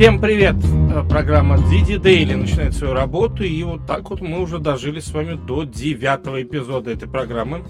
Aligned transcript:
Всем 0.00 0.18
привет! 0.20 0.56
Э, 0.92 1.06
программа 1.08 1.56
Didi 1.58 2.02
Daily 2.02 2.34
начинает 2.34 2.74
свою 2.74 2.94
работу, 2.94 3.44
и 3.44 3.62
вот 3.62 3.86
так 3.86 4.10
вот 4.10 4.20
мы 4.20 4.40
уже 4.40 4.58
дожили 4.58 4.98
с 4.98 5.12
вами 5.12 5.34
до 5.34 5.62
девятого 5.62 6.42
эпизода 6.42 6.90
этой 6.90 7.08
программы. 7.08 7.62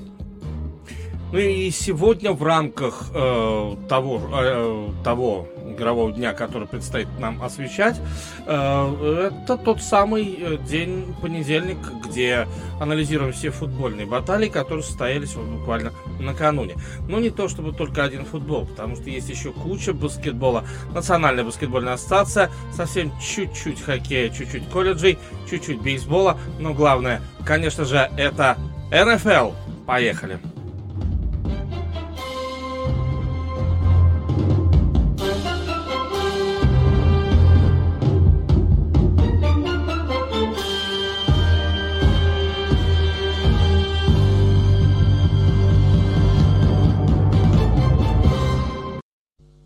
Ну 1.32 1.38
и 1.38 1.70
сегодня 1.70 2.32
в 2.32 2.42
рамках 2.42 3.06
э, 3.14 3.77
того, 3.88 4.20
э, 4.32 4.88
того 5.05 5.46
игрового 5.64 6.12
дня, 6.12 6.32
который 6.32 6.66
предстоит 6.66 7.06
нам 7.20 7.41
освещать, 7.41 8.00
э, 8.46 9.30
это 9.46 9.56
тот 9.56 9.80
самый 9.80 10.36
э, 10.41 10.58
день, 10.58 11.14
понедельник, 11.22 11.78
где 12.05 12.48
анализируем 12.80 13.32
все 13.32 13.50
футбольные 13.50 14.06
баталии, 14.06 14.48
которые 14.48 14.82
состоялись 14.82 15.36
вот 15.36 15.46
буквально 15.46 15.92
накануне. 16.19 16.74
Но 17.08 17.20
не 17.20 17.30
то, 17.30 17.48
чтобы 17.48 17.72
только 17.72 18.02
один 18.02 18.24
футбол, 18.24 18.66
потому 18.66 18.97
что 18.97 19.08
есть 19.08 19.30
еще 19.30 19.52
куча 19.52 19.92
баскетбола. 19.94 20.64
Национальная 20.92 21.44
баскетбольная 21.44 21.92
ассоциация, 21.92 22.50
совсем 22.74 23.12
чуть-чуть 23.20 23.80
хоккея, 23.80 24.30
чуть-чуть 24.30 24.69
колледжей, 24.69 25.16
чуть-чуть 25.48 25.80
бейсбола, 25.80 26.38
но 26.58 26.74
главное, 26.74 27.22
конечно 27.47 27.84
же, 27.84 28.10
это 28.16 28.56
НФЛ. 28.91 29.52
Поехали! 29.86 30.41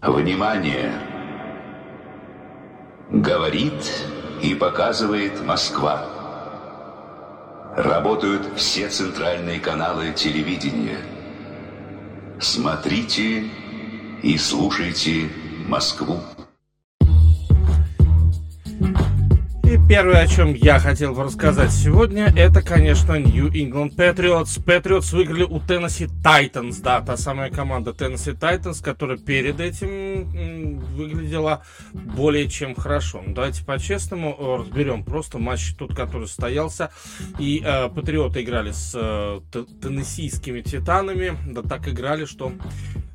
Внимание! 0.06 0.92
Говорит 3.08 3.72
и 4.42 4.55
показывает 4.55 5.42
Москва. 5.42 6.06
Работают 7.74 8.42
все 8.55 8.91
центральные 8.91 9.60
каналы 9.60 10.12
телевидения. 10.12 10.98
Смотрите 12.38 13.48
и 14.22 14.36
слушайте 14.36 15.30
Москву. 15.66 16.20
Первое, 19.89 20.23
о 20.23 20.27
чем 20.27 20.55
я 20.55 20.79
хотел 20.79 21.15
бы 21.15 21.25
рассказать 21.25 21.70
сегодня, 21.70 22.33
это, 22.37 22.62
конечно, 22.62 23.19
New 23.19 23.48
England 23.48 23.95
Patriots. 23.97 24.62
Patriots 24.65 25.15
выиграли 25.15 25.45
у 25.45 25.59
Tennessee 25.59 26.11
Titans, 26.23 26.83
да, 26.83 27.01
та 27.01 27.17
самая 27.17 27.51
команда 27.51 27.93
Tennessee 27.93 28.39
Titans, 28.39 28.83
которая 28.83 29.19
перед 29.19 29.61
этим 29.61 30.79
выглядела 30.97 31.62
более 31.93 32.48
чем 32.48 32.75
хорошо. 32.75 33.23
Ну, 33.27 33.34
давайте 33.34 33.65
по-честному 33.65 34.37
э, 34.39 34.62
разберем 34.62 35.05
просто 35.05 35.39
матч 35.39 35.75
тот, 35.77 35.95
который 35.95 36.27
состоялся. 36.27 36.91
И 37.39 37.62
э, 37.65 37.89
Патриоты 37.89 38.43
играли 38.43 38.73
с 38.73 38.93
э, 38.95 39.41
теннессийскими 39.83 40.61
титанами, 40.61 41.37
да 41.47 41.62
так 41.62 41.89
играли, 41.89 42.25
что 42.25 42.53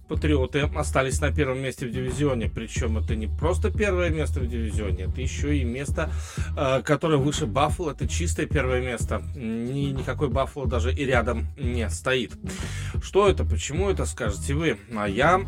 Патриоты 0.09 0.61
остались 0.75 1.21
на 1.21 1.31
первом 1.31 1.59
месте 1.59 1.85
в 1.85 1.91
дивизионе. 1.91 2.49
Причем 2.53 2.97
это 2.97 3.15
не 3.15 3.27
просто 3.27 3.69
первое 3.71 4.09
место 4.09 4.39
в 4.39 4.47
дивизионе, 4.47 5.03
это 5.03 5.21
еще 5.21 5.55
и 5.55 5.63
место, 5.63 6.09
э, 6.57 6.81
которое 6.84 7.17
выше 7.17 7.45
Баффало. 7.45 7.91
Это 7.91 8.07
чистое 8.07 8.47
первое 8.47 8.81
место. 8.81 9.22
Ни, 9.35 9.91
никакой 9.91 10.29
Баффало 10.29 10.67
даже 10.67 10.91
и 10.91 11.06
рядом 11.06 11.47
не 11.57 11.88
стоит. 11.91 12.34
Что 13.03 13.29
это? 13.29 13.45
Почему 13.45 13.88
это, 13.88 14.07
скажете 14.07 14.56
вы? 14.56 14.78
А 14.95 15.07
я, 15.07 15.39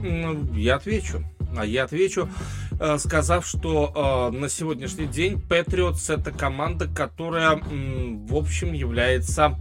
я 0.53 0.75
отвечу. 0.75 1.24
А 1.57 1.66
я 1.66 1.84
отвечу, 1.84 2.30
э, 2.80 2.97
сказав, 3.00 3.46
что 3.46 4.30
э, 4.31 4.38
на 4.38 4.47
сегодняшний 4.47 5.07
день 5.07 5.41
Патриотс 5.41 6.09
это 6.09 6.31
команда, 6.31 6.88
которая, 6.88 7.59
в 7.59 8.36
общем, 8.36 8.74
является 8.74 9.57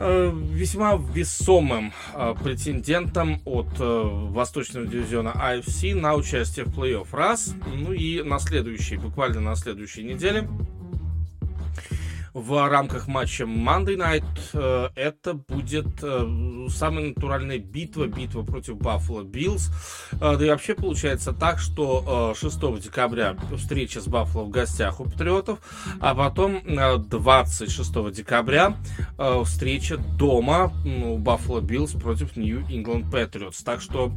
весьма 0.00 0.96
весомым 0.96 1.92
э, 2.14 2.34
претендентом 2.42 3.40
от 3.44 3.68
э, 3.78 4.02
Восточного 4.30 4.86
дивизиона 4.86 5.34
AFC 5.36 5.94
на 5.94 6.14
участие 6.14 6.64
в 6.64 6.76
плей-офф 6.76 7.08
раз. 7.12 7.54
Ну 7.74 7.92
и 7.92 8.22
на 8.22 8.38
следующей, 8.38 8.96
буквально 8.96 9.40
на 9.40 9.56
следующей 9.56 10.02
неделе 10.04 10.48
в 12.34 12.68
рамках 12.68 13.08
матча 13.08 13.44
Monday 13.44 13.96
Night. 13.96 14.24
Э, 14.52 14.90
это 14.94 15.34
будет 15.34 16.02
э, 16.02 16.66
самая 16.68 17.08
натуральная 17.08 17.58
битва, 17.58 18.06
битва 18.06 18.42
против 18.42 18.76
Buffalo 18.76 19.24
Bills. 19.24 19.72
Э, 20.12 20.36
да 20.36 20.46
и 20.46 20.50
вообще 20.50 20.74
получается 20.74 21.32
так, 21.32 21.58
что 21.58 22.34
6 22.38 22.80
декабря 22.80 23.36
встреча 23.56 24.00
с 24.00 24.06
Buffalo 24.06 24.44
в 24.44 24.50
гостях 24.50 25.00
у 25.00 25.04
Патриотов, 25.04 25.58
а 26.00 26.14
потом 26.14 26.62
26 26.64 28.12
декабря 28.12 28.76
встреча 29.44 29.96
дома 29.96 30.72
у 30.84 31.18
Buffalo 31.18 31.60
Bills 31.60 31.98
против 31.98 32.36
New 32.36 32.60
England 32.68 33.10
Patriots. 33.10 33.62
Так 33.64 33.80
что 33.80 34.12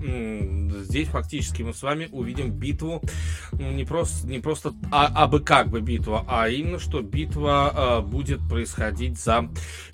здесь 0.83 1.07
фактически 1.07 1.63
мы 1.63 1.73
с 1.73 1.81
вами 1.81 2.09
увидим 2.11 2.51
битву 2.51 3.01
не 3.51 3.83
просто, 3.83 4.27
не 4.27 4.39
просто 4.39 4.73
а, 4.91 5.07
абы 5.23 5.39
как 5.39 5.69
бы 5.69 5.81
битва, 5.81 6.25
а 6.27 6.49
именно 6.49 6.79
что 6.79 7.01
битва 7.01 8.02
будет 8.03 8.39
происходить 8.47 9.19
за 9.19 9.49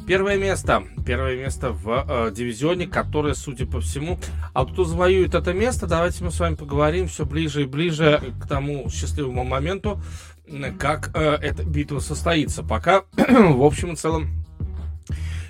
первое 0.07 0.37
место. 0.37 0.83
Первое 1.05 1.37
место 1.37 1.71
в 1.71 2.05
э, 2.07 2.31
дивизионе, 2.33 2.87
которое, 2.87 3.33
судя 3.33 3.65
по 3.65 3.79
всему... 3.79 4.19
А 4.53 4.65
кто 4.65 4.83
завоюет 4.83 5.35
это 5.35 5.53
место, 5.53 5.87
давайте 5.87 6.23
мы 6.23 6.31
с 6.31 6.39
вами 6.39 6.55
поговорим 6.55 7.07
все 7.07 7.25
ближе 7.25 7.63
и 7.63 7.65
ближе 7.65 8.21
к 8.41 8.47
тому 8.47 8.89
счастливому 8.89 9.43
моменту, 9.43 10.01
как 10.77 11.11
э, 11.13 11.37
эта 11.41 11.63
битва 11.63 11.99
состоится. 11.99 12.63
Пока, 12.63 13.03
в 13.15 13.63
общем 13.63 13.93
и 13.93 13.95
целом, 13.95 14.38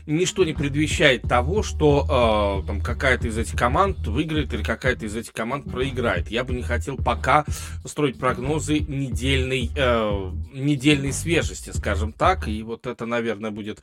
ничто 0.10 0.44
не 0.44 0.54
предвещает 0.54 1.22
того, 1.24 1.64
что 1.64 2.62
э, 2.64 2.68
там 2.68 2.82
какая-то 2.82 3.28
из 3.28 3.38
этих 3.38 3.58
команд 3.58 4.00
выиграет 4.08 4.54
или 4.54 4.64
какая-то 4.64 5.06
из 5.06 5.16
этих 5.16 5.34
команд 5.34 5.72
проиграет. 5.72 6.30
Я 6.30 6.44
бы 6.44 6.54
не 6.54 6.64
хотел 6.64 6.98
пока 6.98 7.46
строить 7.86 8.20
прогнозы 8.20 8.80
недельной, 8.80 9.70
э, 9.76 10.32
недельной 10.54 11.14
свежести, 11.14 11.72
скажем 11.72 12.12
так. 12.12 12.48
И 12.48 12.64
вот 12.64 12.88
это, 12.88 13.06
наверное, 13.06 13.52
будет 13.52 13.80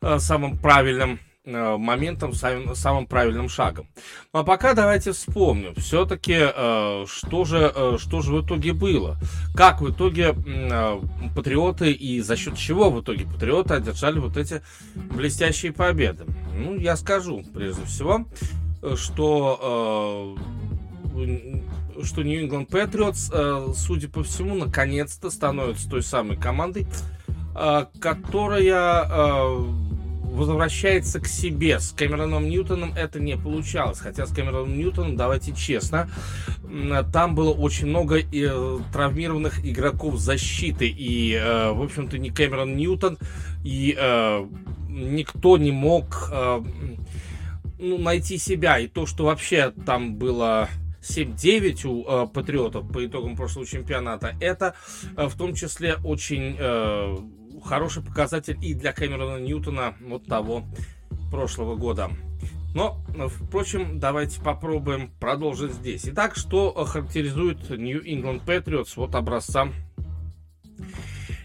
э, 0.00 0.18
самым 0.18 0.58
правильным 0.58 1.18
моментом, 1.44 2.32
самым, 2.32 2.74
самым 2.74 3.06
правильным 3.06 3.48
шагом. 3.48 3.86
Ну, 4.32 4.40
а 4.40 4.44
пока 4.44 4.74
давайте 4.74 5.12
вспомним, 5.12 5.74
все-таки, 5.74 6.36
э, 6.38 7.04
что, 7.06 7.44
же, 7.44 7.72
э, 7.74 7.96
что 7.98 8.22
же 8.22 8.32
в 8.32 8.46
итоге 8.46 8.72
было. 8.72 9.18
Как 9.54 9.80
в 9.80 9.90
итоге 9.90 10.34
э, 10.34 11.00
патриоты 11.34 11.92
и 11.92 12.20
за 12.20 12.36
счет 12.36 12.56
чего 12.56 12.90
в 12.90 13.00
итоге 13.00 13.26
патриоты 13.26 13.74
одержали 13.74 14.18
вот 14.18 14.36
эти 14.36 14.62
блестящие 14.94 15.72
победы. 15.72 16.24
Ну, 16.54 16.76
я 16.76 16.96
скажу, 16.96 17.44
прежде 17.54 17.84
всего, 17.84 18.26
что... 18.96 20.36
Э, 21.14 21.64
что 22.02 22.22
New 22.22 22.44
England 22.44 22.68
Patriots, 22.68 23.30
э, 23.32 23.72
судя 23.76 24.08
по 24.08 24.24
всему, 24.24 24.56
наконец-то 24.56 25.30
становится 25.30 25.88
той 25.88 26.02
самой 26.02 26.36
командой, 26.36 26.86
э, 27.54 27.86
которая 28.00 29.04
э, 29.04 29.64
возвращается 30.34 31.20
к 31.20 31.26
себе. 31.26 31.80
С 31.80 31.92
Кэмероном 31.92 32.48
Ньютоном 32.48 32.92
это 32.94 33.20
не 33.20 33.36
получалось. 33.36 33.98
Хотя 33.98 34.26
с 34.26 34.32
Кэмероном 34.32 34.76
Ньютоном, 34.76 35.16
давайте 35.16 35.54
честно, 35.54 36.08
там 37.12 37.34
было 37.34 37.52
очень 37.52 37.86
много 37.86 38.18
э, 38.18 38.78
травмированных 38.92 39.64
игроков 39.64 40.18
защиты. 40.18 40.88
И, 40.88 41.32
э, 41.34 41.70
в 41.72 41.82
общем-то, 41.82 42.18
не 42.18 42.30
Кэмерон 42.30 42.76
Ньютон, 42.76 43.18
и 43.64 43.96
э, 43.98 44.46
никто 44.88 45.56
не 45.56 45.72
мог 45.72 46.30
ну, 47.78 47.98
найти 47.98 48.38
себя. 48.38 48.78
И 48.78 48.88
то, 48.88 49.06
что 49.06 49.24
вообще 49.24 49.72
там 49.84 50.16
было 50.16 50.68
7-9 51.04 51.86
у 51.86 52.04
э, 52.04 52.26
Патриотов 52.28 52.90
по 52.90 53.04
итогам 53.04 53.36
прошлого 53.36 53.66
чемпионата, 53.66 54.34
это 54.40 54.74
э, 55.16 55.26
в 55.26 55.36
том 55.36 55.54
числе 55.54 55.96
очень 56.02 56.56
э, 56.58 57.16
хороший 57.64 58.02
показатель 58.02 58.58
и 58.62 58.74
для 58.74 58.92
Кэмерона 58.92 59.38
Ньютона 59.40 59.94
вот 60.00 60.26
того 60.26 60.64
прошлого 61.30 61.76
года. 61.76 62.10
Но, 62.74 63.00
впрочем, 63.28 64.00
давайте 64.00 64.40
попробуем 64.40 65.10
продолжить 65.20 65.72
здесь. 65.74 66.02
Итак, 66.06 66.34
что 66.34 66.72
характеризует 66.84 67.70
New 67.70 68.04
England 68.04 68.44
Patriots 68.44 68.94
вот 68.96 69.14
образца 69.14 69.68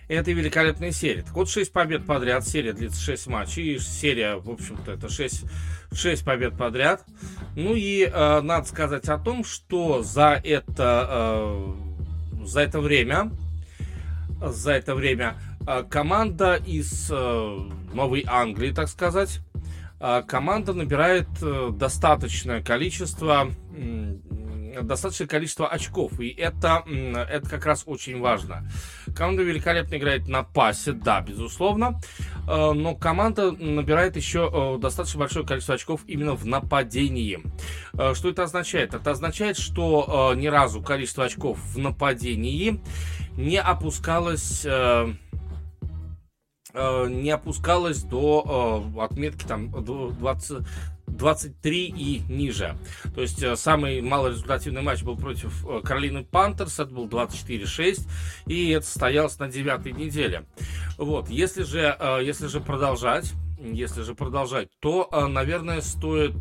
этой 0.07 0.33
великолепной 0.33 0.91
серии. 0.91 1.21
Так 1.21 1.33
вот, 1.33 1.49
6 1.49 1.71
побед 1.71 2.05
подряд, 2.05 2.45
серия 2.47 2.73
длится 2.73 2.99
6 2.99 3.27
матчей, 3.27 3.75
и 3.75 3.79
серия, 3.79 4.37
в 4.37 4.49
общем-то, 4.49 4.93
это 4.93 5.07
6, 5.07 5.45
6 5.93 6.25
побед 6.25 6.57
подряд. 6.57 7.05
Ну 7.55 7.75
и 7.75 8.05
э, 8.11 8.41
надо 8.41 8.67
сказать 8.67 9.07
о 9.07 9.19
том, 9.19 9.43
что 9.43 10.01
за 10.01 10.41
это, 10.43 11.07
э, 11.11 11.73
за 12.43 12.61
это 12.61 12.81
время, 12.81 13.31
за 14.41 14.71
это 14.71 14.95
время 14.95 15.35
э, 15.37 15.48
команда 15.89 16.55
из 16.55 17.09
э, 17.11 17.57
Новой 17.93 18.23
Англии, 18.27 18.71
так 18.71 18.87
сказать, 18.87 19.39
э, 19.99 20.23
команда 20.27 20.73
набирает 20.73 21.27
э, 21.41 21.69
достаточное 21.73 22.61
количество 22.61 23.49
достаточное 24.83 25.27
количество 25.27 25.67
очков. 25.67 26.19
И 26.19 26.29
это, 26.29 26.83
это 26.87 27.49
как 27.49 27.65
раз 27.65 27.83
очень 27.85 28.19
важно. 28.19 28.69
Команда 29.15 29.41
великолепно 29.43 29.95
играет 29.95 30.27
на 30.27 30.43
пасе, 30.43 30.93
да, 30.93 31.21
безусловно. 31.21 31.99
Э, 32.47 32.71
но 32.71 32.95
команда 32.95 33.51
набирает 33.51 34.15
еще 34.15 34.49
э, 34.51 34.79
достаточно 34.79 35.19
большое 35.21 35.45
количество 35.45 35.75
очков 35.75 36.01
именно 36.07 36.35
в 36.35 36.45
нападении. 36.45 37.39
Что 38.13 38.29
это 38.29 38.43
означает? 38.43 38.93
Это 38.93 39.11
означает, 39.11 39.57
что 39.57 40.33
ни 40.37 40.47
разу 40.47 40.81
количество 40.81 41.25
очков 41.25 41.59
в 41.59 41.77
нападении 41.77 42.81
не 43.35 43.59
опускалось 43.59 44.65
не 46.73 47.31
опускалось 47.31 48.03
до 48.03 48.83
отметки 48.99 49.45
там 49.45 49.71
20, 49.71 50.65
23 51.19 51.85
и 51.87 52.21
ниже. 52.29 52.75
То 53.13 53.21
есть 53.21 53.43
э, 53.43 53.55
самый 53.55 54.01
малорезультативный 54.01 54.81
матч 54.81 55.03
был 55.03 55.17
против 55.17 55.67
э, 55.67 55.81
Каролины 55.83 56.23
Пантерс, 56.23 56.79
это 56.79 56.91
был 56.91 57.07
24-6, 57.07 58.07
и 58.47 58.69
это 58.69 58.85
состоялось 58.85 59.37
на 59.39 59.49
девятой 59.49 59.91
неделе. 59.91 60.45
Вот, 60.97 61.29
если 61.29 61.63
же, 61.63 61.95
э, 61.99 62.19
если 62.23 62.47
же 62.47 62.61
продолжать, 62.61 63.33
если 63.59 64.03
же 64.03 64.15
продолжать, 64.15 64.69
то, 64.79 65.09
наверное, 65.27 65.81
стоит, 65.81 66.37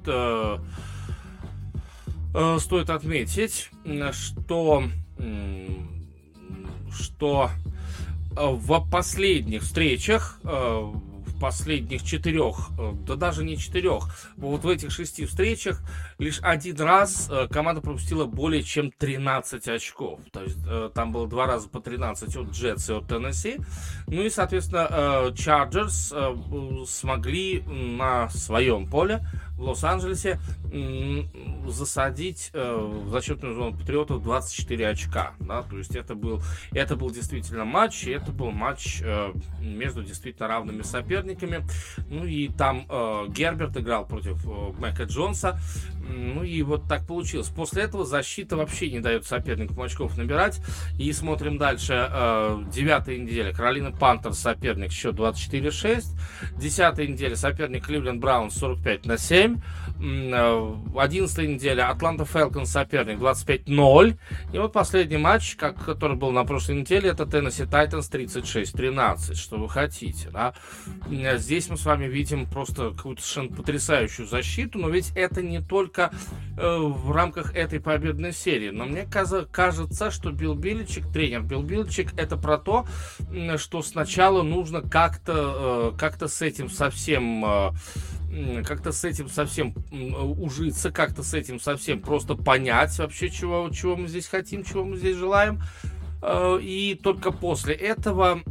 стоит 2.62 2.90
отметить, 2.90 3.70
что, 4.12 4.84
что 6.92 7.50
в 8.38 8.90
последних 8.90 9.62
встречах 9.62 10.40
последних 11.38 12.02
четырех, 12.02 12.70
э, 12.78 12.92
да 13.06 13.16
даже 13.16 13.44
не 13.44 13.56
четырех, 13.56 14.04
вот 14.36 14.64
в 14.64 14.68
этих 14.68 14.90
шести 14.90 15.26
встречах 15.26 15.80
лишь 16.18 16.40
один 16.42 16.76
раз 16.76 17.28
э, 17.30 17.48
команда 17.48 17.80
пропустила 17.80 18.24
более 18.24 18.62
чем 18.62 18.90
13 18.90 19.68
очков. 19.68 20.20
То 20.32 20.42
есть 20.42 20.58
э, 20.66 20.90
там 20.94 21.12
было 21.12 21.26
два 21.28 21.46
раза 21.46 21.68
по 21.68 21.80
13 21.80 22.36
от 22.36 22.50
Джетс 22.50 22.90
и 22.90 22.92
от 22.92 23.08
Теннесси. 23.08 23.58
Ну 24.06 24.22
и, 24.22 24.30
соответственно, 24.30 25.32
Чарджерс 25.34 26.14
смогли 26.86 27.62
на 27.62 28.28
своем 28.30 28.88
поле 28.88 29.26
в 29.58 29.62
Лос-Анджелесе 29.62 30.38
засадить 31.66 32.50
э, 32.52 32.76
в 32.76 33.10
зачетную 33.10 33.54
зону 33.54 33.76
Патриотов 33.76 34.22
24 34.22 34.88
очка. 34.88 35.34
Да? 35.40 35.62
То 35.62 35.78
есть 35.78 35.96
это 35.96 36.14
был, 36.14 36.40
это 36.72 36.96
был 36.96 37.10
действительно 37.10 37.64
матч, 37.64 38.04
и 38.04 38.10
это 38.10 38.30
был 38.30 38.50
матч 38.50 39.00
э, 39.02 39.32
между 39.60 40.04
действительно 40.04 40.48
равными 40.48 40.82
соперниками. 40.82 41.66
Ну 42.08 42.24
и 42.24 42.48
там 42.48 42.86
э, 42.88 43.26
Герберт 43.28 43.76
играл 43.76 44.06
против 44.06 44.46
э, 44.46 44.72
Мэка 44.78 45.04
Джонса. 45.04 45.58
Ну 46.08 46.42
и 46.42 46.62
вот 46.62 46.88
так 46.88 47.06
получилось. 47.06 47.48
После 47.48 47.82
этого 47.82 48.04
защита 48.04 48.56
вообще 48.56 48.90
не 48.90 49.00
дает 49.00 49.26
соперникам 49.26 49.80
очков 49.80 50.16
набирать. 50.16 50.60
И 50.98 51.12
смотрим 51.12 51.58
дальше. 51.58 52.08
Э, 52.10 52.62
девятая 52.72 53.18
неделя. 53.18 53.52
Каролина 53.52 53.92
Пантер 53.92 54.32
соперник 54.32 54.90
счет 54.90 55.16
24-6. 55.16 56.04
Десятая 56.56 57.06
неделя 57.06 57.36
соперник 57.36 57.86
Кливленд 57.86 58.20
Браун 58.20 58.50
45 58.50 59.06
на 59.06 59.18
7. 59.18 59.60
11 59.98 61.38
э, 61.38 61.46
неделя 61.46 61.90
Атланта 61.90 62.24
Фелкон 62.24 62.66
соперник 62.66 63.18
25-0. 63.18 64.18
И 64.52 64.58
вот 64.58 64.72
последний 64.72 65.18
матч, 65.18 65.56
как, 65.56 65.84
который 65.84 66.16
был 66.16 66.30
на 66.30 66.44
прошлой 66.44 66.76
неделе, 66.76 67.10
это 67.10 67.26
Теннесси 67.26 67.66
Тайтанс 67.66 68.10
36-13. 68.10 69.34
Что 69.34 69.58
вы 69.58 69.68
хотите, 69.68 70.30
да? 70.30 70.54
Здесь 71.36 71.68
мы 71.68 71.76
с 71.76 71.84
вами 71.84 72.06
видим 72.06 72.46
просто 72.46 72.90
какую-то 72.90 73.22
совершенно 73.22 73.56
потрясающую 73.56 74.26
защиту, 74.26 74.78
но 74.78 74.88
ведь 74.88 75.12
это 75.14 75.42
не 75.42 75.60
только 75.60 75.97
э, 75.98 76.10
в 76.56 77.12
рамках 77.12 77.54
этой 77.54 77.80
победной 77.80 78.32
серии. 78.32 78.70
Но 78.70 78.84
мне 78.84 79.06
кажется, 79.06 80.10
что 80.10 80.30
Билл 80.30 80.54
Биличек, 80.54 81.10
тренер 81.12 81.42
Билл 81.42 81.62
Биличек, 81.62 82.12
это 82.18 82.36
про 82.36 82.58
то, 82.58 82.86
что 83.56 83.82
сначала 83.82 84.42
нужно 84.42 84.82
как-то 84.82 85.92
э, 85.94 85.98
как 85.98 86.18
с 86.28 86.42
этим 86.42 86.70
совсем 86.70 87.44
э, 87.44 88.62
как-то 88.64 88.92
с 88.92 89.04
этим 89.04 89.28
совсем 89.28 89.74
ужиться, 89.90 90.90
как-то 90.90 91.22
с 91.22 91.34
этим 91.34 91.58
совсем 91.58 92.00
просто 92.00 92.34
понять 92.34 92.96
вообще, 92.98 93.30
чего, 93.30 93.70
чего 93.70 93.96
мы 93.96 94.06
здесь 94.06 94.26
хотим, 94.26 94.64
чего 94.64 94.84
мы 94.84 94.96
здесь 94.96 95.16
желаем. 95.16 95.62
Э, 96.22 96.58
и 96.60 96.94
только 96.94 97.30
после 97.30 97.74
этого 97.74 98.42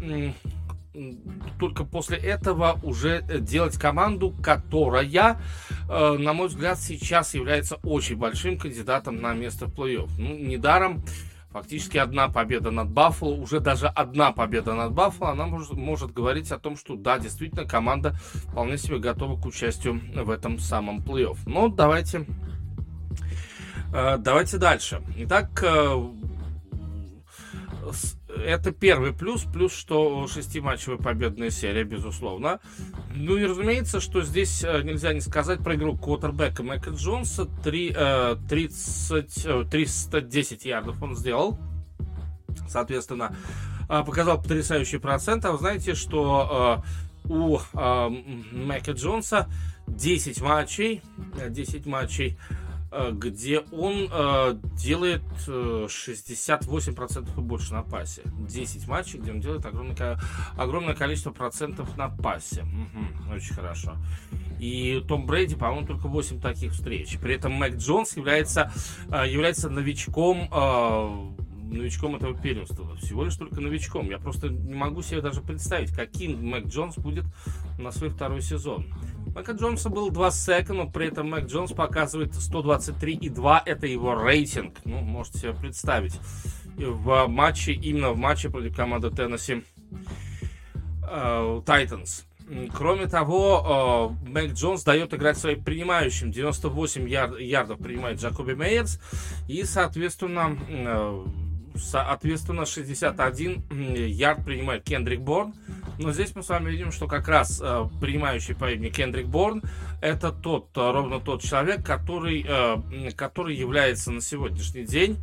только 1.59 1.83
после 1.83 2.17
этого 2.17 2.79
уже 2.83 3.21
делать 3.21 3.77
команду, 3.77 4.33
которая, 4.43 5.39
э, 5.89 6.17
на 6.17 6.33
мой 6.33 6.47
взгляд, 6.47 6.79
сейчас 6.79 7.33
является 7.33 7.75
очень 7.83 8.17
большим 8.17 8.57
кандидатом 8.57 9.21
на 9.21 9.33
место 9.33 9.67
в 9.67 9.73
плей-офф. 9.73 10.09
Ну, 10.17 10.37
недаром 10.37 11.03
Фактически 11.57 11.97
одна 11.97 12.27
победа 12.27 12.69
над 12.69 12.89
Баффало, 12.89 13.33
уже 13.33 13.59
даже 13.59 13.87
одна 13.87 14.31
победа 14.31 14.75
над 14.75 14.91
Баффало, 14.91 15.31
она 15.31 15.47
может, 15.47 15.71
может 15.73 16.13
говорить 16.13 16.51
о 16.51 16.59
том, 16.59 16.77
что 16.77 16.95
да, 16.95 17.17
действительно, 17.17 17.65
команда 17.65 18.13
вполне 18.51 18.77
себе 18.77 18.99
готова 18.99 19.41
к 19.41 19.45
участию 19.45 19.99
в 20.13 20.29
этом 20.29 20.59
самом 20.59 20.99
плей-офф. 20.99 21.37
Но 21.47 21.69
давайте, 21.69 22.27
э, 23.91 24.17
давайте 24.19 24.57
дальше. 24.57 25.01
Итак, 25.15 25.63
э, 25.63 25.95
это 28.43 28.71
первый 28.71 29.13
плюс, 29.13 29.43
плюс 29.43 29.73
что 29.73 30.27
шестиматчевая 30.27 30.97
победная 30.97 31.49
серия, 31.49 31.83
безусловно. 31.83 32.59
Ну 33.15 33.37
и 33.37 33.45
разумеется, 33.45 33.99
что 33.99 34.21
здесь 34.23 34.63
э, 34.63 34.81
нельзя 34.83 35.13
не 35.13 35.21
сказать 35.21 35.63
про 35.63 35.75
игру 35.75 35.97
квотербека 35.97 36.63
Майка 36.63 36.91
Джонса. 36.91 37.45
3, 37.63 37.95
30, 38.49 39.69
310 39.69 40.65
ярдов 40.65 41.01
он 41.01 41.15
сделал. 41.15 41.57
Соответственно, 42.67 43.35
э, 43.89 44.03
показал 44.03 44.41
потрясающий 44.41 44.97
процент. 44.97 45.45
А 45.45 45.51
вы 45.51 45.57
знаете, 45.57 45.95
что 45.95 46.83
э, 46.83 47.29
у 47.29 47.59
Майка 48.53 48.91
Джонса 48.91 49.49
10 49.87 50.41
матчей, 50.41 51.01
10 51.49 51.85
матчей 51.85 52.37
где 53.11 53.59
он 53.71 54.09
э, 54.11 54.55
делает 54.77 55.23
э, 55.47 55.87
68% 55.89 57.37
и 57.37 57.41
больше 57.41 57.73
на 57.73 57.83
пасе. 57.83 58.21
10 58.25 58.87
матчей, 58.87 59.19
где 59.19 59.31
он 59.31 59.41
делает 59.41 59.65
огромное, 59.65 60.19
огромное 60.55 60.95
количество 60.95 61.31
процентов 61.31 61.97
на 61.97 62.09
пасе. 62.09 62.63
Угу, 62.63 63.35
очень 63.35 63.53
хорошо. 63.53 63.97
И 64.59 65.03
Том 65.07 65.25
Брейди, 65.25 65.55
по-моему, 65.55 65.85
только 65.85 66.07
8 66.07 66.39
таких 66.39 66.71
встреч. 66.71 67.17
При 67.19 67.35
этом 67.35 67.53
Мэг 67.53 67.75
Джонс 67.75 68.15
является, 68.15 68.71
э, 69.11 69.29
является 69.29 69.69
новичком 69.69 70.49
э, 70.51 71.47
новичком 71.69 72.15
этого 72.15 72.35
первенства. 72.35 72.95
Всего 72.95 73.25
лишь 73.25 73.35
только 73.35 73.61
новичком. 73.61 74.09
Я 74.09 74.17
просто 74.19 74.49
не 74.49 74.73
могу 74.73 75.01
себе 75.01 75.21
даже 75.21 75.41
представить, 75.41 75.91
каким 75.91 76.45
Мэг 76.45 76.67
Джонс 76.67 76.97
будет 76.97 77.25
на 77.77 77.91
свой 77.91 78.09
второй 78.09 78.41
сезон. 78.41 78.87
Мэка 79.33 79.51
Джонса 79.51 79.89
был 79.89 80.09
2 80.09 80.31
сека, 80.31 80.73
но 80.73 80.89
при 80.89 81.07
этом 81.07 81.29
Мэг 81.29 81.45
Джонс 81.45 81.71
показывает 81.71 82.31
123,2. 82.31 83.61
Это 83.65 83.87
его 83.87 84.15
рейтинг. 84.15 84.75
Ну, 84.85 85.01
можете 85.01 85.39
себе 85.39 85.53
представить. 85.53 86.19
В 86.75 87.27
матче, 87.27 87.73
именно 87.73 88.11
в 88.11 88.17
матче 88.17 88.49
против 88.49 88.75
команды 88.75 89.09
Теннесси 89.09 89.63
Тайтанс. 91.65 92.25
Uh, 92.49 92.71
Кроме 92.73 93.07
того, 93.07 94.15
uh, 94.23 94.29
Мэг 94.29 94.53
Джонс 94.53 94.83
дает 94.83 95.13
играть 95.13 95.37
своим 95.37 95.63
принимающим. 95.63 96.31
98 96.31 97.09
яр- 97.09 97.37
ярдов 97.37 97.79
принимает 97.79 98.19
Джакоби 98.19 98.53
Мейерс. 98.53 98.99
И, 99.47 99.63
соответственно, 99.63 100.57
uh, 100.69 101.29
Соответственно, 101.77 102.65
61 102.65 103.63
ярд 103.69 104.43
принимает 104.43 104.83
Кендрик 104.83 105.21
Борн. 105.21 105.53
Но 105.99 106.11
здесь 106.11 106.35
мы 106.35 106.43
с 106.43 106.49
вами 106.49 106.69
видим, 106.69 106.91
что 106.91 107.07
как 107.07 107.27
раз 107.27 107.59
э, 107.63 107.87
принимающий 107.99 108.53
имени 108.53 108.89
Кендрик 108.89 109.27
Борн 109.27 109.63
это 110.01 110.31
тот, 110.31 110.69
э, 110.75 110.91
ровно 110.91 111.19
тот 111.19 111.41
человек, 111.41 111.85
который, 111.85 112.45
э, 112.47 113.11
который 113.15 113.55
является 113.55 114.11
на 114.11 114.21
сегодняшний 114.21 114.85
день 114.85 115.17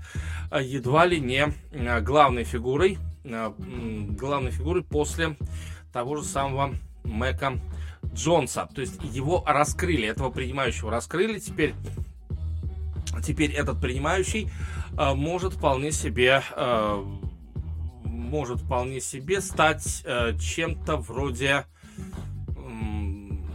э, 0.50 0.60
едва 0.62 1.06
ли 1.06 1.20
не 1.20 1.52
э, 1.70 2.00
главной 2.00 2.44
фигурой, 2.44 2.98
э, 3.24 3.52
главной 3.58 4.50
фигурой 4.50 4.82
после 4.82 5.36
того 5.92 6.16
же 6.16 6.24
самого 6.24 6.74
Мэка 7.04 7.60
Джонса. 8.12 8.68
То 8.74 8.80
есть 8.80 9.00
его 9.02 9.44
раскрыли, 9.46 10.08
этого 10.08 10.30
принимающего 10.30 10.90
раскрыли. 10.90 11.38
Теперь, 11.38 11.74
теперь 13.22 13.52
этот 13.52 13.80
принимающий 13.80 14.50
Э, 14.96 15.14
может 15.14 15.54
вполне 15.54 15.92
себе 15.92 16.42
э, 16.54 17.04
может 18.34 18.62
вполне 18.62 19.00
себе 19.00 19.40
стать 19.40 20.02
э, 20.04 20.36
чем-то 20.36 20.96
вроде 20.96 21.66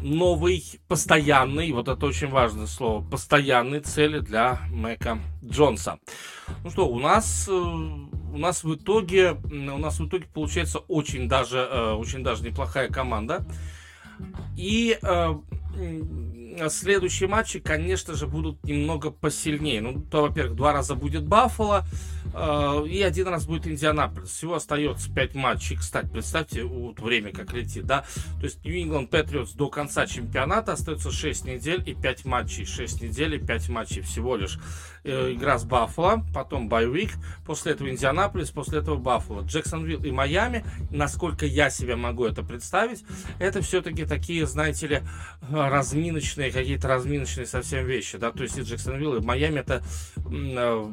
новый, 0.01 0.63
постоянный, 0.87 1.73
вот 1.73 1.89
это 1.89 2.05
очень 2.05 2.29
важное 2.29 2.65
слово, 2.65 3.03
постоянные 3.03 3.81
цели 3.81 4.19
для 4.19 4.61
Мэка 4.71 5.19
Джонса. 5.43 5.99
Ну 6.63 6.69
что, 6.69 6.87
у 6.87 6.97
нас, 6.97 7.49
э, 7.49 7.51
у 7.51 8.37
нас 8.37 8.63
в 8.63 8.73
итоге, 8.73 9.33
у 9.33 9.77
нас 9.77 9.99
в 9.99 10.07
итоге 10.07 10.27
получается 10.33 10.79
очень 10.79 11.27
даже, 11.27 11.57
э, 11.57 11.91
очень 11.91 12.23
даже 12.23 12.45
неплохая 12.45 12.87
команда. 12.87 13.45
И 14.55 14.97
э, 15.01 15.35
следующие 16.69 17.29
матчи, 17.29 17.59
конечно 17.59 18.13
же, 18.13 18.27
будут 18.27 18.63
немного 18.63 19.11
посильнее. 19.11 19.81
Ну, 19.81 20.01
то, 20.01 20.23
во-первых, 20.23 20.55
два 20.55 20.73
раза 20.73 20.95
будет 20.95 21.25
Баффало, 21.25 21.85
э, 22.33 22.87
и 22.87 23.01
один 23.01 23.27
раз 23.27 23.45
будет 23.45 23.67
Индианаполис. 23.67 24.29
Всего 24.29 24.55
остается 24.55 25.13
пять 25.13 25.35
матчей. 25.35 25.77
Кстати, 25.77 26.07
представьте, 26.07 26.63
вот 26.63 26.99
время 26.99 27.31
как 27.31 27.53
летит, 27.53 27.85
да? 27.85 28.05
То 28.39 28.45
есть 28.45 28.59
England 28.65 29.09
Patriots 29.09 29.55
до 29.55 29.69
конца 29.69 30.05
чемпионата 30.07 30.73
остается 30.73 31.11
6 31.11 31.45
недель 31.45 31.83
и 31.85 31.93
5 31.93 32.25
матчей. 32.25 32.65
6 32.65 33.01
недель 33.01 33.35
и 33.35 33.39
5 33.39 33.69
матчей 33.69 34.01
всего 34.01 34.35
лишь. 34.35 34.59
Э, 35.03 35.31
игра 35.31 35.57
с 35.57 35.63
Баффало, 35.63 36.25
потом 36.33 36.67
Байвик, 36.67 37.11
после 37.45 37.71
этого 37.71 37.89
Индианаполис, 37.89 38.51
после 38.51 38.79
этого 38.79 38.97
Баффало. 38.97 39.43
Джексонвилл 39.43 40.03
и 40.03 40.11
Майами, 40.11 40.65
насколько 40.91 41.45
я 41.45 41.69
себе 41.69 41.95
могу 41.95 42.25
это 42.25 42.43
представить, 42.43 43.05
это 43.39 43.61
все-таки 43.61 44.05
такие, 44.05 44.45
знаете 44.45 44.87
ли, 44.87 45.01
разминочные, 45.49 46.51
какие-то 46.51 46.89
разминочные 46.89 47.45
совсем 47.45 47.85
вещи, 47.85 48.17
да, 48.17 48.31
то 48.31 48.43
есть 48.43 48.57
и 48.57 48.61
Джексонвилл, 48.61 49.15
и 49.15 49.21
Майами 49.21 49.59
это 49.59 49.81
э, 50.17 50.91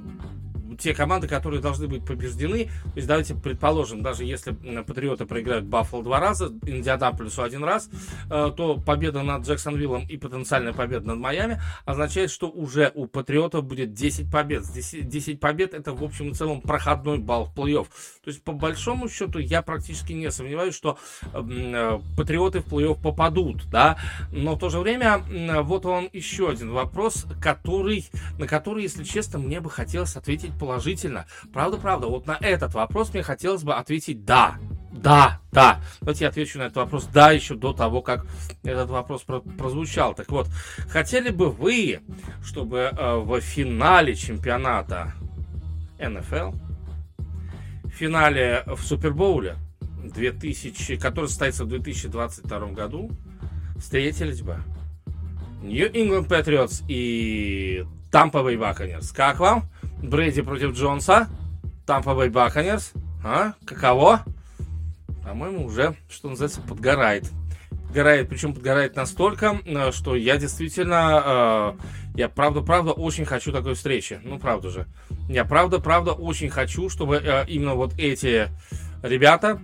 те 0.79 0.95
команды, 0.95 1.29
которые 1.29 1.61
должны 1.61 1.89
быть 1.89 2.05
побеждены. 2.05 2.65
То 2.65 2.97
есть 2.97 3.09
давайте 3.09 3.35
предположим, 3.35 4.03
даже 4.03 4.25
если 4.25 4.53
Патриоты 4.83 5.27
проиграют 5.27 5.65
Баффало 5.65 6.03
два 6.03 6.21
раза, 6.21 6.53
Индианаполису 6.67 7.43
один 7.43 7.65
раз, 7.65 7.91
э, 8.31 8.51
то 8.57 8.77
победа 8.77 9.23
над 9.23 9.47
Джексонвиллом 9.47 10.07
и 10.09 10.17
потенциальная 10.17 10.73
победа 10.73 11.07
над 11.09 11.19
Майами 11.19 11.61
означает, 11.85 12.31
что 12.31 12.49
уже 12.49 12.91
у 12.95 13.07
Патриотов 13.07 13.65
будет 13.65 13.93
10 13.93 14.31
побед. 14.31 14.65
10, 14.73 15.09
10 15.09 15.41
побед 15.41 15.75
это 15.75 15.93
в 15.93 16.03
общем 16.03 16.31
и 16.31 16.35
целом 16.35 16.61
проходной 16.61 17.19
балл 17.19 17.47
в 17.47 17.59
плей-офф. 17.59 17.87
То 18.27 18.31
есть 18.31 18.43
по 18.43 18.51
большому 18.51 19.09
счету 19.09 19.39
я 19.39 19.63
практически 19.63 20.13
не 20.13 20.33
сомневаюсь, 20.33 20.75
что 20.75 20.99
э, 21.33 22.01
Патриоты 22.17 22.59
в 22.59 22.67
плей-офф 22.67 23.01
попадут, 23.01 23.71
да, 23.71 23.99
но 24.33 24.57
в 24.57 24.59
то 24.59 24.69
же 24.69 24.81
время 24.81 25.23
вот 25.63 25.87
он 25.87 26.09
еще 26.13 26.51
один 26.51 26.73
вопрос, 26.73 27.25
который, 27.41 28.11
на 28.37 28.49
который, 28.49 28.83
если 28.83 29.05
честно, 29.05 29.39
мне 29.39 29.61
бы 29.61 29.71
хотелось 29.71 30.17
ответить 30.17 30.51
положительно. 30.59 31.27
Правда, 31.53 31.77
правда, 31.77 32.09
вот 32.09 32.27
на 32.27 32.37
этот 32.41 32.75
вопрос 32.75 33.15
мне 33.15 33.23
хотелось 33.23 33.63
бы 33.63 33.75
ответить 33.77 34.25
«да». 34.25 34.57
Да, 34.91 35.41
да. 35.53 35.81
Давайте 36.01 36.25
я 36.25 36.31
отвечу 36.31 36.59
на 36.59 36.65
этот 36.65 36.79
вопрос 36.79 37.05
«да» 37.05 37.31
еще 37.31 37.55
до 37.55 37.73
того, 37.75 38.03
как 38.03 38.27
этот 38.65 38.91
вопрос 38.91 39.23
про- 39.23 39.39
прозвучал. 39.39 40.15
Так 40.15 40.31
вот, 40.31 40.49
хотели 40.89 41.29
бы 41.29 41.49
вы, 41.49 42.01
чтобы 42.45 42.91
э, 42.91 43.17
в 43.19 43.41
финале 43.41 44.17
чемпионата 44.17 45.13
НФЛ, 46.01 46.66
финале 47.97 48.65
в 48.67 48.83
Супербоуле 48.83 49.57
2000, 50.05 50.97
который 50.97 51.27
состоится 51.27 51.65
в 51.65 51.69
2022 51.69 52.67
году, 52.69 53.11
встретились 53.79 54.43
бы 54.43 54.59
New 55.63 55.91
England 55.91 56.29
Patriots 56.29 56.85
и 56.89 57.85
Tampa 58.13 58.45
Bay 58.45 58.57
Buccaneers. 58.57 59.15
Как 59.15 59.41
вам? 59.41 59.69
Брейди 60.03 60.43
против 60.43 60.75
Джонса. 60.75 61.29
Тампа 61.87 62.15
Бэй 62.15 62.29
Баконерс. 62.31 62.93
А? 63.25 63.53
Каково? 63.65 64.25
По-моему, 65.25 65.67
уже, 65.67 65.97
что 66.09 66.29
называется, 66.29 66.61
подгорает. 66.61 67.31
Подгорает, 67.87 68.29
причем 68.29 68.55
подгорает 68.55 68.97
настолько, 68.97 69.61
э, 69.65 69.93
что 69.93 70.17
я 70.17 70.37
действительно, 70.37 71.77
э, 72.15 72.19
я 72.19 72.29
правда-правда 72.29 72.93
очень 72.93 73.25
хочу 73.25 73.53
такой 73.53 73.75
встречи. 73.75 74.21
Ну, 74.23 74.39
правда 74.39 74.71
же. 74.71 74.87
Я 75.29 75.45
правда-правда 75.45 76.13
очень 76.13 76.51
хочу, 76.51 76.89
чтобы 76.89 77.17
э, 77.17 77.45
именно 77.49 77.75
вот 77.75 77.95
эти 77.99 78.49
ребята 79.03 79.61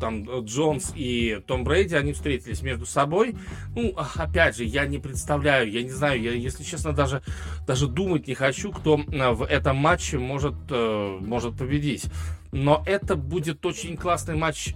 там 0.00 0.28
э, 0.28 0.40
Джонс 0.42 0.92
и 0.96 1.40
Том 1.46 1.62
Брейди, 1.62 1.94
они 1.94 2.12
встретились 2.12 2.62
между 2.62 2.86
собой. 2.86 3.36
Ну, 3.76 3.94
опять 4.16 4.56
же, 4.56 4.64
я 4.64 4.86
не 4.86 4.98
представляю, 4.98 5.70
я 5.70 5.82
не 5.82 5.90
знаю, 5.90 6.20
я, 6.20 6.32
если 6.32 6.64
честно, 6.64 6.92
даже, 6.92 7.22
даже 7.66 7.86
думать 7.86 8.26
не 8.26 8.34
хочу, 8.34 8.72
кто 8.72 8.98
э, 8.98 9.30
в 9.30 9.44
этом 9.44 9.76
матче 9.76 10.18
может, 10.18 10.54
э, 10.70 11.18
может 11.20 11.56
победить. 11.56 12.06
Но 12.50 12.82
это 12.86 13.14
будет 13.14 13.64
очень 13.64 13.96
классный 13.96 14.34
матч 14.34 14.74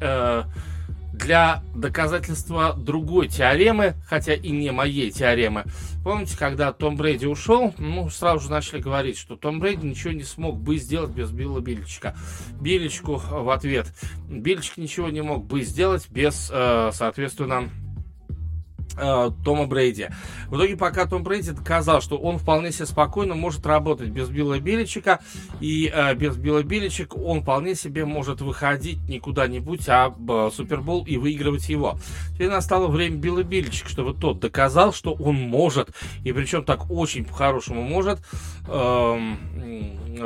для 1.15 1.63
доказательства 1.75 2.75
другой 2.75 3.29
теоремы, 3.29 3.95
хотя 4.07 4.35
и 4.35 4.51
не 4.51 4.73
моей 4.73 5.11
теоремы. 5.11 5.65
Помните, 6.03 6.37
когда 6.37 6.73
Том 6.73 6.97
Брейди 6.97 7.27
ушел, 7.27 7.73
ну, 7.79 8.11
сразу 8.11 8.45
же 8.45 8.51
начали 8.51 8.81
говорить, 8.81 9.17
что 9.17 9.37
Том 9.37 9.61
Брейди 9.61 9.87
ничего 9.87 10.13
не 10.13 10.25
смог 10.25 10.59
бы 10.59 10.77
сделать 10.77 11.13
без 11.13 11.31
Билла 11.31 11.61
Бильчика. 11.61 12.17
Бильчику 12.61 13.23
в 13.31 13.49
ответ. 13.51 13.93
Бильчик 14.29 14.77
ничего 14.77 15.09
не 15.09 15.23
мог 15.23 15.47
бы 15.47 15.63
сделать 15.63 16.09
без, 16.11 16.51
э, 16.53 16.91
соответственно, 16.93 17.71
Тома 18.97 19.67
Брейди. 19.67 20.09
В 20.49 20.57
итоге, 20.57 20.77
пока 20.77 21.07
Том 21.07 21.23
Брейди 21.23 21.51
доказал, 21.51 22.01
что 22.01 22.17
он 22.17 22.39
вполне 22.39 22.73
себе 22.73 22.87
спокойно 22.87 23.35
может 23.35 23.67
работать 23.67 24.09
без 24.09 24.29
Билла 24.29 24.59
Биличика, 24.59 25.21
и 25.61 25.91
э, 25.93 26.15
без 26.15 26.37
Билла 26.37 26.63
Биличика 26.63 27.17
он 27.17 27.43
вполне 27.43 27.75
себе 27.75 28.05
может 28.05 28.41
выходить 28.41 28.99
не 29.09 29.19
куда-нибудь, 29.19 29.89
а 29.89 30.15
в 30.17 30.51
Супербол 30.51 31.05
и 31.05 31.17
выигрывать 31.17 31.69
его. 31.69 31.99
Теперь 32.35 32.51
настало 32.51 32.89
время 32.89 33.17
Билла 33.17 33.43
Биличика, 33.43 33.89
чтобы 33.89 34.15
тот 34.15 34.41
доказал, 34.41 34.93
что 34.93 35.13
он 35.15 35.37
может, 35.37 35.91
и 36.25 36.33
причем 36.33 36.65
так 36.65 36.91
очень 36.91 37.25
по-хорошему 37.25 37.83
может, 37.83 38.21
э, 38.69 39.35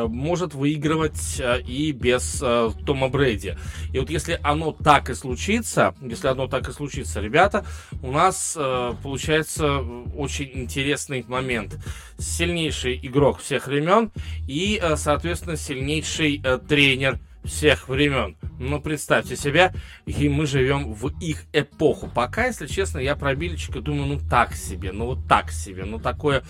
может 0.09 0.54
выигрывать 0.54 1.40
э, 1.40 1.61
и 1.62 1.92
без 1.92 2.40
э, 2.42 2.71
Тома 2.85 3.09
Брейди. 3.09 3.57
И 3.92 3.99
вот 3.99 4.11
если 4.11 4.38
оно 4.42 4.73
так 4.73 5.11
и 5.11 5.14
случится, 5.14 5.95
если 6.00 6.28
оно 6.28 6.47
так 6.47 6.68
и 6.68 6.73
случится, 6.73 7.21
ребята, 7.21 7.64
у 8.02 8.12
нас 8.12 8.57
Э, 8.59 8.95
получается 9.02 9.78
очень 10.16 10.50
интересный 10.54 11.25
момент. 11.28 11.78
Сильнейший 12.18 12.99
игрок 13.02 13.40
всех 13.40 13.66
времен 13.66 14.11
и, 14.47 14.80
э, 14.83 14.97
соответственно, 14.97 15.57
сильнейший 15.57 16.40
э, 16.42 16.59
тренер 16.59 17.18
всех 17.45 17.88
времен. 17.88 18.37
Ну, 18.59 18.80
представьте 18.80 19.37
себя, 19.37 19.73
и 20.07 20.28
мы 20.28 20.47
живем 20.47 20.92
в 20.92 21.09
их 21.21 21.45
эпоху. 21.52 22.11
Пока, 22.12 22.47
если 22.47 22.66
честно, 22.66 22.99
я 22.99 23.16
про 23.16 23.35
Биличика 23.35 23.80
думаю, 23.80 24.07
ну 24.07 24.21
так 24.28 24.54
себе, 24.54 24.92
ну 24.92 25.07
вот 25.07 25.26
так 25.28 25.50
себе, 25.50 25.85
ну 25.85 25.99
такое, 25.99 26.42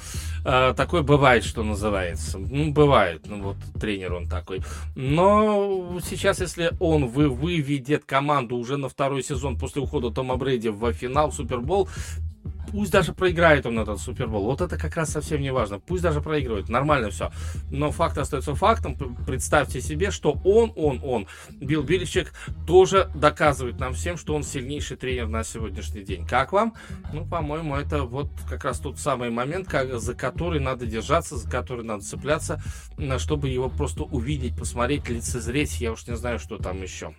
э, 0.45 0.75
такое 0.77 1.03
бывает, 1.03 1.45
что 1.45 1.63
называется. 1.63 2.39
Ну, 2.39 2.73
бывает, 2.73 3.27
ну 3.27 3.43
вот 3.43 3.57
тренер 3.79 4.15
он 4.15 4.29
такой. 4.29 4.63
Но 4.97 5.99
сейчас, 6.05 6.41
если 6.41 6.73
он 6.81 7.07
вы, 7.07 7.29
выведет 7.29 8.05
команду 8.05 8.57
уже 8.57 8.77
на 8.77 8.89
второй 8.89 9.23
сезон 9.23 9.59
после 9.59 9.83
ухода 9.83 10.11
Тома 10.11 10.37
Брейди 10.37 10.69
в 10.69 10.93
финал 10.93 11.31
Супербол, 11.33 11.89
Пусть 12.71 12.93
даже 12.93 13.13
проиграет 13.13 13.67
он 13.67 13.79
этот 13.79 13.99
Супербол. 13.99 14.45
Вот 14.45 14.61
это 14.61 14.77
как 14.77 14.97
раз 14.97 15.11
совсем 15.11 15.41
не 15.41 15.53
важно. 15.53 15.79
Пусть 15.79 16.03
даже 16.03 16.21
проигрывает. 16.21 16.69
Нормально 16.69 17.11
все. 17.11 17.31
Но 17.71 17.91
факт 17.91 18.19
остается 18.19 18.55
фактом. 18.55 18.97
Представьте 19.27 19.81
себе, 19.81 20.11
что 20.11 20.33
он, 20.45 20.73
он, 20.77 21.01
он, 21.03 21.27
Билл 21.61 21.83
Биличек, 21.83 22.33
тоже 22.67 23.11
доказывает 23.15 23.81
нам 23.81 23.95
всем, 23.95 24.17
что 24.17 24.35
он 24.35 24.43
сильнейший 24.43 24.97
тренер 24.97 25.29
на 25.29 25.45
сегодняшний 25.45 26.03
день. 26.03 26.27
Как 26.27 26.53
вам? 26.53 26.75
Ну, 27.13 27.27
по-моему, 27.27 27.75
это 27.77 28.03
вот 28.03 28.31
как 28.49 28.65
раз 28.65 28.81
тот 28.81 28.99
самый 28.99 29.31
момент, 29.31 29.69
как, 29.69 29.99
за 29.99 30.15
который 30.15 30.61
надо 30.61 30.87
держаться, 30.87 31.37
за 31.37 31.49
который 31.49 31.85
надо 31.85 32.03
цепляться, 32.03 32.63
чтобы 33.19 33.49
его 33.49 33.69
просто 33.69 34.03
увидеть, 34.05 34.57
посмотреть, 34.57 35.09
лицезреть. 35.09 35.81
Я 35.81 35.93
уж 35.93 36.07
не 36.07 36.17
знаю, 36.17 36.39
что 36.39 36.59
там 36.59 36.83
еще. 36.83 37.15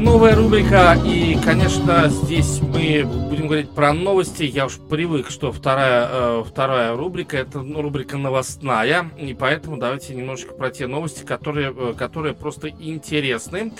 Новая 0.00 0.34
рубрика, 0.34 0.96
и, 1.04 1.36
конечно, 1.44 2.08
здесь 2.08 2.60
мы 2.60 3.04
будем 3.04 3.46
говорить 3.46 3.70
про 3.70 3.92
новости. 3.92 4.44
Я 4.44 4.66
уж 4.66 4.78
привык, 4.78 5.30
что 5.30 5.52
вторая, 5.52 6.08
э, 6.10 6.44
вторая 6.46 6.96
рубрика 6.96 7.36
это 7.36 7.60
ну, 7.60 7.82
рубрика 7.82 8.16
новостная, 8.16 9.10
и 9.18 9.34
поэтому 9.34 9.76
давайте 9.76 10.14
немножечко 10.14 10.54
про 10.54 10.70
те 10.70 10.86
новости, 10.86 11.24
которые, 11.24 11.74
э, 11.76 11.94
которые 11.96 12.34
просто 12.34 12.68
интересны. 12.68 13.74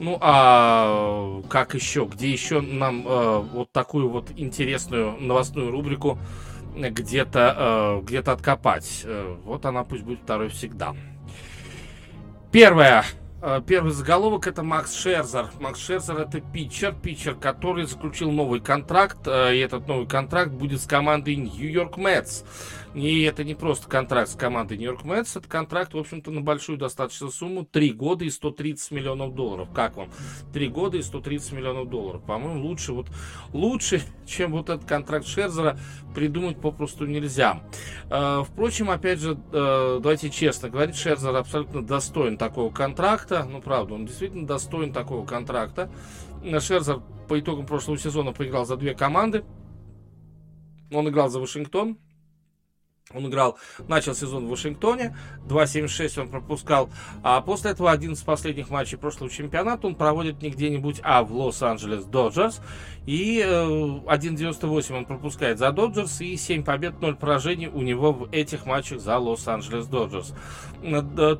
Ну, 0.00 0.16
а 0.20 1.42
как 1.50 1.74
еще, 1.74 2.08
где 2.10 2.30
еще 2.30 2.62
нам 2.62 3.06
э, 3.06 3.38
вот 3.52 3.70
такую 3.70 4.08
вот 4.08 4.30
интересную 4.36 5.20
новостную 5.20 5.70
рубрику 5.70 6.18
где-то 6.76 8.00
э, 8.00 8.02
где 8.04 8.20
откопать? 8.20 9.02
Э, 9.04 9.36
вот 9.44 9.66
она 9.66 9.84
пусть 9.84 10.02
будет 10.02 10.20
второй 10.20 10.48
всегда. 10.48 10.94
Первое 12.52 13.04
первый 13.66 13.92
заголовок 13.92 14.46
это 14.46 14.62
Макс 14.62 14.94
Шерзер. 14.94 15.50
Макс 15.60 15.80
Шерзер 15.80 16.18
это 16.18 16.40
питчер, 16.40 16.94
питчер, 16.94 17.34
который 17.34 17.86
заключил 17.86 18.32
новый 18.32 18.60
контракт, 18.60 19.18
э, 19.26 19.54
и 19.54 19.58
этот 19.60 19.86
новый 19.86 20.06
контракт 20.06 20.50
будет 20.50 20.80
с 20.80 20.86
командой 20.86 21.36
Нью-Йорк 21.36 21.96
Мэтс. 21.96 22.42
И 22.98 23.22
это 23.22 23.44
не 23.44 23.54
просто 23.54 23.88
контракт 23.88 24.28
с 24.28 24.34
командой 24.34 24.76
Нью-Йорк 24.76 25.04
Мэтс, 25.04 25.36
это 25.36 25.48
контракт, 25.48 25.94
в 25.94 25.98
общем-то, 25.98 26.32
на 26.32 26.40
большую 26.40 26.78
достаточно 26.78 27.30
сумму, 27.30 27.64
3 27.64 27.92
года 27.92 28.24
и 28.24 28.30
130 28.30 28.90
миллионов 28.90 29.36
долларов. 29.36 29.68
Как 29.72 29.96
вам? 29.96 30.10
3 30.52 30.68
года 30.68 30.96
и 30.96 31.02
130 31.02 31.52
миллионов 31.52 31.88
долларов. 31.88 32.22
По-моему, 32.24 32.66
лучше 32.66 32.92
вот, 32.92 33.06
лучше, 33.52 34.02
чем 34.26 34.50
вот 34.50 34.68
этот 34.68 34.84
контракт 34.84 35.26
Шерзера 35.26 35.78
придумать 36.12 36.60
попросту 36.60 37.06
нельзя. 37.06 37.62
Э, 38.10 38.42
впрочем, 38.44 38.90
опять 38.90 39.20
же, 39.20 39.38
э, 39.52 40.00
давайте 40.02 40.28
честно 40.30 40.68
говорить, 40.68 40.96
Шерзер 40.96 41.36
абсолютно 41.36 41.82
достоин 41.82 42.36
такого 42.36 42.72
контракта. 42.72 43.44
Ну, 43.48 43.60
правда, 43.60 43.94
он 43.94 44.06
действительно 44.06 44.44
достоин 44.44 44.92
такого 44.92 45.24
контракта. 45.24 45.88
Шерзер 46.42 47.00
по 47.28 47.38
итогам 47.38 47.64
прошлого 47.64 47.96
сезона 47.96 48.32
поиграл 48.32 48.66
за 48.66 48.76
две 48.76 48.94
команды. 48.94 49.44
Он 50.90 51.08
играл 51.08 51.28
за 51.28 51.38
Вашингтон, 51.38 51.98
он 53.14 53.26
играл, 53.26 53.58
начал 53.86 54.14
сезон 54.14 54.46
в 54.46 54.50
Вашингтоне, 54.50 55.16
2.76 55.46 56.20
он 56.20 56.28
пропускал, 56.28 56.90
а 57.22 57.40
после 57.40 57.70
этого 57.70 57.90
один 57.90 58.12
из 58.12 58.20
последних 58.20 58.68
матчей 58.68 58.98
прошлого 58.98 59.30
чемпионата 59.30 59.86
он 59.86 59.94
проводит 59.94 60.42
не 60.42 60.50
где-нибудь, 60.50 61.00
а 61.02 61.22
в 61.22 61.32
Лос-Анджелес 61.32 62.04
Доджерс. 62.04 62.60
И 63.06 63.40
1.98 63.40 64.92
э, 64.92 64.96
он 64.98 65.06
пропускает 65.06 65.58
за 65.58 65.72
Доджерс, 65.72 66.20
и 66.20 66.36
7 66.36 66.62
побед, 66.64 67.00
0 67.00 67.16
поражений 67.16 67.68
у 67.68 67.80
него 67.80 68.12
в 68.12 68.28
этих 68.30 68.66
матчах 68.66 69.00
за 69.00 69.16
Лос-Анджелес 69.16 69.86
Доджерс. 69.86 70.34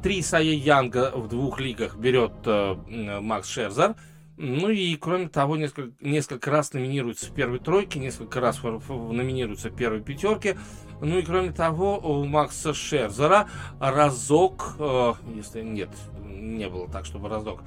Три 0.03 0.23
Сая 0.23 0.45
Янга 0.45 1.13
в 1.15 1.29
двух 1.29 1.61
лигах 1.61 1.97
берет 1.97 2.33
э, 2.47 3.21
Макс 3.21 3.49
Шерзер. 3.49 3.95
Ну 4.41 4.69
и, 4.69 4.95
кроме 4.95 5.29
того, 5.29 5.57
несколько, 5.57 5.93
несколько 6.01 6.53
раз 6.53 6.73
номинируется 6.73 7.27
в 7.27 7.35
первой 7.35 7.59
тройке, 7.59 7.99
несколько 7.99 8.41
раз 8.41 8.63
номинируется 8.63 9.69
в 9.69 9.75
первой 9.75 10.01
пятерке. 10.01 10.57
Ну 11.01 11.19
и, 11.19 11.23
кроме 11.23 11.53
того, 11.53 11.99
у 11.99 12.25
Макса 12.25 12.75
Шерзера 12.75 13.49
разок, 13.79 14.77
э, 14.79 15.15
если 15.35 15.63
нет, 15.63 15.91
не 16.25 16.69
было 16.69 16.89
так, 16.89 17.05
чтобы 17.05 17.29
разок, 17.29 17.61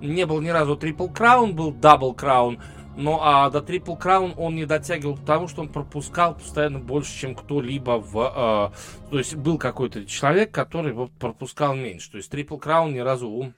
не 0.00 0.26
был 0.26 0.40
ни 0.40 0.48
разу 0.48 0.76
triple 0.76 1.08
crown, 1.08 1.54
был 1.54 1.72
double 1.72 2.14
crown. 2.14 2.60
Но 2.96 3.20
а 3.22 3.48
до 3.50 3.62
triple 3.62 3.94
crown 3.94 4.34
он 4.36 4.56
не 4.56 4.66
дотягивал, 4.66 5.16
потому 5.16 5.46
что 5.46 5.62
он 5.62 5.68
пропускал 5.68 6.34
постоянно 6.34 6.80
больше, 6.80 7.16
чем 7.16 7.34
кто-либо 7.36 8.00
в... 8.00 8.72
Э, 8.74 9.08
то 9.10 9.18
есть 9.18 9.36
был 9.36 9.56
какой-то 9.58 10.04
человек, 10.04 10.50
который 10.50 11.08
пропускал 11.20 11.76
меньше. 11.76 12.10
То 12.10 12.16
есть 12.16 12.30
triple 12.30 12.56
crown 12.56 12.94
ни 12.94 12.98
разу 12.98 13.28
у 13.28 13.52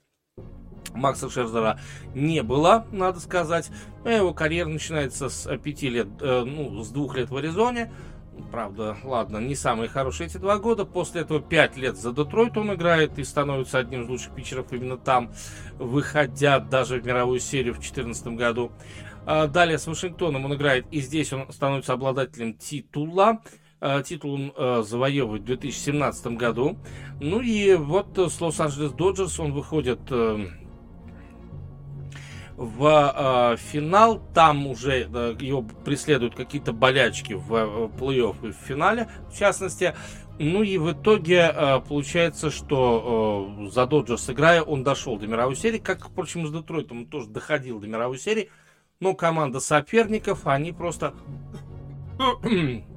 Макса 0.94 1.30
Шерзера 1.30 1.78
не 2.14 2.42
было, 2.42 2.86
надо 2.92 3.20
сказать. 3.20 3.70
Его 4.04 4.34
карьера 4.34 4.68
начинается 4.68 5.28
с 5.28 5.56
пяти 5.58 5.88
лет, 5.88 6.08
э, 6.20 6.42
ну, 6.44 6.82
с 6.82 6.90
двух 6.90 7.16
лет 7.16 7.30
в 7.30 7.36
Аризоне. 7.36 7.90
Правда, 8.50 8.96
ладно, 9.04 9.38
не 9.38 9.54
самые 9.54 9.88
хорошие 9.88 10.26
эти 10.28 10.36
два 10.36 10.58
года. 10.58 10.84
После 10.84 11.22
этого 11.22 11.40
пять 11.40 11.76
лет 11.76 11.96
за 11.96 12.12
Детройт 12.12 12.56
он 12.56 12.74
играет 12.74 13.18
и 13.18 13.24
становится 13.24 13.78
одним 13.78 14.02
из 14.02 14.08
лучших 14.08 14.34
питчеров 14.34 14.72
именно 14.72 14.96
там, 14.96 15.32
выходя 15.78 16.58
даже 16.58 17.00
в 17.00 17.06
мировую 17.06 17.40
серию 17.40 17.74
в 17.74 17.78
2014 17.78 18.26
году. 18.28 18.72
А 19.26 19.46
далее 19.46 19.78
с 19.78 19.86
Вашингтоном 19.86 20.44
он 20.44 20.54
играет, 20.54 20.86
и 20.90 21.00
здесь 21.00 21.32
он 21.32 21.50
становится 21.52 21.92
обладателем 21.92 22.54
титула. 22.54 23.40
А, 23.82 24.02
титул 24.02 24.34
он 24.34 24.52
э, 24.54 24.82
завоевывает 24.84 25.42
в 25.42 25.46
2017 25.46 26.26
году. 26.36 26.76
Ну 27.20 27.40
и 27.40 27.74
вот 27.74 28.18
с 28.18 28.40
Лос-Анджелес 28.40 28.92
Доджерс 28.92 29.40
он 29.40 29.52
выходит 29.52 30.00
э, 30.10 30.48
в 32.60 33.54
э, 33.54 33.56
финал. 33.56 34.20
Там 34.34 34.66
уже 34.66 35.08
э, 35.10 35.36
его 35.40 35.62
преследуют 35.62 36.34
какие-то 36.34 36.74
болячки 36.74 37.32
в 37.32 37.54
э, 37.54 37.88
плей-офф 37.98 38.48
и 38.48 38.52
в 38.52 38.56
финале, 38.56 39.08
в 39.30 39.38
частности. 39.38 39.94
Ну 40.38 40.62
и 40.62 40.76
в 40.76 40.92
итоге 40.92 41.50
э, 41.54 41.80
получается, 41.80 42.50
что 42.50 43.56
э, 43.62 43.70
за 43.70 43.86
Доджерс 43.86 44.28
играя, 44.28 44.60
он 44.60 44.84
дошел 44.84 45.16
до 45.18 45.26
мировой 45.26 45.56
серии. 45.56 45.78
Как, 45.78 46.06
впрочем, 46.06 46.46
с 46.46 46.52
Детройтом 46.52 46.98
он 46.98 47.06
тоже 47.06 47.30
доходил 47.30 47.80
до 47.80 47.86
мировой 47.86 48.18
серии. 48.18 48.50
Но 49.00 49.14
команда 49.14 49.60
соперников, 49.60 50.46
они 50.46 50.72
просто 50.72 51.14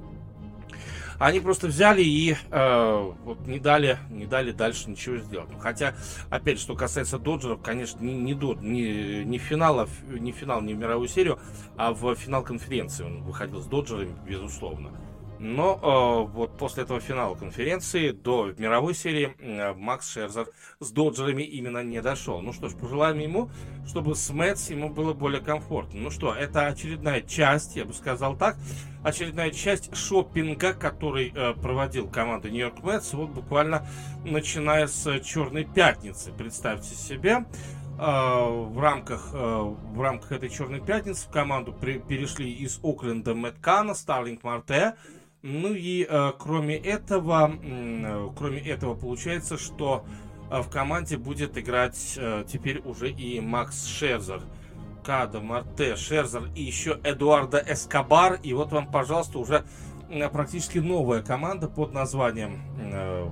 они 1.24 1.40
просто 1.40 1.68
взяли 1.68 2.02
и 2.02 2.36
э, 2.50 3.12
вот 3.24 3.46
не 3.46 3.58
дали, 3.58 3.98
не 4.10 4.26
дали 4.26 4.52
дальше 4.52 4.90
ничего 4.90 5.16
сделать. 5.16 5.48
Ну, 5.50 5.58
хотя, 5.58 5.94
опять, 6.28 6.60
что 6.60 6.74
касается 6.74 7.18
Доджеров, 7.18 7.62
конечно, 7.62 7.98
не, 8.04 8.12
не, 8.12 8.34
до, 8.34 8.54
не, 8.54 9.24
не, 9.24 9.38
финала, 9.38 9.88
не 10.06 10.32
финал, 10.32 10.60
не 10.60 10.74
в 10.74 10.78
мировую 10.78 11.08
серию, 11.08 11.38
а 11.78 11.92
в 11.92 12.14
финал 12.14 12.42
конференции 12.42 13.04
он 13.04 13.22
выходил 13.22 13.62
с 13.62 13.66
Доджерами, 13.66 14.14
безусловно. 14.26 14.90
Но 15.44 15.74
э, 15.74 16.32
вот 16.32 16.56
после 16.56 16.84
этого 16.84 17.00
финала 17.00 17.34
конференции 17.34 18.12
до 18.12 18.54
мировой 18.56 18.94
серии 18.94 19.36
э, 19.38 19.74
Макс 19.74 20.10
Шерзер 20.10 20.48
с 20.80 20.90
Доджерами 20.90 21.42
именно 21.42 21.82
не 21.82 22.00
дошел. 22.00 22.40
Ну 22.40 22.54
что 22.54 22.70
ж, 22.70 22.74
пожелаем 22.74 23.18
ему, 23.18 23.50
чтобы 23.86 24.16
с 24.16 24.30
Мэтс 24.30 24.70
ему 24.70 24.88
было 24.88 25.12
более 25.12 25.42
комфортно. 25.42 26.00
Ну 26.00 26.10
что, 26.10 26.34
это 26.34 26.66
очередная 26.66 27.20
часть, 27.20 27.76
я 27.76 27.84
бы 27.84 27.92
сказал 27.92 28.38
так, 28.38 28.56
очередная 29.02 29.50
часть 29.50 29.94
шопинга, 29.94 30.72
который 30.72 31.30
э, 31.36 31.52
проводил 31.52 32.08
команда 32.08 32.48
Нью-Йорк 32.48 32.82
Мэтс, 32.82 33.12
вот 33.12 33.28
буквально 33.28 33.86
начиная 34.24 34.86
с 34.86 35.20
Черной 35.20 35.64
Пятницы. 35.64 36.32
Представьте 36.32 36.94
себе, 36.94 37.44
э, 37.98 38.00
в 38.00 38.80
рамках, 38.80 39.28
э, 39.34 39.36
в 39.36 40.00
рамках 40.00 40.32
этой 40.32 40.48
Черной 40.48 40.80
Пятницы 40.80 41.28
в 41.28 41.30
команду 41.30 41.74
при, 41.74 41.98
перешли 41.98 42.50
из 42.50 42.80
Окленда 42.82 43.34
Мэткана, 43.34 43.92
Старлинг 43.92 44.42
Марте, 44.42 44.94
ну 45.46 45.74
и 45.74 46.06
э, 46.08 46.32
кроме 46.38 46.76
этого, 46.76 47.52
э, 47.62 48.28
кроме 48.36 48.60
этого 48.60 48.94
получается, 48.94 49.58
что 49.58 50.06
э, 50.50 50.62
в 50.62 50.70
команде 50.70 51.18
будет 51.18 51.58
играть 51.58 52.14
э, 52.16 52.44
теперь 52.48 52.80
уже 52.80 53.10
и 53.10 53.40
Макс 53.40 53.86
Шерзер. 53.86 54.40
Када, 55.04 55.40
Марте, 55.40 55.96
Шерзер 55.96 56.48
и 56.56 56.62
еще 56.62 56.98
Эдуарда 57.04 57.62
Эскобар. 57.68 58.40
И 58.42 58.54
вот 58.54 58.72
вам, 58.72 58.90
пожалуйста, 58.90 59.38
уже 59.38 59.66
э, 60.08 60.28
практически 60.30 60.78
новая 60.78 61.20
команда 61.20 61.68
под 61.68 61.92
названием 61.92 62.62
Э, 62.94 63.28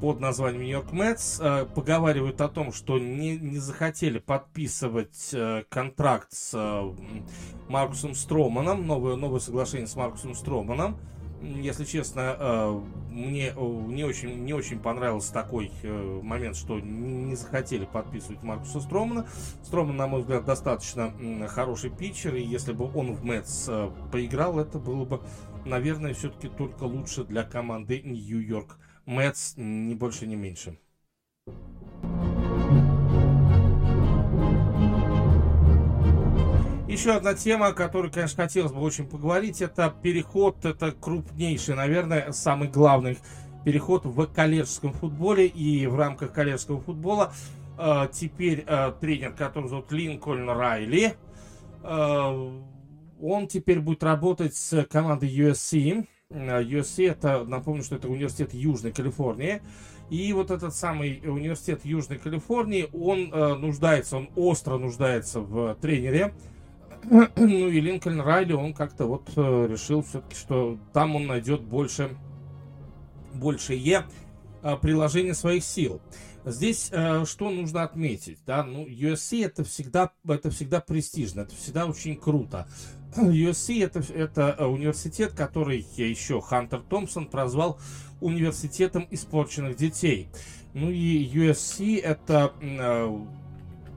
под 0.00 0.20
названием 0.20 0.62
Нью-Йорк 0.62 0.92
Мэтс 0.92 1.40
э, 1.40 1.66
поговаривают 1.74 2.40
о 2.40 2.48
том, 2.48 2.72
что 2.72 2.98
не, 2.98 3.36
не 3.38 3.58
захотели 3.58 4.18
подписывать 4.18 5.30
э, 5.32 5.64
контракт 5.68 6.32
с 6.32 6.82
Маркусом 7.68 8.14
Строманом, 8.14 8.86
новое, 8.86 9.16
новое 9.16 9.40
соглашение 9.40 9.86
с 9.86 9.96
Маркусом 9.96 10.34
Строманом. 10.34 10.98
Если 11.42 11.86
честно, 11.86 12.82
мне 13.08 13.54
не 13.56 14.04
очень, 14.04 14.44
не 14.44 14.52
очень 14.52 14.78
понравился 14.78 15.32
такой 15.32 15.70
момент, 15.82 16.54
что 16.54 16.78
не 16.80 17.34
захотели 17.34 17.86
подписывать 17.86 18.42
Маркуса 18.42 18.80
Стромана. 18.80 19.26
Строман, 19.62 19.96
на 19.96 20.06
мой 20.06 20.20
взгляд, 20.20 20.44
достаточно 20.44 21.14
хороший 21.48 21.88
питчер, 21.88 22.34
и 22.34 22.42
если 22.42 22.74
бы 22.74 22.90
он 22.94 23.14
в 23.14 23.24
Мэтс 23.24 23.70
поиграл, 24.12 24.58
это 24.58 24.78
было 24.78 25.06
бы, 25.06 25.22
наверное, 25.64 26.12
все-таки 26.12 26.48
только 26.48 26.84
лучше 26.84 27.24
для 27.24 27.42
команды 27.42 28.02
Нью-Йорк 28.02 28.76
Мэтс 29.10 29.54
не 29.56 29.96
больше, 29.96 30.24
не 30.28 30.36
меньше. 30.36 30.78
Еще 36.86 37.12
одна 37.12 37.34
тема, 37.34 37.68
о 37.68 37.72
которой, 37.72 38.12
конечно, 38.12 38.44
хотелось 38.44 38.70
бы 38.70 38.80
очень 38.80 39.08
поговорить, 39.08 39.62
это 39.62 39.92
переход, 40.00 40.64
это 40.64 40.92
крупнейший, 40.92 41.74
наверное, 41.74 42.30
самый 42.30 42.68
главный 42.68 43.18
переход 43.64 44.04
в 44.04 44.26
колледжском 44.26 44.92
футболе. 44.92 45.46
И 45.48 45.88
в 45.88 45.96
рамках 45.96 46.32
колледжского 46.32 46.80
футбола 46.80 47.32
э, 47.78 48.06
теперь 48.12 48.64
э, 48.64 48.92
тренер, 49.00 49.32
который 49.32 49.68
зовут 49.68 49.90
Линкольн 49.90 50.50
Райли, 50.50 51.16
э, 51.82 52.60
он 53.20 53.48
теперь 53.48 53.80
будет 53.80 54.04
работать 54.04 54.54
с 54.54 54.84
командой 54.84 55.36
USC. 55.36 56.06
USC, 56.30 57.04
э, 57.04 57.10
это, 57.10 57.44
напомню, 57.44 57.82
что 57.82 57.96
это 57.96 58.08
университет 58.08 58.54
Южной 58.54 58.92
Калифорнии. 58.92 59.62
И 60.10 60.32
вот 60.32 60.50
этот 60.50 60.74
самый 60.74 61.20
университет 61.24 61.84
Южной 61.84 62.18
Калифорнии, 62.18 62.88
он 62.92 63.32
э, 63.32 63.54
нуждается, 63.54 64.16
он 64.16 64.30
остро 64.36 64.76
нуждается 64.76 65.40
в 65.40 65.74
тренере. 65.76 66.34
ну 67.36 67.68
и 67.68 67.80
Линкольн 67.80 68.20
Райли, 68.20 68.52
он 68.52 68.74
как-то 68.74 69.06
вот 69.06 69.30
э, 69.36 69.66
решил 69.70 70.02
все-таки, 70.02 70.34
что 70.34 70.78
там 70.92 71.16
он 71.16 71.26
найдет 71.26 71.62
больше, 71.62 72.10
больше 73.34 73.74
Е 73.74 74.04
э, 74.62 74.76
приложение 74.76 75.34
своих 75.34 75.64
сил. 75.64 76.00
Здесь 76.44 76.88
э, 76.90 77.24
что 77.26 77.50
нужно 77.50 77.82
отметить, 77.82 78.38
да, 78.46 78.64
ну 78.64 78.86
USC 78.86 79.44
это 79.44 79.62
всегда, 79.62 80.10
это 80.26 80.50
всегда 80.50 80.80
престижно, 80.80 81.42
это 81.42 81.54
всегда 81.54 81.86
очень 81.86 82.16
круто. 82.16 82.66
USC 83.16 83.84
это, 83.84 84.00
это 84.12 84.54
э, 84.58 84.64
университет, 84.64 85.32
который 85.32 85.86
еще 85.96 86.40
Хантер 86.40 86.80
Томпсон 86.80 87.26
прозвал 87.26 87.78
университетом 88.20 89.06
испорченных 89.10 89.76
детей. 89.76 90.28
Ну 90.72 90.90
и 90.90 91.26
USC 91.26 92.00
это, 92.00 92.52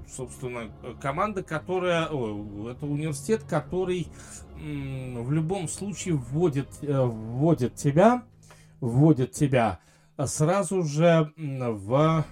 собственно, 0.09 0.71
команда, 0.99 1.43
которая, 1.43 2.05
это 2.05 2.87
университет, 2.87 3.43
который 3.47 4.07
в 4.55 5.31
любом 5.31 5.67
случае 5.67 6.15
вводит, 6.15 6.69
вводит 6.81 7.75
тебя, 7.75 8.23
вводит 8.79 9.33
тебя 9.33 9.79
сразу 10.17 10.83
же 10.83 11.31
в 11.37 12.25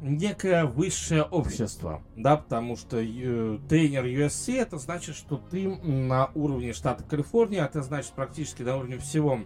некое 0.00 0.64
высшее 0.64 1.22
общество, 1.22 2.02
да, 2.16 2.36
потому 2.36 2.76
что 2.76 2.98
э, 2.98 3.58
тренер 3.68 4.04
USC 4.04 4.56
это 4.56 4.78
значит, 4.78 5.16
что 5.16 5.36
ты 5.36 5.68
на 5.68 6.30
уровне 6.34 6.72
штата 6.72 7.04
Калифорния, 7.04 7.62
а 7.62 7.66
это 7.66 7.82
значит 7.82 8.12
практически 8.12 8.62
на 8.62 8.76
уровне 8.76 8.98
всего 8.98 9.40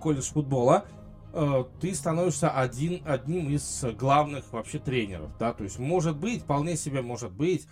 колледж 0.00 0.30
футбола, 0.32 0.84
Э, 1.32 1.64
ты 1.80 1.94
становишься 1.94 2.50
один, 2.50 3.02
одним 3.04 3.50
из 3.50 3.84
главных 3.98 4.50
вообще 4.52 4.78
тренеров, 4.78 5.30
да, 5.38 5.52
то 5.52 5.62
есть 5.62 5.78
может 5.78 6.16
быть, 6.16 6.42
вполне 6.42 6.74
себе 6.76 7.02
может 7.02 7.30
быть, 7.30 7.68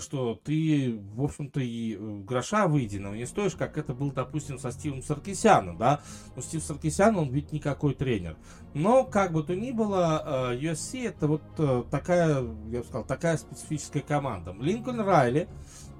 что 0.00 0.40
ты, 0.44 1.00
в 1.14 1.22
общем-то, 1.22 1.60
и 1.60 1.94
э, 1.94 2.18
гроша 2.24 2.66
выеденного 2.66 3.14
не 3.14 3.26
стоишь, 3.26 3.54
как 3.54 3.78
это 3.78 3.94
был, 3.94 4.12
допустим, 4.12 4.58
со 4.58 4.72
Стивом 4.72 5.02
Саркисяном, 5.02 5.78
да, 5.78 6.00
но 6.34 6.42
Стив 6.42 6.62
Саркисян, 6.62 7.16
он 7.16 7.30
ведь 7.30 7.52
никакой 7.52 7.94
тренер, 7.94 8.36
но, 8.74 9.04
как 9.04 9.32
бы 9.32 9.42
то 9.42 9.54
ни 9.54 9.70
было, 9.70 10.52
э, 10.52 10.58
USC 10.58 11.08
это 11.08 11.26
вот 11.26 11.90
такая, 11.90 12.42
я 12.70 12.80
бы 12.80 12.84
сказал, 12.84 13.04
такая 13.04 13.36
специфическая 13.36 14.02
команда. 14.02 14.54
Линкольн 14.58 15.00
Райли, 15.00 15.48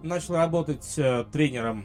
начал 0.07 0.35
работать 0.37 0.95
э, 0.99 1.25
тренером 1.33 1.85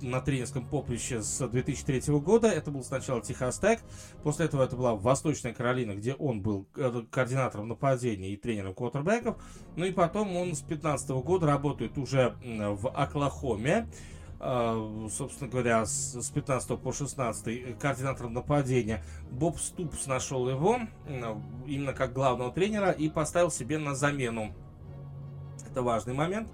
на, 0.00 0.20
тренерском 0.20 0.66
поприще 0.66 1.22
с 1.22 1.46
2003 1.46 2.14
года. 2.18 2.48
Это 2.48 2.70
был 2.70 2.82
сначала 2.82 3.20
Техас 3.20 3.58
Тек, 3.58 3.80
после 4.22 4.46
этого 4.46 4.64
это 4.64 4.76
была 4.76 4.94
Восточная 4.94 5.52
Каролина, 5.52 5.94
где 5.94 6.14
он 6.14 6.40
был 6.40 6.66
э, 6.76 7.02
координатором 7.10 7.68
нападения 7.68 8.32
и 8.32 8.36
тренером 8.36 8.74
квотербеков. 8.74 9.36
Ну 9.76 9.84
и 9.84 9.92
потом 9.92 10.34
он 10.36 10.54
с 10.54 10.60
2015 10.60 11.10
года 11.10 11.46
работает 11.48 11.98
уже 11.98 12.34
в 12.42 12.88
Оклахоме. 12.88 13.88
Uh, 14.40 15.10
собственно 15.10 15.50
говоря, 15.50 15.84
с, 15.84 16.14
с 16.14 16.30
15 16.30 16.78
по 16.78 16.92
16 16.92 17.76
координатором 17.76 18.34
нападения. 18.34 19.02
Боб 19.32 19.58
Ступс 19.58 20.06
нашел 20.06 20.48
его 20.48 20.78
именно 21.66 21.92
как 21.92 22.12
главного 22.12 22.52
тренера 22.52 22.92
и 22.92 23.08
поставил 23.08 23.50
себе 23.50 23.78
на 23.78 23.96
замену. 23.96 24.54
Это 25.68 25.82
важный 25.82 26.14
момент 26.14 26.48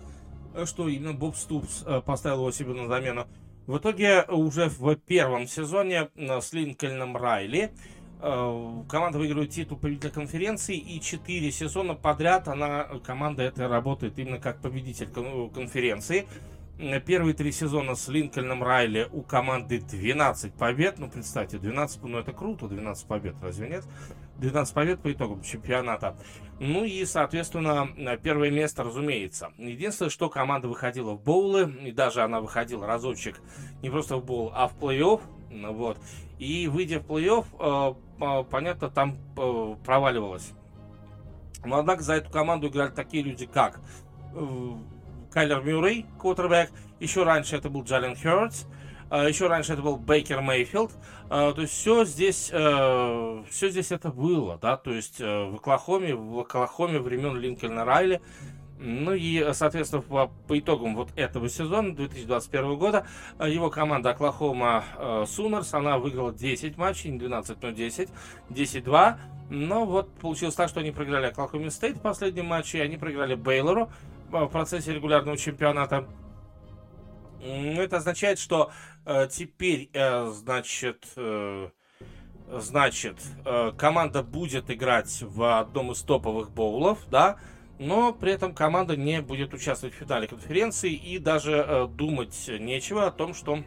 что 0.64 0.88
именно 0.88 1.12
Боб 1.12 1.36
Ступс 1.36 1.82
э, 1.84 2.00
поставил 2.00 2.38
его 2.38 2.52
себе 2.52 2.72
на 2.74 2.86
замену. 2.86 3.26
В 3.66 3.78
итоге 3.78 4.24
уже 4.28 4.68
в 4.68 4.94
первом 4.96 5.46
сезоне 5.46 6.10
э, 6.14 6.40
с 6.40 6.52
Линкольном 6.52 7.16
Райли 7.16 7.58
э, 7.62 7.70
команда 8.88 9.18
выигрывает 9.18 9.50
титул 9.50 9.76
победителя 9.76 10.10
конференции, 10.10 10.76
и 10.76 10.98
четыре 11.00 11.52
сезона 11.52 11.94
подряд 11.94 12.48
она, 12.48 12.84
команда 13.04 13.42
эта 13.42 13.68
работает 13.68 14.18
именно 14.18 14.38
как 14.38 14.62
победитель 14.62 15.08
конференции. 15.52 16.26
Первые 17.06 17.34
три 17.34 17.52
сезона 17.52 17.94
с 17.94 18.08
Линкольном 18.08 18.64
Райли 18.64 19.08
у 19.12 19.22
команды 19.22 19.78
12 19.78 20.54
побед. 20.54 20.98
Ну, 20.98 21.08
представьте, 21.08 21.58
12, 21.58 22.02
ну 22.02 22.18
это 22.18 22.32
круто, 22.32 22.66
12 22.66 23.06
побед, 23.06 23.36
разве 23.40 23.68
нет? 23.68 23.84
12 24.38 24.74
побед 24.74 25.00
по 25.00 25.12
итогам 25.12 25.42
чемпионата. 25.42 26.16
Ну 26.58 26.84
и, 26.84 27.04
соответственно, 27.04 27.88
первое 28.22 28.50
место, 28.50 28.82
разумеется. 28.82 29.52
Единственное, 29.56 30.10
что 30.10 30.28
команда 30.28 30.66
выходила 30.66 31.12
в 31.12 31.22
боулы, 31.22 31.72
и 31.84 31.92
даже 31.92 32.22
она 32.22 32.40
выходила 32.40 32.86
разочек 32.86 33.40
не 33.82 33.90
просто 33.90 34.16
в 34.16 34.24
боул, 34.24 34.50
а 34.52 34.66
в 34.66 34.76
плей-офф. 34.76 35.20
Вот. 35.70 35.98
И 36.38 36.68
выйдя 36.68 37.00
в 37.00 37.06
плей-офф, 37.06 37.96
э, 38.20 38.44
понятно, 38.50 38.90
там 38.90 39.18
э, 39.36 39.76
проваливалась. 39.84 40.52
Но, 41.64 41.78
однако, 41.78 42.02
за 42.02 42.14
эту 42.14 42.30
команду 42.30 42.68
играли 42.68 42.90
такие 42.90 43.22
люди, 43.22 43.46
как 43.46 43.80
э, 44.34 44.72
Кайлер 45.30 45.62
Мюррей, 45.62 46.06
квотербек. 46.18 46.70
Еще 47.00 47.22
раньше 47.22 47.56
это 47.56 47.70
был 47.70 47.84
Джален 47.84 48.16
Хёртс. 48.16 48.66
А, 49.10 49.28
еще 49.28 49.46
раньше 49.46 49.74
это 49.74 49.82
был 49.82 49.96
Бейкер 49.96 50.40
Мейфилд. 50.40 50.90
То 51.28 51.54
есть 51.56 51.72
все 51.72 52.04
здесь, 52.04 52.46
все 52.46 53.68
здесь 53.70 53.90
это 53.90 54.10
было, 54.10 54.58
да, 54.58 54.76
то 54.76 54.92
есть 54.92 55.20
в 55.20 55.54
Оклахоме, 55.56 56.14
в 56.14 56.38
Оклахоме 56.38 56.98
времен 56.98 57.36
Линкольна 57.36 57.84
Райли. 57.84 58.20
Ну 58.78 59.14
и, 59.14 59.52
соответственно, 59.52 60.02
по, 60.02 60.26
по 60.48 60.58
итогам 60.58 60.96
вот 60.96 61.10
этого 61.16 61.48
сезона, 61.48 61.94
2021 61.94 62.76
года, 62.76 63.06
э, 63.38 63.50
его 63.50 63.70
команда 63.70 64.10
Оклахома 64.10 64.84
Сунерс, 65.26 65.72
она 65.74 65.98
выиграла 65.98 66.32
10 66.32 66.76
матчей, 66.76 67.10
не 67.10 67.18
12, 67.18 67.62
но 67.62 67.70
10, 67.70 68.08
10-2. 68.50 69.18
Но 69.50 69.84
вот 69.84 70.12
получилось 70.14 70.54
так, 70.54 70.68
что 70.68 70.80
они 70.80 70.90
проиграли 70.90 71.26
Оклахоме 71.26 71.70
Стейт 71.70 71.98
в 71.98 72.00
последнем 72.00 72.46
матче, 72.46 72.78
и 72.78 72.80
они 72.80 72.96
проиграли 72.96 73.34
Бейлору 73.34 73.90
в 74.30 74.46
процессе 74.48 74.92
регулярного 74.92 75.36
чемпионата. 75.36 76.06
Это 77.44 77.98
означает, 77.98 78.38
что 78.38 78.70
э, 79.04 79.28
теперь, 79.30 79.90
э, 79.92 80.30
значит, 80.32 81.06
э, 81.16 81.68
значит, 82.48 83.16
э, 83.44 83.72
команда 83.76 84.22
будет 84.22 84.70
играть 84.70 85.22
в 85.22 85.58
одном 85.58 85.92
из 85.92 86.00
топовых 86.02 86.50
боулов, 86.50 86.98
да, 87.10 87.36
но 87.78 88.12
при 88.12 88.32
этом 88.32 88.54
команда 88.54 88.96
не 88.96 89.20
будет 89.20 89.54
участвовать 89.54 89.94
в 89.94 89.98
финале 89.98 90.26
конференции 90.26 90.92
и 90.92 91.18
даже 91.18 91.52
э, 91.52 91.86
думать 91.88 92.48
нечего 92.48 93.06
о 93.06 93.10
том, 93.10 93.34
что 93.34 93.58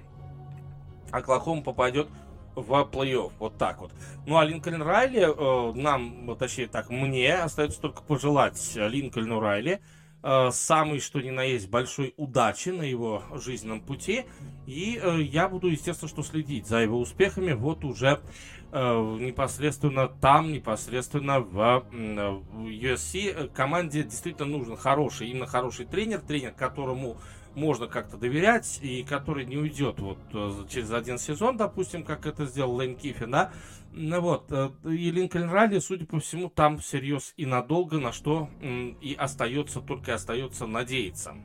Оклахома 1.11 1.61
попадет 1.61 2.07
в 2.55 2.71
плей-офф. 2.91 3.31
Вот 3.39 3.57
так 3.57 3.81
вот. 3.81 3.91
Ну 4.25 4.37
а 4.37 4.45
Линкольн 4.45 4.81
Райли, 4.81 5.21
э, 5.21 5.73
нам, 5.73 6.35
точнее 6.37 6.67
так, 6.67 6.89
мне 6.89 7.35
остается 7.35 7.79
только 7.81 8.01
пожелать 8.01 8.73
Линкольну 8.75 9.39
Райли 9.39 9.79
э, 10.23 10.49
самый 10.51 10.99
что 10.99 11.21
ни 11.21 11.29
на 11.29 11.43
есть 11.43 11.69
большой 11.69 12.13
удачи 12.17 12.69
на 12.69 12.81
его 12.81 13.23
жизненном 13.33 13.81
пути. 13.81 14.25
И 14.65 14.99
э, 15.01 15.21
я 15.21 15.47
буду, 15.49 15.67
естественно, 15.67 16.09
что 16.09 16.23
следить 16.23 16.67
за 16.67 16.79
его 16.79 16.99
успехами 16.99 17.53
вот 17.53 17.85
уже 17.85 18.21
непосредственно 18.71 20.07
там, 20.07 20.51
непосредственно 20.51 21.39
в, 21.39 21.85
э, 21.91 22.41
USC. 22.57 23.49
Команде 23.53 24.03
действительно 24.03 24.47
нужен 24.47 24.75
хороший, 24.75 25.29
именно 25.29 25.47
хороший 25.47 25.85
тренер, 25.85 26.19
тренер, 26.21 26.51
которому 26.51 27.17
можно 27.55 27.87
как-то 27.87 28.17
доверять 28.17 28.79
и 28.81 29.03
который 29.03 29.45
не 29.45 29.57
уйдет 29.57 29.99
вот 29.99 30.19
э, 30.33 30.51
через 30.69 30.91
один 30.91 31.17
сезон, 31.17 31.57
допустим, 31.57 32.03
как 32.03 32.25
это 32.25 32.45
сделал 32.45 32.75
Лейн 32.75 32.95
Киффин, 32.95 33.31
да, 33.31 33.51
ну 33.93 34.21
вот, 34.21 34.51
э, 34.51 34.69
и 34.85 35.11
Линкольн 35.11 35.49
Ралли, 35.49 35.79
судя 35.79 36.05
по 36.05 36.19
всему, 36.19 36.49
там 36.49 36.77
всерьез 36.77 37.33
и 37.35 37.45
надолго, 37.45 37.99
на 37.99 38.11
что 38.11 38.49
и 38.61 39.15
остается, 39.17 39.81
только 39.81 40.13
остается 40.13 40.67
надеяться. 40.67 41.35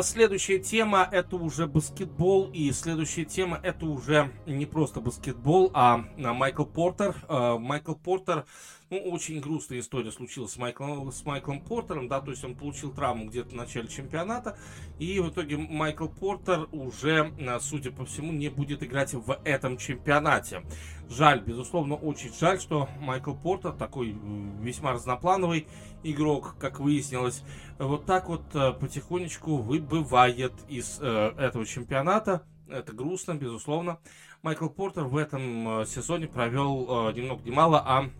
Следующая 0.00 0.58
тема 0.58 1.06
это 1.12 1.36
уже 1.36 1.66
баскетбол, 1.66 2.50
и 2.52 2.70
следующая 2.72 3.24
тема 3.26 3.60
это 3.62 3.84
уже 3.84 4.30
не 4.46 4.64
просто 4.64 5.00
баскетбол, 5.00 5.70
а, 5.74 6.04
а 6.16 6.32
Майкл 6.32 6.64
Портер. 6.64 7.14
А, 7.28 7.58
Майкл 7.58 7.94
Портер 7.94 8.46
ну, 8.92 8.98
очень 8.98 9.40
грустная 9.40 9.80
история 9.80 10.12
случилась 10.12 10.52
с 10.52 10.58
Майклом, 10.58 11.10
с 11.10 11.24
Майклом 11.24 11.62
Портером, 11.62 12.08
да, 12.08 12.20
то 12.20 12.30
есть 12.30 12.44
он 12.44 12.54
получил 12.54 12.92
травму 12.92 13.24
где-то 13.24 13.48
в 13.48 13.54
начале 13.54 13.88
чемпионата, 13.88 14.58
и 14.98 15.18
в 15.18 15.30
итоге 15.30 15.56
Майкл 15.56 16.08
Портер 16.08 16.68
уже, 16.72 17.32
а, 17.40 17.58
судя 17.58 17.90
по 17.90 18.04
всему, 18.04 18.32
не 18.32 18.50
будет 18.50 18.82
играть 18.82 19.14
в 19.14 19.40
этом 19.44 19.78
чемпионате. 19.78 20.62
Жаль, 21.08 21.40
безусловно, 21.40 21.94
очень 21.94 22.34
жаль, 22.38 22.60
что 22.60 22.86
Майкл 23.00 23.32
Портер, 23.32 23.72
такой 23.72 24.14
весьма 24.60 24.92
разноплановый 24.92 25.66
игрок, 26.02 26.56
как 26.58 26.78
выяснилось, 26.78 27.42
вот 27.78 28.04
так 28.04 28.28
вот 28.28 28.42
а, 28.52 28.72
потихонечку 28.74 29.56
выбывает 29.56 30.52
из 30.68 30.98
э, 31.00 31.32
этого 31.38 31.64
чемпионата. 31.64 32.42
Это 32.68 32.92
грустно, 32.92 33.34
безусловно. 33.34 34.00
Майкл 34.42 34.68
Портер 34.68 35.04
в 35.04 35.16
этом 35.16 35.80
э, 35.80 35.86
сезоне 35.86 36.26
провел 36.26 37.08
э, 37.08 37.12
ни 37.14 37.22
много 37.22 37.42
ни 37.42 37.50
мало, 37.50 37.82
а 37.86 38.10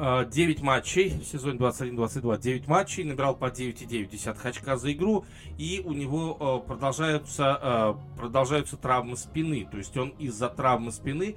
9 0.00 0.62
матчей 0.62 1.10
в 1.10 1.24
сезоне 1.24 1.58
21-22, 1.58 2.40
9 2.40 2.68
матчей, 2.68 3.04
набирал 3.04 3.36
по 3.36 3.46
9,9 3.46 4.48
очка 4.48 4.76
за 4.76 4.92
игру, 4.92 5.26
и 5.58 5.82
у 5.84 5.92
него 5.92 6.64
продолжаются, 6.66 7.96
продолжаются 8.16 8.78
травмы 8.78 9.18
спины, 9.18 9.68
то 9.70 9.76
есть 9.76 9.94
он 9.98 10.10
из-за 10.18 10.48
травмы 10.48 10.90
спины 10.90 11.36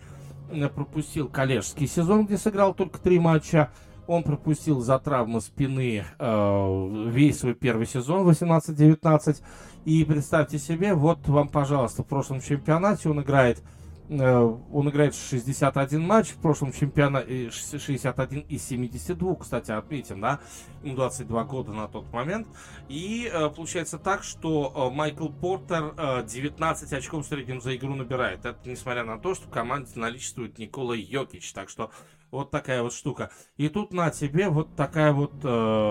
пропустил 0.76 1.28
коллежский 1.28 1.88
сезон, 1.88 2.26
где 2.26 2.38
сыграл 2.38 2.74
только 2.74 3.00
3 3.00 3.20
матча, 3.20 3.70
он 4.08 4.24
пропустил 4.24 4.80
за 4.80 4.98
травмы 4.98 5.42
спины 5.42 6.06
весь 6.20 7.40
свой 7.40 7.56
первый 7.56 7.86
сезон 7.86 8.26
18-19, 8.28 9.42
и 9.84 10.06
представьте 10.06 10.58
себе, 10.58 10.94
вот 10.94 11.28
вам, 11.28 11.50
пожалуйста, 11.50 12.04
в 12.04 12.08
прошлом 12.08 12.40
чемпионате 12.40 13.10
он 13.10 13.22
играет 13.22 13.62
Э, 13.62 13.73
он 14.10 14.90
играет 14.90 15.16
61 15.16 16.02
матч, 16.02 16.30
в 16.30 16.38
прошлом 16.38 16.72
чемпионате 16.72 17.50
61 17.50 18.42
из 18.42 18.64
72, 18.64 19.36
кстати, 19.36 19.72
отметим, 19.72 20.22
да, 20.22 20.40
ему 20.84 20.96
22 20.96 21.44
года 21.46 21.72
на 21.72 21.88
тот 21.88 22.12
момент. 22.12 22.48
И 22.90 23.30
э, 23.32 23.50
получается 23.50 23.98
так, 23.98 24.24
что 24.24 24.90
э, 24.92 24.96
Майкл 24.96 25.30
Портер 25.30 25.94
19 26.26 26.94
очков 26.94 27.26
в 27.26 27.30
среднем 27.30 27.62
за 27.62 27.76
игру 27.76 27.96
набирает. 27.96 28.46
Это 28.46 28.70
несмотря 28.70 29.04
на 29.04 29.18
то, 29.18 29.36
что 29.36 29.48
в 29.48 29.50
команде 29.50 29.92
наличествует 29.96 30.58
Никола 30.58 30.96
Йокич. 30.96 31.54
Так 31.54 31.70
что 31.70 31.92
вот 32.32 32.52
такая 32.52 32.84
вот 32.84 32.94
штука. 32.94 33.32
И 33.58 33.70
тут 33.70 33.94
на 33.94 34.10
тебе 34.10 34.50
вот 34.50 34.76
такая 34.76 35.14
вот, 35.14 35.40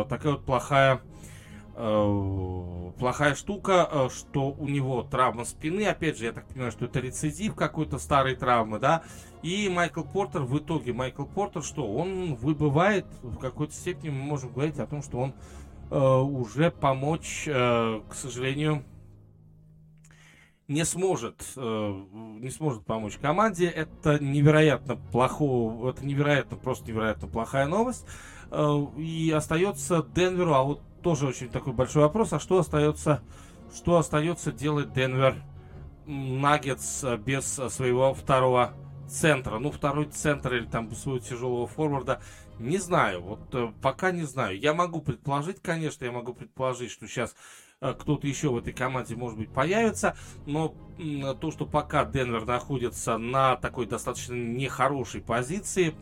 такая 0.08 0.32
вот 0.32 0.44
плохая 0.44 1.02
Э, 1.02 1.21
плохая 1.82 3.34
штука, 3.34 3.88
э, 3.90 4.08
что 4.10 4.52
у 4.52 4.68
него 4.68 5.02
травма 5.02 5.44
спины, 5.44 5.86
опять 5.86 6.18
же, 6.18 6.26
я 6.26 6.32
так 6.32 6.46
понимаю, 6.46 6.70
что 6.70 6.84
это 6.84 7.00
рецидив 7.00 7.54
какой-то 7.54 7.98
старой 7.98 8.36
травмы, 8.36 8.78
да, 8.78 9.02
и 9.42 9.68
Майкл 9.68 10.04
Портер, 10.04 10.42
в 10.42 10.56
итоге 10.58 10.92
Майкл 10.92 11.24
Портер, 11.24 11.62
что 11.62 11.92
он 11.92 12.36
выбывает, 12.36 13.06
в 13.22 13.38
какой-то 13.38 13.72
степени 13.72 14.10
мы 14.10 14.22
можем 14.22 14.52
говорить 14.52 14.78
о 14.78 14.86
том, 14.86 15.02
что 15.02 15.18
он 15.18 15.34
э, 15.90 15.98
уже 15.98 16.70
помочь, 16.70 17.44
э, 17.48 18.00
к 18.08 18.14
сожалению, 18.14 18.84
не 20.68 20.84
сможет, 20.84 21.44
э, 21.56 22.04
не 22.40 22.50
сможет 22.50 22.84
помочь 22.84 23.18
команде. 23.18 23.66
Это 23.66 24.22
невероятно 24.22 24.96
плохо, 24.96 25.90
это 25.90 26.06
невероятно, 26.06 26.56
просто 26.56 26.86
невероятно 26.86 27.28
плохая 27.28 27.66
новость. 27.66 28.06
Э, 28.50 28.86
и 28.96 29.32
остается 29.32 30.02
Денверу, 30.02 30.54
а 30.54 30.62
вот 30.62 30.82
тоже 31.02 31.26
очень 31.26 31.48
такой 31.48 31.72
большой 31.72 32.02
вопрос. 32.02 32.32
А 32.32 32.40
что 32.40 32.58
остается, 32.58 33.22
что 33.74 33.96
остается 33.98 34.52
делать 34.52 34.92
Денвер 34.92 35.36
Наггетс 36.06 37.04
без 37.18 37.44
своего 37.44 38.14
второго 38.14 38.74
центра? 39.08 39.58
Ну, 39.58 39.70
второй 39.70 40.06
центр 40.06 40.54
или 40.54 40.64
там 40.64 40.90
своего 40.94 41.18
тяжелого 41.18 41.66
форварда. 41.66 42.20
Не 42.58 42.78
знаю. 42.78 43.22
Вот 43.22 43.54
э, 43.54 43.72
пока 43.82 44.12
не 44.12 44.22
знаю. 44.22 44.58
Я 44.58 44.74
могу 44.74 45.00
предположить, 45.00 45.60
конечно, 45.60 46.04
я 46.04 46.12
могу 46.12 46.32
предположить, 46.32 46.90
что 46.90 47.08
сейчас 47.08 47.34
э, 47.80 47.94
кто-то 47.98 48.26
еще 48.26 48.50
в 48.50 48.58
этой 48.58 48.72
команде, 48.72 49.16
может 49.16 49.38
быть, 49.38 49.52
появится. 49.52 50.16
Но 50.46 50.74
то, 51.40 51.50
что 51.50 51.66
пока 51.66 52.04
Денвер 52.04 52.44
находится 52.44 53.18
на 53.18 53.56
такой 53.56 53.86
достаточно 53.86 54.34
нехорошей 54.34 55.20
позиции, 55.20 55.94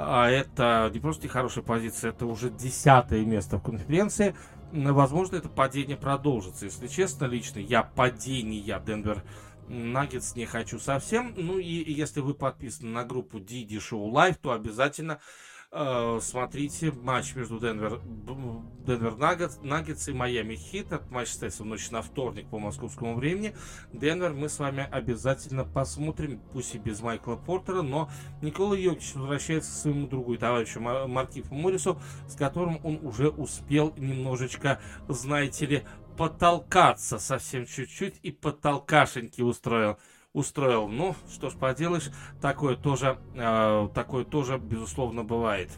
а 0.00 0.30
это 0.30 0.90
не 0.94 1.00
просто 1.00 1.26
хорошая 1.26 1.64
позиция, 1.64 2.10
это 2.10 2.24
уже 2.24 2.50
десятое 2.50 3.24
место 3.24 3.58
в 3.58 3.62
конференции. 3.62 4.36
Возможно, 4.70 5.36
это 5.36 5.48
падение 5.48 5.96
продолжится. 5.96 6.66
Если 6.66 6.86
честно, 6.86 7.24
лично 7.24 7.58
я 7.58 7.82
падения 7.82 8.80
Денвер 8.86 9.24
Наггетс 9.66 10.36
не 10.36 10.46
хочу 10.46 10.78
совсем. 10.78 11.34
Ну 11.36 11.58
и 11.58 11.92
если 11.92 12.20
вы 12.20 12.34
подписаны 12.34 12.90
на 12.90 13.04
группу 13.04 13.38
Didi 13.38 13.78
Show 13.78 14.08
Live, 14.12 14.36
то 14.40 14.52
обязательно 14.52 15.18
смотрите 15.70 16.92
матч 16.92 17.34
между 17.34 17.60
Денвер, 17.60 18.00
Денвер 18.86 19.16
Наггетс 19.62 20.08
и 20.08 20.12
Майами 20.12 20.54
Хит. 20.54 20.86
Этот 20.86 21.10
матч 21.10 21.28
состоится 21.28 21.62
в 21.62 21.66
ночь 21.66 21.90
на 21.90 22.00
вторник 22.00 22.48
по 22.48 22.58
московскому 22.58 23.16
времени. 23.16 23.54
Денвер 23.92 24.32
мы 24.32 24.48
с 24.48 24.58
вами 24.58 24.88
обязательно 24.90 25.64
посмотрим, 25.64 26.40
пусть 26.52 26.74
и 26.74 26.78
без 26.78 27.00
Майкла 27.00 27.36
Портера, 27.36 27.82
но 27.82 28.10
Никола 28.40 28.76
Йокич 28.76 29.14
возвращается 29.14 29.70
к 29.70 29.74
своему 29.74 30.06
другу 30.06 30.34
и 30.34 30.38
товарищу 30.38 30.80
Маркифу 30.80 31.54
Моррису, 31.54 32.00
с 32.28 32.34
которым 32.34 32.80
он 32.84 33.04
уже 33.04 33.28
успел 33.28 33.92
немножечко, 33.96 34.80
знаете 35.08 35.66
ли, 35.66 35.84
потолкаться 36.16 37.18
совсем 37.18 37.66
чуть-чуть 37.66 38.18
и 38.22 38.32
потолкашеньки 38.32 39.42
устроил 39.42 39.98
устроил. 40.32 40.88
Ну, 40.88 41.14
что 41.30 41.50
ж 41.50 41.54
поделаешь, 41.54 42.10
такое 42.40 42.76
тоже, 42.76 43.18
э, 43.34 43.88
такое 43.94 44.24
тоже, 44.24 44.58
безусловно, 44.58 45.24
бывает. 45.24 45.70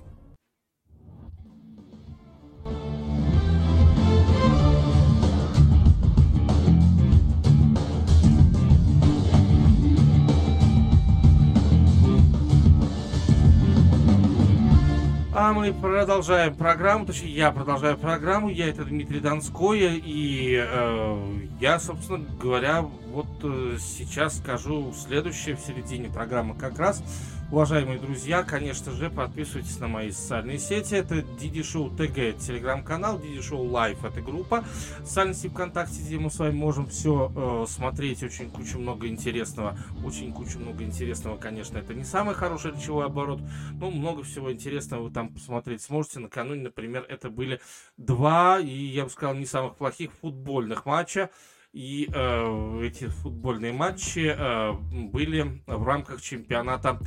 А 15.33 15.53
мы 15.55 15.73
продолжаем 15.73 16.55
программу, 16.55 17.07
точнее 17.07 17.31
я 17.31 17.51
продолжаю 17.51 17.97
программу, 17.97 18.51
я 18.51 18.69
это 18.69 18.85
Дмитрий 18.85 19.21
Донской, 19.21 19.97
и 19.97 20.55
э, 20.55 21.49
я, 21.61 21.79
собственно 21.79 22.25
говоря, 22.41 22.81
вот 22.81 23.27
э, 23.43 23.77
сейчас 23.79 24.39
скажу 24.39 24.93
следующее 24.95 25.57
в 25.57 25.61
середине 25.61 26.09
программы 26.09 26.55
как 26.55 26.79
раз. 26.79 27.03
Уважаемые 27.53 27.99
друзья, 27.99 28.45
конечно 28.45 28.93
же, 28.93 29.11
подписывайтесь 29.11 29.81
на 29.81 29.89
мои 29.89 30.13
социальные 30.13 30.61
сети. 30.61 30.95
Это 30.95 31.23
DD 31.23 31.65
Show 31.65 31.91
ТГ, 31.91 32.39
телеграм-канал, 32.39 33.19
DD 33.19 33.43
Show 33.43 33.65
Live, 33.65 34.05
это 34.05 34.21
группа. 34.21 34.65
Социальные 35.01 35.35
сети 35.35 35.49
ВКонтакте, 35.49 36.01
где 36.01 36.17
мы 36.21 36.31
с 36.31 36.39
вами 36.39 36.53
можем 36.53 36.87
все 36.87 37.33
э, 37.35 37.67
смотреть. 37.69 38.23
Очень 38.23 38.51
кучу 38.51 38.79
много 38.79 39.09
интересного. 39.09 39.77
Очень 40.05 40.33
кучу 40.33 40.61
много 40.61 40.85
интересного, 40.85 41.39
конечно, 41.39 41.77
это 41.79 41.93
не 41.93 42.05
самый 42.05 42.37
хороший 42.37 42.71
речевой 42.71 43.07
оборот, 43.07 43.41
но 43.73 43.91
много 43.91 44.23
всего 44.23 44.53
интересного 44.53 45.03
вы 45.03 45.11
там 45.11 45.31
посмотреть 45.35 45.83
сможете. 45.83 46.21
Накануне, 46.21 46.63
например, 46.63 47.05
это 47.09 47.31
были 47.31 47.61
два, 47.97 48.61
и 48.61 48.71
я 48.71 49.03
бы 49.03 49.11
сказал, 49.11 49.35
не 49.35 49.45
самых 49.45 49.75
плохих 49.75 50.13
футбольных 50.21 50.87
матча. 50.87 51.31
И 51.73 52.11
э, 52.13 52.81
эти 52.83 53.07
футбольные 53.07 53.73
матчи 53.73 54.35
э, 54.37 54.73
были 54.73 55.63
в 55.67 55.85
рамках 55.85 56.21
чемпионата 56.21 56.99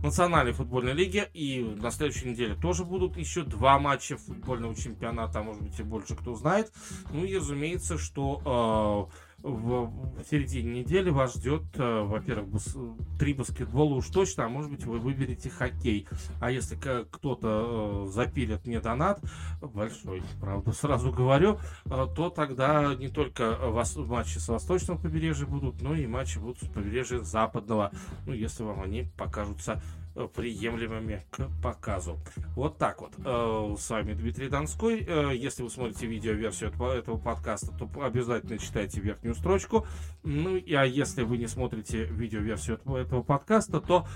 Национальной 0.00 0.52
футбольной 0.52 0.92
лиги. 0.92 1.28
И 1.34 1.60
на 1.60 1.90
следующей 1.90 2.28
неделе 2.28 2.54
тоже 2.54 2.84
будут 2.84 3.16
еще 3.16 3.42
два 3.42 3.80
матча 3.80 4.16
футбольного 4.16 4.76
чемпионата, 4.76 5.42
может 5.42 5.62
быть 5.62 5.78
и 5.80 5.82
больше 5.82 6.14
кто 6.14 6.36
знает. 6.36 6.72
Ну 7.10 7.24
и 7.24 7.36
разумеется, 7.36 7.98
что 7.98 9.10
э, 9.10 9.21
в, 9.42 10.22
в 10.22 10.24
середине 10.28 10.80
недели 10.80 11.10
вас 11.10 11.34
ждет, 11.34 11.62
э, 11.74 12.02
во-первых, 12.02 12.48
бас, 12.48 12.76
три 13.18 13.34
баскетбола 13.34 13.94
уж 13.94 14.08
точно, 14.08 14.44
а 14.44 14.48
может 14.48 14.70
быть 14.70 14.84
вы 14.84 14.98
выберете 14.98 15.50
хоккей. 15.50 16.06
А 16.40 16.50
если 16.50 16.76
кто-то 16.76 18.06
э, 18.06 18.12
запилит 18.12 18.66
мне 18.66 18.80
донат, 18.80 19.20
большой, 19.60 20.22
правда, 20.40 20.72
сразу 20.72 21.12
говорю, 21.12 21.58
э, 21.86 22.06
то 22.14 22.30
тогда 22.30 22.94
не 22.94 23.08
только 23.08 23.56
вас, 23.56 23.96
матчи 23.96 24.38
с 24.38 24.48
восточного 24.48 24.98
побережья 24.98 25.46
будут, 25.46 25.82
но 25.82 25.94
и 25.94 26.06
матчи 26.06 26.38
будут 26.38 26.58
с 26.58 26.66
побережья 26.66 27.18
западного, 27.20 27.92
ну, 28.26 28.32
если 28.32 28.62
вам 28.62 28.82
они 28.82 29.10
покажутся 29.16 29.82
Э, 29.82 30.01
приемлемыми 30.34 31.24
к 31.30 31.48
показу. 31.62 32.18
Вот 32.54 32.78
так 32.78 33.00
вот. 33.00 33.14
Э, 33.24 33.74
с 33.78 33.90
вами 33.90 34.12
Дмитрий 34.12 34.48
Донской. 34.48 35.04
Э, 35.06 35.34
если 35.34 35.62
вы 35.62 35.70
смотрите 35.70 36.06
видеоверсию 36.06 36.70
этого 36.70 37.18
подкаста, 37.18 37.72
то 37.72 37.90
обязательно 38.02 38.58
читайте 38.58 39.00
верхнюю 39.00 39.34
строчку. 39.34 39.86
Ну, 40.22 40.56
а 40.56 40.84
если 40.84 41.22
вы 41.22 41.38
не 41.38 41.46
смотрите 41.46 42.04
видеоверсию 42.04 42.80
этого 42.86 43.22
подкаста, 43.22 43.80
то 43.80 44.06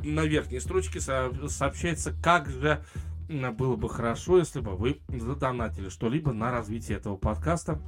на 0.00 0.24
верхней 0.24 0.60
строчке 0.60 1.00
сообщается, 1.00 2.14
как 2.22 2.48
же 2.48 2.84
было 3.28 3.76
бы 3.76 3.88
хорошо, 3.88 4.38
если 4.38 4.60
бы 4.60 4.76
вы 4.76 5.00
задонатили 5.08 5.88
что-либо 5.88 6.32
на 6.32 6.50
развитие 6.50 6.98
этого 6.98 7.16
подкаста. 7.16 7.80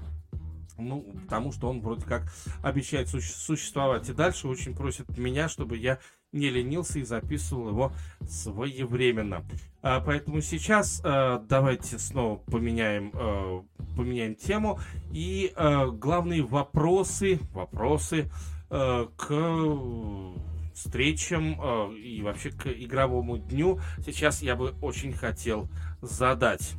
Ну, 0.79 1.03
потому 1.23 1.53
что 1.53 1.69
он 1.71 1.81
вроде 1.81 2.05
как 2.05 2.31
обещает 2.63 3.09
суще- 3.09 3.33
существовать 3.33 4.09
и 4.09 4.13
дальше. 4.13 4.47
Очень 4.49 4.75
просит 4.75 5.17
меня, 5.17 5.49
чтобы 5.49 5.79
я 5.79 5.99
не 6.37 6.51
ленился 6.51 6.99
и 6.99 7.05
записывал 7.05 7.69
его 7.71 7.93
своевременно. 8.29 9.45
А, 9.83 10.01
поэтому 10.01 10.41
сейчас 10.41 11.01
а, 11.05 11.45
давайте 11.49 11.99
снова 11.99 12.39
поменяем, 12.39 13.11
а, 13.15 13.65
поменяем 13.97 14.35
тему. 14.35 14.81
И 15.13 15.53
а, 15.55 15.87
главные 15.87 16.43
вопросы, 16.43 17.39
вопросы 17.53 18.31
а, 18.69 19.07
к 19.17 20.75
встречам 20.75 21.57
а, 21.61 21.93
и 21.93 22.21
вообще 22.23 22.51
к 22.51 22.67
игровому 22.67 23.39
дню 23.39 23.81
сейчас 24.05 24.43
я 24.43 24.57
бы 24.57 24.75
очень 24.83 25.13
хотел 25.13 25.69
задать. 26.03 26.75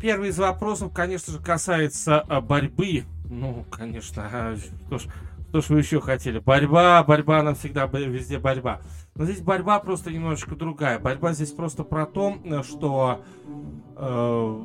Первый 0.00 0.30
из 0.30 0.38
вопросов, 0.38 0.92
конечно 0.92 1.32
же, 1.32 1.40
касается 1.40 2.24
борьбы. 2.42 3.04
Ну, 3.24 3.66
конечно, 3.70 4.56
что 4.86 4.98
ж, 4.98 5.06
что 5.48 5.62
ж 5.62 5.68
вы 5.70 5.78
еще 5.78 6.00
хотели? 6.00 6.38
Борьба, 6.40 7.02
борьба, 7.02 7.40
она 7.40 7.54
всегда 7.54 7.86
везде 7.86 8.38
борьба. 8.38 8.80
Но 9.14 9.24
здесь 9.24 9.40
борьба 9.40 9.78
просто 9.78 10.12
немножечко 10.12 10.54
другая. 10.54 10.98
Борьба 10.98 11.32
здесь 11.32 11.52
просто 11.52 11.84
про 11.84 12.04
то, 12.04 12.36
что 12.62 13.24
э, 13.96 14.62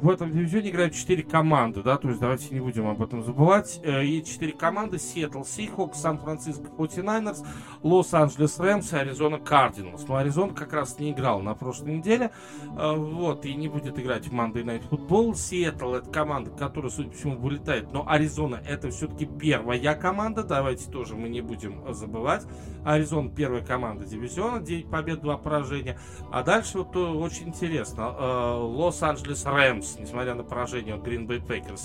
в 0.00 0.08
этом 0.08 0.30
дивизионе 0.30 0.70
играют 0.70 0.94
4 0.94 1.22
команды, 1.24 1.82
да, 1.82 1.96
то 1.98 2.08
есть 2.08 2.20
давайте 2.20 2.54
не 2.54 2.60
будем 2.60 2.88
об 2.88 3.02
этом 3.02 3.22
забывать. 3.22 3.80
Э, 3.82 4.04
и 4.04 4.24
4 4.24 4.52
команды 4.52 4.98
Сиэтл 4.98 5.42
Сихокс, 5.42 6.00
Сан-Франциско 6.00 6.70
49 6.76 7.44
Лос-Анджелес 7.82 8.58
Рэмс 8.58 8.92
и 8.92 8.96
Аризона 8.96 9.38
Кардиналс. 9.38 10.06
Но 10.08 10.16
Аризона 10.16 10.54
как 10.54 10.72
раз 10.72 10.98
не 10.98 11.12
играл 11.12 11.40
на 11.40 11.54
прошлой 11.54 11.96
неделе, 11.96 12.30
э, 12.76 12.94
вот, 12.96 13.44
и 13.44 13.54
не 13.54 13.68
будет 13.68 13.98
играть 13.98 14.26
в 14.26 14.32
Monday 14.32 14.64
Night 14.64 14.88
Football. 14.88 15.34
Сиэтл 15.34 15.94
это 15.94 16.10
команда, 16.10 16.50
которая, 16.50 16.90
судя 16.90 17.10
по 17.10 17.16
всему, 17.16 17.36
вылетает, 17.36 17.92
но 17.92 18.08
Аризона 18.08 18.60
это 18.66 18.90
все-таки 18.90 19.26
первая 19.26 19.94
команда, 19.94 20.44
давайте 20.44 20.90
тоже 20.90 21.14
мы 21.14 21.28
не 21.28 21.40
будем 21.40 21.92
забывать. 21.92 22.46
Аризон 22.84 23.30
первая 23.30 23.64
команда 23.64 24.04
дивизиона, 24.06 24.60
9 24.60 24.88
побед, 24.90 25.20
2 25.20 25.36
поражения. 25.38 25.98
А 26.32 26.42
дальше 26.42 26.78
вот 26.78 26.96
очень 26.96 27.48
интересно. 27.48 28.14
Э, 28.18 28.54
Лос-Анджелес 28.60 29.44
Рэмс, 29.44 29.89
несмотря 29.98 30.34
на 30.34 30.44
поражение 30.44 30.94
от 30.94 31.06
Green 31.06 31.26
Bay 31.26 31.44
Packers, 31.44 31.80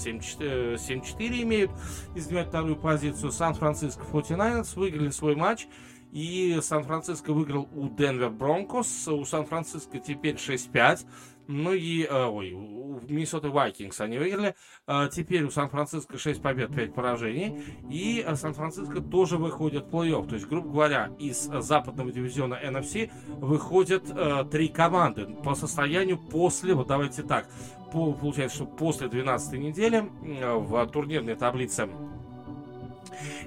7-4 0.77 1.41
имеют 1.41 1.71
и 2.15 2.19
занимают 2.19 2.49
вторую 2.49 2.75
позицию. 2.75 3.31
Сан-Франциско 3.31 4.03
49ers 4.11 4.77
выиграли 4.77 5.09
свой 5.09 5.35
матч. 5.35 5.67
И 6.11 6.59
Сан-Франциско 6.61 7.33
выиграл 7.33 7.67
у 7.73 7.89
Денвер 7.89 8.29
Бронкос. 8.29 9.07
У 9.09 9.25
Сан-Франциско 9.25 9.99
теперь 9.99 10.35
6-5. 10.35 11.05
Ну 11.47 11.73
и, 11.73 12.03
э, 12.03 12.25
ой, 12.25 12.53
у 12.53 13.01
Миннесоты 13.07 13.49
Вайкингс 13.49 14.01
они 14.01 14.17
выиграли. 14.17 14.55
Э, 14.87 15.09
теперь 15.11 15.43
у 15.43 15.51
Сан-Франциско 15.51 16.17
6 16.17 16.41
побед, 16.41 16.73
5 16.73 16.93
поражений. 16.93 17.63
И 17.89 18.23
э, 18.25 18.35
Сан-Франциско 18.35 19.01
тоже 19.01 19.37
выходит 19.37 19.85
в 19.85 19.89
плей-офф. 19.89 20.27
То 20.27 20.35
есть, 20.35 20.47
грубо 20.47 20.69
говоря, 20.69 21.11
из 21.19 21.43
западного 21.43 22.11
дивизиона 22.11 22.59
NFC 22.63 23.11
выходят 23.27 24.03
э, 24.09 24.45
три 24.51 24.69
команды 24.69 25.27
по 25.43 25.55
состоянию 25.55 26.17
после, 26.17 26.73
вот 26.73 26.87
давайте 26.87 27.23
так, 27.23 27.47
по, 27.91 28.13
получается, 28.13 28.57
что 28.57 28.65
после 28.65 29.07
12 29.07 29.59
недели 29.59 30.03
э, 30.23 30.55
в 30.55 30.85
турнирной 30.87 31.35
таблице 31.35 31.89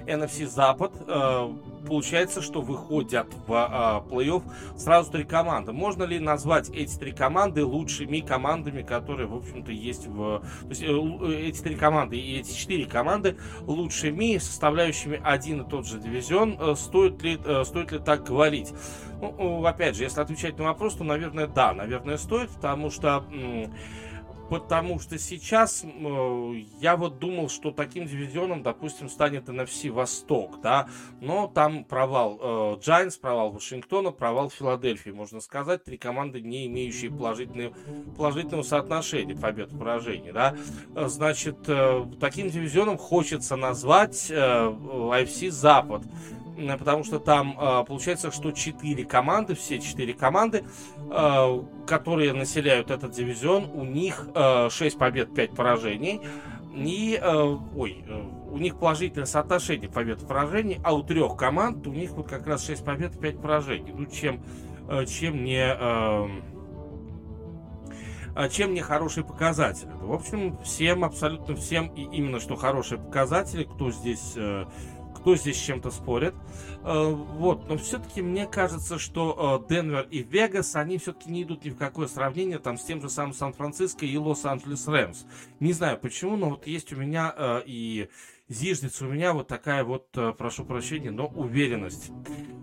NFC 0.05 0.45
Запад. 0.47 0.91
Э, 1.07 1.49
получается, 1.87 2.41
что 2.41 2.61
выходят 2.61 3.27
в 3.47 3.53
э, 3.53 4.13
плей-офф 4.13 4.43
сразу 4.77 5.11
три 5.11 5.23
команды. 5.23 5.71
Можно 5.71 6.03
ли 6.03 6.19
назвать 6.19 6.69
эти 6.69 6.97
три 6.97 7.11
команды 7.11 7.63
лучшими 7.63 8.19
командами, 8.19 8.81
которые, 8.81 9.27
в 9.27 9.35
общем-то, 9.35 9.71
есть 9.71 10.07
в... 10.07 10.39
То 10.39 10.69
есть 10.69 10.83
э, 10.83 11.47
эти 11.47 11.61
три 11.61 11.75
команды 11.75 12.17
и 12.17 12.39
эти 12.39 12.53
четыре 12.53 12.85
команды 12.85 13.37
лучшими, 13.61 14.37
составляющими 14.37 15.21
один 15.23 15.61
и 15.61 15.69
тот 15.69 15.87
же 15.87 15.99
дивизион. 15.99 16.75
Стоит 16.75 17.21
ли, 17.23 17.39
стоит 17.63 17.91
ли 17.91 17.99
так 17.99 18.23
говорить? 18.23 18.73
Ну, 19.21 19.65
опять 19.65 19.95
же, 19.95 20.03
если 20.03 20.21
отвечать 20.21 20.57
на 20.57 20.65
вопрос, 20.65 20.95
то, 20.95 21.03
наверное, 21.03 21.47
да, 21.47 21.73
наверное, 21.73 22.17
стоит, 22.17 22.49
потому 22.51 22.89
что 22.89 23.25
потому 24.49 24.99
что 24.99 25.17
сейчас 25.17 25.83
э, 25.83 26.53
я 26.81 26.95
вот 26.95 27.19
думал, 27.19 27.49
что 27.49 27.71
таким 27.71 28.05
дивизионом, 28.05 28.63
допустим, 28.63 29.09
станет 29.09 29.47
NFC 29.47 29.91
Восток, 29.91 30.59
да, 30.61 30.87
но 31.21 31.47
там 31.47 31.83
провал 31.83 32.39
э, 32.41 33.09
провал 33.21 33.51
Вашингтона, 33.51 34.11
провал 34.11 34.49
Филадельфии, 34.49 35.11
можно 35.11 35.39
сказать, 35.39 35.83
три 35.83 35.97
команды, 35.97 36.41
не 36.41 36.67
имеющие 36.67 37.11
положительного, 37.11 38.63
соотношения 38.63 39.35
побед 39.35 39.71
и 39.71 39.77
поражений, 39.77 40.31
да, 40.31 40.55
значит, 40.95 41.57
э, 41.67 42.05
таким 42.19 42.49
дивизионом 42.49 42.97
хочется 42.97 43.55
назвать 43.55 44.29
э, 44.29 44.35
AFC 44.35 45.51
Запад, 45.51 46.03
потому 46.77 47.03
что 47.03 47.19
там 47.19 47.57
э, 47.59 47.85
получается, 47.85 48.31
что 48.31 48.51
четыре 48.51 49.05
команды, 49.05 49.55
все 49.55 49.79
четыре 49.79 50.13
команды, 50.13 50.63
э, 51.09 51.61
которые 51.87 52.33
населяют 52.33 52.91
этот 52.91 53.11
дивизион, 53.11 53.69
у 53.73 53.85
них 53.85 54.27
э, 54.35 54.69
6 54.69 54.97
побед, 54.97 55.33
5 55.33 55.55
поражений. 55.55 56.21
И, 56.75 57.19
э, 57.21 57.57
ой, 57.75 58.03
э, 58.07 58.23
у 58.51 58.57
них 58.57 58.77
положительное 58.77 59.25
соотношение 59.25 59.89
побед 59.89 60.21
и 60.23 60.25
поражений, 60.25 60.79
а 60.83 60.93
у 60.93 61.03
трех 61.03 61.35
команд 61.35 61.85
у 61.87 61.91
них 61.91 62.11
вот 62.11 62.27
как 62.27 62.47
раз 62.47 62.65
6 62.65 62.83
побед 62.83 63.15
и 63.15 63.19
5 63.19 63.41
поражений. 63.41 63.93
Ну, 63.95 64.05
чем, 64.05 64.43
чем 65.07 65.43
не 65.43 66.49
чем 68.51 68.73
не 68.73 68.79
хорошие 68.79 69.25
показатели. 69.25 69.91
В 69.99 70.13
общем, 70.13 70.57
всем, 70.63 71.03
абсолютно 71.03 71.55
всем, 71.57 71.87
и 71.87 72.03
именно 72.03 72.39
что 72.39 72.55
хорошие 72.55 72.97
показатели, 72.97 73.63
кто 73.63 73.91
здесь 73.91 74.37
кто 75.19 75.35
здесь 75.35 75.57
с 75.57 75.65
чем-то 75.65 75.91
спорит. 75.91 76.33
Э, 76.83 77.11
вот, 77.11 77.67
но 77.67 77.77
все-таки 77.77 78.21
мне 78.21 78.45
кажется, 78.45 78.97
что 78.97 79.63
э, 79.67 79.73
Денвер 79.73 80.07
и 80.09 80.23
Вегас, 80.23 80.75
они 80.75 80.97
все-таки 80.97 81.31
не 81.31 81.43
идут 81.43 81.65
ни 81.65 81.69
в 81.69 81.77
какое 81.77 82.07
сравнение 82.07 82.59
там 82.59 82.77
с 82.77 82.83
тем 82.83 83.01
же 83.01 83.09
самым 83.09 83.33
Сан-Франциско 83.33 84.05
и 84.05 84.17
Лос-Анджелес 84.17 84.87
Рэмс. 84.87 85.25
Не 85.59 85.73
знаю 85.73 85.97
почему, 85.97 86.35
но 86.35 86.51
вот 86.51 86.67
есть 86.67 86.93
у 86.93 86.95
меня 86.95 87.33
э, 87.35 87.61
и 87.65 88.09
зиждется 88.47 89.05
у 89.05 89.09
меня 89.09 89.33
вот 89.33 89.47
такая 89.47 89.83
вот, 89.83 90.09
прошу 90.37 90.65
прощения, 90.65 91.11
но 91.11 91.27
уверенность 91.27 92.09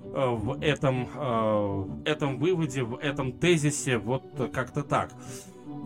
в 0.03 0.61
этом, 0.61 1.07
в 1.15 2.03
этом 2.05 2.41
выводе, 2.41 2.83
в 2.83 2.97
этом 2.97 3.33
тезисе, 3.39 3.99
вот 3.99 4.51
как-то 4.53 4.83
так. 4.83 5.13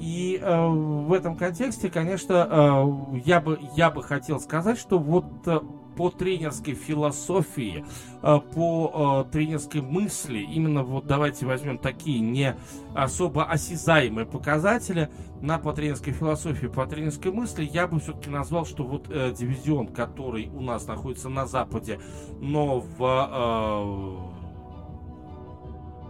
И 0.01 0.39
э, 0.41 0.67
в 0.67 1.13
этом 1.13 1.37
контексте, 1.37 1.91
конечно, 1.91 2.49
э, 2.51 3.21
я, 3.25 3.41
бы, 3.41 3.59
я 3.77 3.91
бы 3.91 4.03
хотел 4.03 4.41
сказать, 4.41 4.79
что 4.79 4.99
вот 4.99 5.47
э, 5.47 5.61
по 5.97 6.11
тренерской 6.11 6.75
философии, 6.75 7.85
э, 8.23 8.41
по 8.55 9.25
э, 9.27 9.33
тренерской 9.33 9.81
мысли, 9.81 10.39
именно 10.39 10.83
вот 10.83 11.07
давайте 11.07 11.47
возьмем 11.47 11.79
такие 11.79 12.21
не 12.21 12.57
особо 12.95 13.45
осязаемые 13.45 14.27
показатели, 14.27 15.11
на 15.41 15.59
по 15.59 15.73
тренерской 15.73 16.13
философии, 16.13 16.67
по 16.67 16.87
тренерской 16.87 17.33
мысли, 17.33 17.69
я 17.71 17.87
бы 17.87 17.99
все-таки 18.01 18.31
назвал, 18.31 18.67
что 18.67 18.85
вот 18.85 19.07
э, 19.09 19.33
дивизион, 19.37 19.89
который 19.89 20.49
у 20.49 20.61
нас 20.61 20.87
находится 20.87 21.29
на 21.29 21.47
Западе, 21.47 21.99
но 22.41 22.81
в 22.81 24.31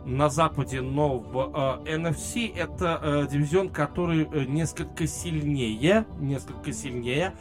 на 0.04 0.28
Западе, 0.28 0.80
но 0.80 1.18
в 1.18 1.82
э, 1.86 1.96
NFC 1.96 2.52
это 2.54 3.00
э, 3.02 3.26
дивизион, 3.30 3.68
который 3.68 4.26
несколько 4.46 5.06
сильнее, 5.06 6.06
несколько 6.18 6.72
сильнее 6.72 7.34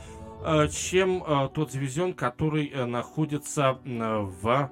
чем 0.72 1.24
э, 1.24 1.50
тот 1.54 1.72
дивизион, 1.72 2.14
который 2.14 2.68
э, 2.68 2.86
находится 2.86 3.80
в 3.84 4.72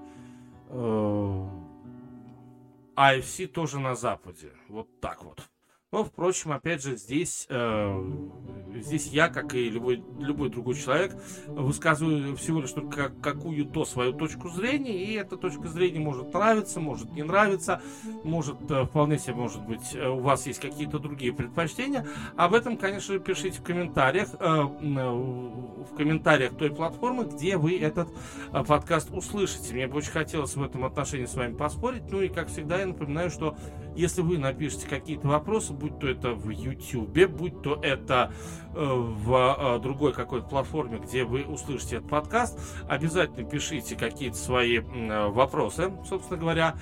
AFC 2.98 3.48
тоже 3.48 3.80
на 3.80 3.96
Западе. 3.96 4.52
Вот 4.68 5.00
так 5.00 5.24
вот. 5.24 5.48
Но, 5.94 6.04
впрочем, 6.04 6.52
опять 6.52 6.84
же, 6.84 6.98
здесь, 6.98 7.46
э, 7.50 8.12
здесь 8.76 9.08
я, 9.08 9.30
как 9.30 9.56
и 9.56 9.70
любой, 9.70 10.04
любой 10.20 10.50
другой 10.50 10.76
человек, 10.76 11.16
высказываю 11.48 12.36
всего 12.36 12.60
лишь 12.60 12.74
только 12.74 13.08
какую-то 13.08 13.86
свою 13.86 14.12
точку 14.12 14.50
зрения, 14.50 15.02
и 15.02 15.14
эта 15.14 15.38
точка 15.38 15.70
зрения 15.70 16.02
может 16.02 16.34
нравиться, 16.34 16.82
может 16.82 17.14
не 17.14 17.24
нравиться, 17.24 17.82
может 18.26 18.70
э, 18.70 18.84
вполне 18.84 19.18
себе, 19.18 19.36
может 19.36 19.66
быть, 19.66 19.96
э, 19.96 20.10
у 20.10 20.20
вас 20.20 20.46
есть 20.46 20.60
какие-то 20.60 21.00
другие 21.00 21.32
предпочтения. 21.32 22.06
Об 22.36 22.54
этом, 22.54 22.76
конечно, 22.76 23.18
пишите 23.20 23.60
в 23.60 23.64
комментариях, 23.64 24.28
э, 24.42 24.62
в 24.62 25.96
комментариях 25.96 26.58
той 26.58 26.70
платформы, 26.70 27.24
где 27.24 27.56
вы 27.56 27.80
этот 27.80 28.10
э, 28.52 28.62
подкаст 28.66 29.10
услышите. 29.14 29.74
Мне 29.74 29.88
бы 29.88 30.00
очень 30.00 30.12
хотелось 30.12 30.54
в 30.54 30.62
этом 30.62 30.84
отношении 30.84 31.28
с 31.28 31.36
вами 31.36 31.56
поспорить. 31.56 32.12
Ну 32.12 32.20
и, 32.20 32.28
как 32.28 32.50
всегда, 32.50 32.80
я 32.80 32.88
напоминаю, 32.88 33.30
что 33.32 33.56
если 33.98 34.22
вы 34.22 34.38
напишите 34.38 34.88
какие-то 34.88 35.28
вопросы, 35.28 35.74
будь 35.74 36.00
то 36.00 36.08
это 36.08 36.34
в 36.34 36.50
YouTube, 36.50 37.28
будь 37.28 37.62
то 37.62 37.80
это 37.82 38.32
э, 38.74 38.76
в 38.76 39.56
э, 39.58 39.80
другой 39.80 40.14
какой-то 40.14 40.48
платформе, 40.48 41.00
где 41.00 41.24
вы 41.24 41.44
услышите 41.44 41.98
этот 41.98 42.10
подкаст, 42.10 42.60
обязательно 42.88 43.50
пишите 43.50 43.96
какие-то 43.96 44.38
свои 44.38 44.80
э, 44.80 45.28
вопросы, 45.30 45.92
собственно 46.08 46.40
говоря. 46.40 46.76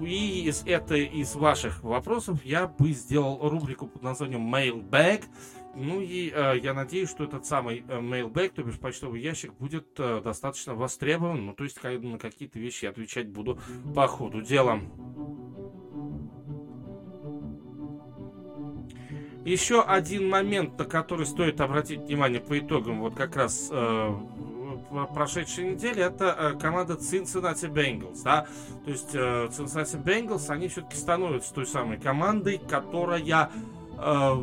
И 0.00 0.44
из 0.44 0.62
этой, 0.64 1.06
из 1.06 1.34
ваших 1.34 1.82
вопросов 1.82 2.44
я 2.44 2.68
бы 2.68 2.92
сделал 2.92 3.48
рубрику 3.48 3.88
под 3.88 4.02
названием 4.02 4.54
Mailbag. 4.54 5.24
Ну 5.74 6.00
и 6.00 6.30
э, 6.32 6.58
я 6.62 6.74
надеюсь, 6.74 7.10
что 7.10 7.24
этот 7.24 7.46
самый 7.46 7.80
mailbag, 7.80 8.50
то 8.50 8.62
бишь 8.62 8.78
почтовый 8.78 9.20
ящик, 9.20 9.54
будет 9.54 9.88
э, 9.98 10.20
достаточно 10.22 10.74
востребован. 10.74 11.46
Ну, 11.46 11.54
то 11.54 11.64
есть 11.64 11.82
на 11.82 12.18
какие-то 12.18 12.58
вещи 12.58 12.86
отвечать 12.86 13.28
буду 13.28 13.60
по 13.94 14.06
ходу 14.06 14.40
дела. 14.40 14.80
Еще 19.48 19.80
один 19.80 20.28
момент, 20.28 20.78
на 20.78 20.84
который 20.84 21.24
стоит 21.24 21.62
обратить 21.62 22.00
внимание 22.00 22.38
по 22.38 22.58
итогам 22.58 23.00
вот 23.00 23.14
как 23.14 23.34
раз 23.34 23.70
э, 23.72 24.14
прошедшей 25.14 25.72
недели, 25.72 26.04
это 26.04 26.36
э, 26.38 26.58
команда 26.58 26.98
Cincinnati 27.00 27.72
Bengals. 27.72 28.20
Да? 28.22 28.46
То 28.84 28.90
есть 28.90 29.14
э, 29.14 29.48
Cincinnati 29.50 30.04
Bengals, 30.04 30.50
они 30.50 30.68
все-таки 30.68 30.96
становятся 30.96 31.54
той 31.54 31.66
самой 31.66 31.98
командой, 31.98 32.60
которая 32.68 33.22
э, 33.96 34.36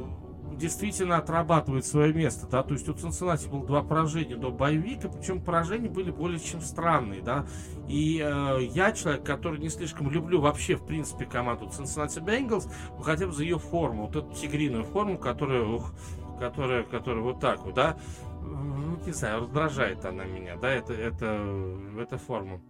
действительно 0.53 1.17
отрабатывает 1.17 1.85
свое 1.85 2.13
место, 2.13 2.47
да, 2.47 2.63
то 2.63 2.73
есть 2.73 2.87
у 2.87 2.93
Цинциннати 2.93 3.47
было 3.47 3.65
два 3.65 3.83
поражения 3.83 4.35
до 4.35 4.51
боевика, 4.51 5.09
причем 5.09 5.41
поражения 5.41 5.89
были 5.89 6.11
более 6.11 6.39
чем 6.39 6.61
странные, 6.61 7.21
да, 7.21 7.45
и 7.87 8.21
э, 8.23 8.63
я 8.63 8.91
человек, 8.91 9.23
который 9.23 9.59
не 9.59 9.69
слишком 9.69 10.09
люблю 10.09 10.39
вообще, 10.39 10.75
в 10.75 10.85
принципе, 10.85 11.25
команду 11.25 11.65
Bengals, 11.65 12.71
ну, 12.97 13.03
хотя 13.03 13.27
бы 13.27 13.33
за 13.33 13.43
ее 13.43 13.59
форму, 13.59 14.07
вот 14.07 14.15
эту 14.15 14.33
тигриную 14.33 14.83
форму, 14.85 15.17
которая, 15.17 15.63
ух, 15.63 15.93
которая, 16.39 16.83
которая 16.83 17.21
вот 17.21 17.39
так 17.39 17.63
вот, 17.65 17.73
да, 17.73 17.97
ну, 18.41 18.97
не 19.05 19.11
знаю, 19.11 19.41
раздражает 19.41 20.05
она 20.05 20.25
меня, 20.25 20.55
да, 20.55 20.71
это, 20.71 20.93
это, 20.93 21.77
эта 21.99 22.17
форма. 22.17 22.61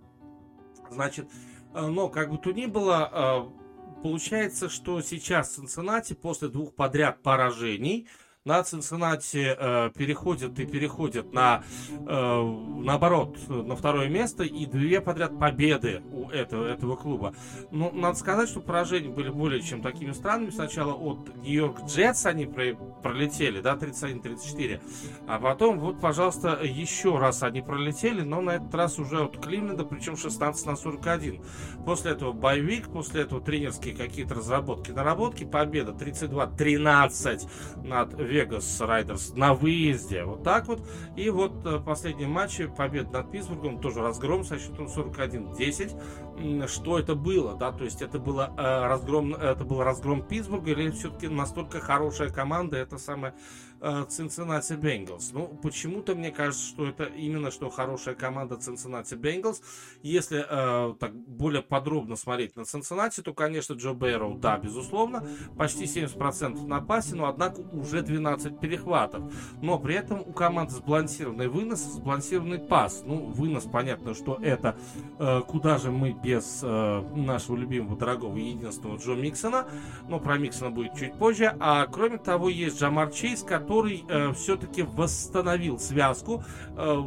Значит, 0.89 1.30
э, 1.73 1.86
но 1.86 2.09
как 2.09 2.32
бы 2.32 2.38
то 2.38 2.51
ни 2.51 2.65
было, 2.65 3.47
э, 3.51 3.64
получается, 4.04 4.70
что 4.70 5.02
сейчас 5.02 5.54
Цинциннати 5.54 6.14
после 6.14 6.50
двух 6.50 6.74
подряд 6.74 7.22
поражений 7.22 8.08
на 8.46 8.62
Цинциннати 8.62 9.56
э, 9.58 9.89
переходят 9.98 10.60
и 10.60 10.68
переходят 10.68 11.34
на, 11.34 11.64
э, 11.89 12.41
наоборот, 12.84 13.39
на 13.50 13.76
второе 13.76 14.08
место, 14.08 14.43
и 14.43 14.68
две 14.68 15.02
подряд 15.02 15.39
победы 15.39 16.04
у 16.12 16.30
этого, 16.30 16.68
этого 16.68 16.96
клуба. 16.96 17.34
Но 17.72 17.89
ну, 17.91 18.02
надо 18.02 18.20
сказать, 18.20 18.48
что 18.48 18.62
поражения 18.62 19.10
были 19.10 19.30
более 19.30 19.64
чем 19.64 19.82
такими 19.82 20.12
странными. 20.12 20.52
Сначала 20.52 20.93
от 20.93 21.36
Нью-Йорк 21.38 21.86
Джетс 21.88 22.28
они 22.28 22.46
про, 22.46 22.76
пролетели, 23.02 23.62
да, 23.62 23.74
31-34, 23.74 24.80
а 25.28 25.39
потом, 25.39 25.80
вот, 25.80 26.00
пожалуйста, 26.00 26.60
еще 26.62 27.18
раз 27.18 27.41
они 27.41 27.64
пролетели, 27.64 28.22
но 28.22 28.41
на 28.41 28.58
этот 28.58 28.76
раз 28.76 29.00
уже 29.00 29.24
от 29.24 29.43
Кливленда, 29.43 29.86
причем 29.86 30.18
16 30.18 30.68
на 30.68 30.76
41. 30.76 31.41
После 31.84 32.12
этого 32.12 32.32
боевик, 32.32 32.89
после 32.89 33.24
этого 33.24 33.41
тренерские 33.41 33.96
какие-то 33.96 34.36
разработки, 34.36 34.91
наработки, 34.91 35.46
победа 35.46 35.93
32-13 35.93 37.50
над 37.84 38.14
Вегас 38.36 38.81
Райдерс 38.81 39.33
на 39.36 39.53
выезде. 39.53 40.25
Вот 40.25 40.43
так 40.43 40.67
вот. 40.67 40.81
И 41.15 41.29
вот 41.29 41.65
э, 41.65 41.79
последний 41.79 42.25
матч, 42.25 42.59
победа 42.77 43.19
над 43.19 43.31
Питтсбургом, 43.31 43.79
тоже 43.79 44.01
разгром 44.01 44.43
со 44.43 44.59
счетом 44.59 44.88
41-10. 44.88 46.67
Что 46.67 46.99
это 46.99 47.15
было, 47.15 47.55
да, 47.55 47.71
то 47.71 47.86
есть 47.86 48.01
это 48.01 48.19
было 48.19 48.53
э, 48.57 48.61
разгром, 48.61 49.33
это 49.33 49.63
был 49.63 49.81
разгром 49.83 50.21
Питтсбурга 50.21 50.71
или 50.71 50.91
все-таки 50.91 51.29
настолько 51.29 51.79
хорошая 51.79 52.29
команда, 52.29 52.75
это 52.75 52.97
самое 52.97 53.33
э, 53.82 54.05
Cincinnati 54.09 54.80
Bengals. 54.80 55.30
Ну, 55.34 55.47
почему-то 55.61 56.15
мне 56.15 56.32
кажется, 56.32 56.65
что 56.65 56.88
это 56.88 57.05
именно 57.05 57.51
что 57.51 57.69
хорошая 57.69 58.15
команда 58.15 58.55
Cincinnati 58.55 59.19
Bengals. 59.19 59.61
Если 60.03 60.45
э, 60.47 60.95
так 60.99 61.13
более 61.13 61.61
подробно 61.61 62.15
смотреть 62.15 62.55
на 62.55 62.61
Cincinnati, 62.61 63.21
то, 63.21 63.34
конечно, 63.34 63.73
Джо 63.73 63.93
Бэрроу, 63.93 64.36
да, 64.36 64.57
безусловно, 64.57 65.28
почти 65.57 65.86
70% 65.86 66.65
на 66.65 66.82
пасе, 66.82 67.15
но, 67.15 67.28
однако, 67.28 67.61
уже 67.61 68.01
12 68.01 68.59
перехватов. 68.59 69.23
Но 69.61 69.80
при 69.80 69.95
этом 69.95 70.21
у 70.21 70.34
команды 70.34 70.73
сбалансированный 70.73 71.47
вынос, 71.47 71.80
сбалансированный 71.80 72.59
пас. 72.59 73.03
Ну, 73.05 73.26
вынос, 73.28 73.65
понятно, 73.65 74.13
что 74.13 74.38
это 74.41 74.78
э, 75.19 75.41
куда 75.47 75.78
же 75.78 75.91
мы 75.91 76.11
без 76.11 76.61
э, 76.63 77.01
нашего 77.15 77.55
любимого, 77.55 77.97
дорогого, 77.97 78.38
единственного 78.38 78.97
Джо 78.97 79.13
Миксона, 79.13 79.67
но 80.07 80.19
про 80.19 80.38
Миксона 80.38 80.71
будет 80.71 80.95
чуть 80.95 81.13
позже. 81.17 81.55
А 81.59 81.88
кроме 81.88 82.17
того, 82.17 82.49
есть 82.49 82.80
Джамар 82.80 83.11
Чейз, 83.11 83.43
который 83.43 83.64
э, 84.07 84.34
все-таки 84.34 84.84
восстановил 84.84 85.80
связку. 85.80 86.43
Э, 86.78 87.01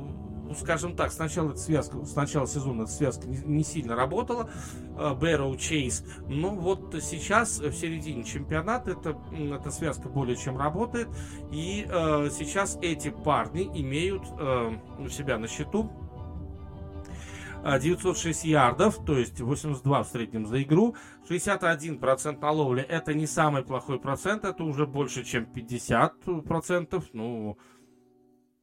скажем 0.58 0.96
так, 0.96 1.12
сначала 1.12 1.50
эта 1.50 1.58
связка, 1.58 2.04
с 2.04 2.16
начала 2.16 2.46
сезона 2.46 2.82
эта 2.82 2.90
связка 2.90 3.28
не, 3.28 3.38
не 3.38 3.64
сильно 3.64 3.94
работала, 3.94 4.48
Бэрроу 4.96 5.56
Чейз, 5.56 6.04
но 6.26 6.50
вот 6.50 6.96
сейчас, 7.02 7.58
в 7.60 7.72
середине 7.72 8.24
чемпионата, 8.24 8.92
эта, 8.92 9.16
эта 9.32 9.70
связка 9.70 10.08
более 10.08 10.36
чем 10.36 10.56
работает, 10.58 11.08
и 11.52 11.86
э, 11.88 12.30
сейчас 12.32 12.78
эти 12.80 13.10
парни 13.10 13.70
имеют 13.74 14.22
э, 14.38 14.72
у 14.98 15.08
себя 15.08 15.38
на 15.38 15.48
счету 15.48 15.90
906 17.76 18.44
ярдов, 18.44 19.04
то 19.04 19.18
есть 19.18 19.40
82 19.40 20.02
в 20.02 20.08
среднем 20.08 20.46
за 20.46 20.62
игру, 20.62 20.94
61% 21.28 22.40
на 22.40 22.50
ловле, 22.50 22.82
это 22.82 23.14
не 23.14 23.26
самый 23.26 23.64
плохой 23.64 23.98
процент, 23.98 24.44
это 24.44 24.62
уже 24.64 24.86
больше, 24.86 25.24
чем 25.24 25.44
50%, 25.44 27.04
ну, 27.12 27.58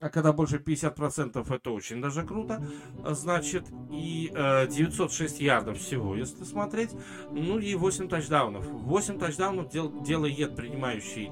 а 0.05 0.09
когда 0.09 0.33
больше 0.33 0.57
50%, 0.57 1.55
это 1.55 1.71
очень 1.71 2.01
даже 2.01 2.23
круто. 2.23 2.61
Значит, 3.05 3.65
и 3.91 4.31
э, 4.35 4.67
906 4.67 5.39
ярдов 5.39 5.79
всего, 5.79 6.15
если 6.15 6.43
смотреть. 6.43 6.91
Ну 7.31 7.59
и 7.59 7.75
8 7.75 8.09
тачдаунов. 8.09 8.65
8 8.67 9.17
тачдаунов 9.17 9.69
дел, 9.69 9.89
делает 10.03 10.55
принимающий 10.55 11.31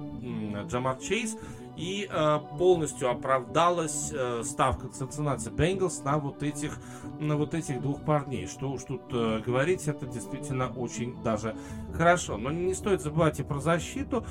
Джамар 0.68 0.98
Чейз 0.98 1.38
и 1.76 2.08
э, 2.10 2.40
полностью 2.58 3.10
оправдалась 3.10 4.12
э, 4.14 4.44
ставка 4.44 4.88
Cincinnati 4.88 5.54
Bengals 5.54 6.04
на 6.04 6.18
вот 6.18 6.44
этих 6.44 6.78
на 7.20 7.36
вот 7.36 7.54
этих 7.54 7.82
двух 7.82 8.04
парней. 8.04 8.48
Что 8.48 8.72
уж 8.72 8.84
тут 8.84 9.02
э, 9.12 9.42
говорить, 9.46 9.88
это 9.88 10.06
действительно 10.06 10.70
очень 10.70 11.22
даже 11.24 11.56
хорошо. 11.94 12.38
Но 12.38 12.52
не 12.52 12.74
стоит 12.74 13.02
забывать 13.02 13.40
и 13.40 13.44
про 13.44 13.60
защиту. 13.60 14.26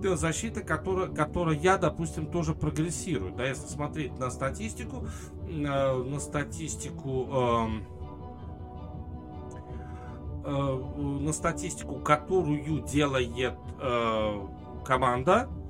Защита, 0.00 0.60
которая, 0.60 1.08
которая 1.08 1.56
я, 1.56 1.76
допустим, 1.76 2.26
тоже 2.26 2.54
прогрессирую. 2.54 3.32
Да, 3.32 3.44
если 3.44 3.66
смотреть 3.66 4.18
на 4.18 4.30
статистику, 4.30 5.06
э, 5.48 5.52
на 5.52 6.20
статистику 6.20 7.28
э, 7.30 7.68
э, 10.44 11.02
на 11.20 11.32
статистику, 11.32 11.96
которую 11.96 12.80
делает 12.82 13.54
э, 13.80 14.46
команда, 14.84 15.48
Э, 15.48 15.67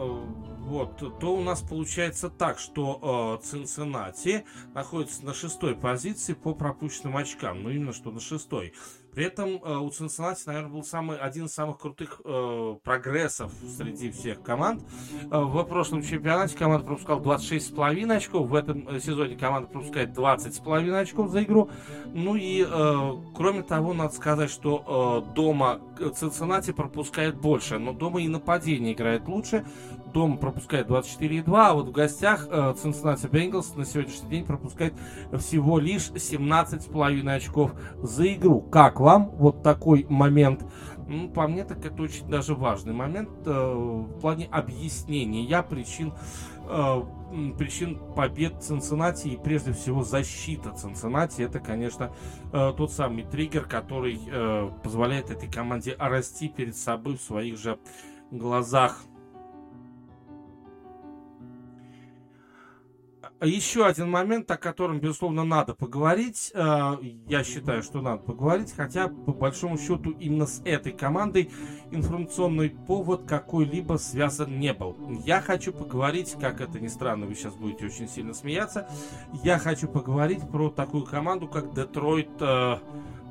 вот, 0.00 1.18
то 1.18 1.34
у 1.34 1.42
нас 1.42 1.62
получается 1.62 2.30
так, 2.30 2.58
что 2.58 3.38
э, 3.42 3.44
Цинциннати 3.44 4.44
находится 4.74 5.24
на 5.24 5.34
шестой 5.34 5.74
позиции 5.74 6.34
по 6.34 6.54
пропущенным 6.54 7.16
очкам. 7.16 7.62
Ну, 7.62 7.70
именно 7.70 7.92
что 7.92 8.10
на 8.10 8.20
шестой. 8.20 8.72
При 9.14 9.24
этом 9.24 9.62
э, 9.62 9.76
у 9.76 9.90
Цинциннати, 9.90 10.42
наверное, 10.46 10.70
был 10.70 10.84
самый, 10.84 11.18
один 11.18 11.46
из 11.46 11.52
самых 11.52 11.78
крутых 11.78 12.20
э, 12.24 12.76
прогрессов 12.84 13.52
среди 13.76 14.10
всех 14.10 14.42
команд. 14.42 14.82
Э, 15.30 15.38
в 15.38 15.62
прошлом 15.64 16.02
чемпионате 16.02 16.56
команда 16.56 16.86
пропускала 16.86 17.20
26,5 17.20 18.16
очков. 18.16 18.48
В 18.48 18.54
этом 18.54 18.88
э, 18.88 19.00
сезоне 19.00 19.36
команда 19.36 19.68
пропускает 19.68 20.10
20,5 20.10 21.00
очков 21.00 21.30
за 21.30 21.42
игру. 21.42 21.70
Ну 22.12 22.36
и, 22.36 22.64
э, 22.64 23.12
кроме 23.34 23.62
того, 23.62 23.94
надо 23.94 24.14
сказать, 24.14 24.50
что 24.50 25.24
э, 25.28 25.34
дома 25.34 25.80
Цинциннати 26.14 26.72
пропускает 26.72 27.36
больше. 27.36 27.78
Но 27.78 27.92
дома 27.92 28.20
и 28.20 28.28
нападение 28.28 28.92
играет 28.92 29.26
лучше. 29.26 29.64
Дома 30.12 30.36
пропускает 30.36 30.88
24,2, 30.88 31.44
а 31.54 31.74
вот 31.74 31.88
в 31.88 31.92
гостях 31.92 32.46
э, 32.50 32.74
Cincinnati 32.82 33.30
Bengals 33.30 33.76
на 33.76 33.84
сегодняшний 33.84 34.28
день 34.28 34.44
пропускает 34.44 34.94
всего 35.38 35.78
лишь 35.78 36.10
17,5 36.10 37.30
очков 37.30 37.72
за 38.02 38.32
игру. 38.34 38.60
Как 38.60 39.00
вам 39.00 39.30
вот 39.36 39.62
такой 39.62 40.06
момент. 40.08 40.64
Ну, 41.06 41.28
по 41.28 41.48
мне, 41.48 41.64
так 41.64 41.84
это 41.84 42.02
очень 42.02 42.28
даже 42.28 42.54
важный 42.54 42.92
момент 42.92 43.30
э, 43.44 43.50
в 43.50 44.20
плане 44.20 44.46
объяснения 44.52 45.60
причин, 45.62 46.12
э, 46.68 47.02
причин 47.58 47.98
побед 48.14 48.62
Цинциннати 48.62 49.28
и 49.28 49.36
прежде 49.36 49.72
всего 49.72 50.04
защита 50.04 50.70
Цинциннати. 50.70 51.42
Это, 51.42 51.58
конечно, 51.58 52.12
э, 52.52 52.72
тот 52.76 52.92
самый 52.92 53.24
триггер, 53.24 53.64
который 53.64 54.20
э, 54.24 54.70
позволяет 54.84 55.30
этой 55.30 55.50
команде 55.50 55.96
расти 55.98 56.48
перед 56.48 56.76
собой 56.76 57.16
в 57.16 57.22
своих 57.22 57.58
же 57.58 57.78
глазах. 58.30 59.02
Еще 63.42 63.86
один 63.86 64.10
момент, 64.10 64.50
о 64.50 64.58
котором, 64.58 65.00
безусловно, 65.00 65.44
надо 65.44 65.74
поговорить. 65.74 66.50
Э, 66.52 66.98
я 67.26 67.42
считаю, 67.42 67.82
что 67.82 68.02
надо 68.02 68.22
поговорить, 68.22 68.74
хотя, 68.76 69.08
по 69.08 69.32
большому 69.32 69.78
счету, 69.78 70.10
именно 70.10 70.44
с 70.46 70.60
этой 70.66 70.92
командой 70.92 71.50
информационный 71.90 72.68
повод 72.68 73.22
какой-либо 73.26 73.96
связан 73.96 74.60
не 74.60 74.74
был. 74.74 74.94
Я 75.24 75.40
хочу 75.40 75.72
поговорить, 75.72 76.36
как 76.38 76.60
это 76.60 76.80
ни 76.80 76.88
странно, 76.88 77.24
вы 77.24 77.34
сейчас 77.34 77.54
будете 77.54 77.86
очень 77.86 78.08
сильно 78.10 78.34
смеяться, 78.34 78.86
я 79.42 79.58
хочу 79.58 79.88
поговорить 79.88 80.46
про 80.50 80.68
такую 80.68 81.04
команду, 81.04 81.48
как 81.48 81.72
Детройт... 81.72 82.28
Э, 82.40 82.76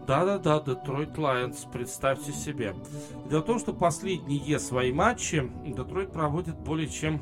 да-да-да, 0.07 0.59
Детройт 0.59 1.15
Лайонс, 1.19 1.67
представьте 1.71 2.31
себе. 2.31 2.73
Дело 3.29 3.41
в 3.41 3.45
том, 3.45 3.59
что 3.59 3.73
последние 3.73 4.57
свои 4.57 4.91
матчи 4.91 5.51
Детройт 5.67 6.11
проводит 6.11 6.55
более 6.55 6.87
чем 6.87 7.21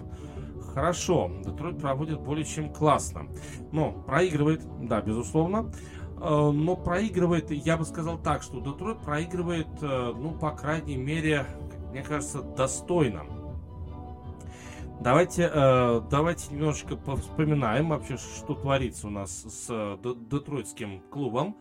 хорошо. 0.78 1.32
Детройт 1.43 1.80
проводит 1.80 2.19
более 2.19 2.45
чем 2.45 2.71
классно. 2.71 3.28
Но 3.71 3.93
проигрывает, 3.93 4.61
да, 4.88 5.01
безусловно. 5.01 5.71
Э, 6.21 6.51
но 6.51 6.75
проигрывает, 6.75 7.49
я 7.49 7.78
бы 7.78 7.84
сказал 7.84 8.19
так, 8.19 8.43
что 8.43 8.59
Детройт 8.59 8.99
проигрывает, 9.01 9.67
э, 9.82 10.13
ну, 10.15 10.38
по 10.38 10.51
крайней 10.51 10.95
мере, 10.95 11.47
мне 11.89 12.03
кажется, 12.03 12.43
достойно. 12.43 13.25
Давайте, 15.01 15.49
э, 15.51 16.01
давайте 16.11 16.53
немножечко 16.53 16.95
вспоминаем 17.15 17.89
вообще, 17.89 18.17
что 18.17 18.53
творится 18.53 19.07
у 19.07 19.09
нас 19.09 19.32
с 19.32 19.97
детройтским 20.30 21.01
клубом. 21.09 21.57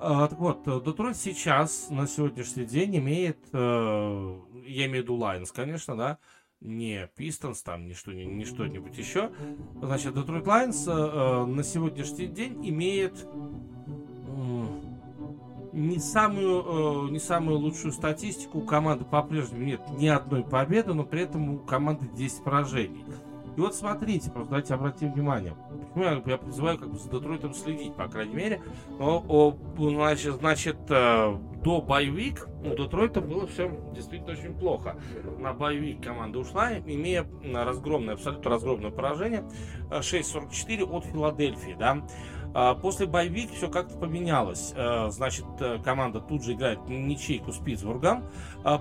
Так 0.00 0.36
вот, 0.40 0.64
Детройт 0.64 1.16
сейчас, 1.16 1.86
на 1.90 2.08
сегодняшний 2.08 2.64
день, 2.64 2.96
имеет, 2.96 3.38
я 3.52 4.86
имею 4.86 4.90
в 4.90 5.04
виду 5.04 5.14
Лайонс, 5.14 5.52
конечно, 5.52 5.96
да, 5.96 6.18
не 6.62 7.08
Пистонс, 7.16 7.62
там, 7.62 7.86
не, 7.86 7.94
что, 7.94 8.12
не, 8.12 8.24
не 8.24 8.44
что-нибудь 8.44 8.96
еще. 8.96 9.30
Значит, 9.80 10.14
Детройт 10.14 10.46
Лайонс 10.46 10.86
э, 10.86 11.44
на 11.44 11.62
сегодняшний 11.64 12.26
день 12.26 12.58
имеет 12.68 13.26
э, 13.26 14.66
не 15.72 15.98
самую, 15.98 17.08
э, 17.08 17.10
не 17.10 17.18
самую 17.18 17.58
лучшую 17.58 17.92
статистику. 17.92 18.60
У 18.60 18.62
команды 18.62 19.04
по-прежнему 19.04 19.64
нет 19.64 19.80
ни 19.98 20.06
одной 20.06 20.44
победы, 20.44 20.94
но 20.94 21.04
при 21.04 21.22
этом 21.22 21.54
у 21.54 21.58
команды 21.58 22.06
10 22.14 22.44
поражений. 22.44 23.04
И 23.56 23.60
вот 23.60 23.74
смотрите, 23.74 24.30
просто 24.30 24.50
давайте 24.50 24.74
обратим 24.74 25.12
внимание. 25.12 25.54
Почему 25.94 26.04
я, 26.04 26.22
я 26.24 26.38
призываю 26.38 26.78
как 26.78 26.90
бы 26.90 26.98
за 26.98 27.10
Детройтом 27.10 27.54
следить, 27.54 27.94
по 27.94 28.08
крайней 28.08 28.34
мере. 28.34 28.62
Но, 28.98 29.24
о, 29.28 29.56
значит, 29.78 30.34
значит 30.36 30.76
э, 30.88 31.36
до 31.62 31.80
боевик 31.80 32.48
у 32.64 32.70
Детройта 32.70 33.20
было 33.20 33.46
все 33.46 33.70
действительно 33.94 34.32
очень 34.32 34.54
плохо. 34.54 34.96
На 35.38 35.52
боевик 35.52 36.02
команда 36.02 36.38
ушла, 36.38 36.78
имея 36.78 37.26
разгромное, 37.44 38.14
абсолютно 38.14 38.50
разгромное 38.50 38.90
поражение 38.90 39.44
6-44 39.90 40.84
от 40.84 41.04
Филадельфии, 41.06 41.76
да. 41.78 42.02
А, 42.54 42.74
после 42.74 43.06
боевик 43.06 43.50
все 43.52 43.68
как-то 43.68 43.96
поменялось. 43.96 44.72
А, 44.76 45.10
значит, 45.10 45.46
э, 45.60 45.78
команда 45.82 46.20
тут 46.20 46.44
же 46.44 46.52
играет 46.52 46.80
ничейку 46.88 47.52
с 47.52 47.58
Питтсбургом. 47.58 48.24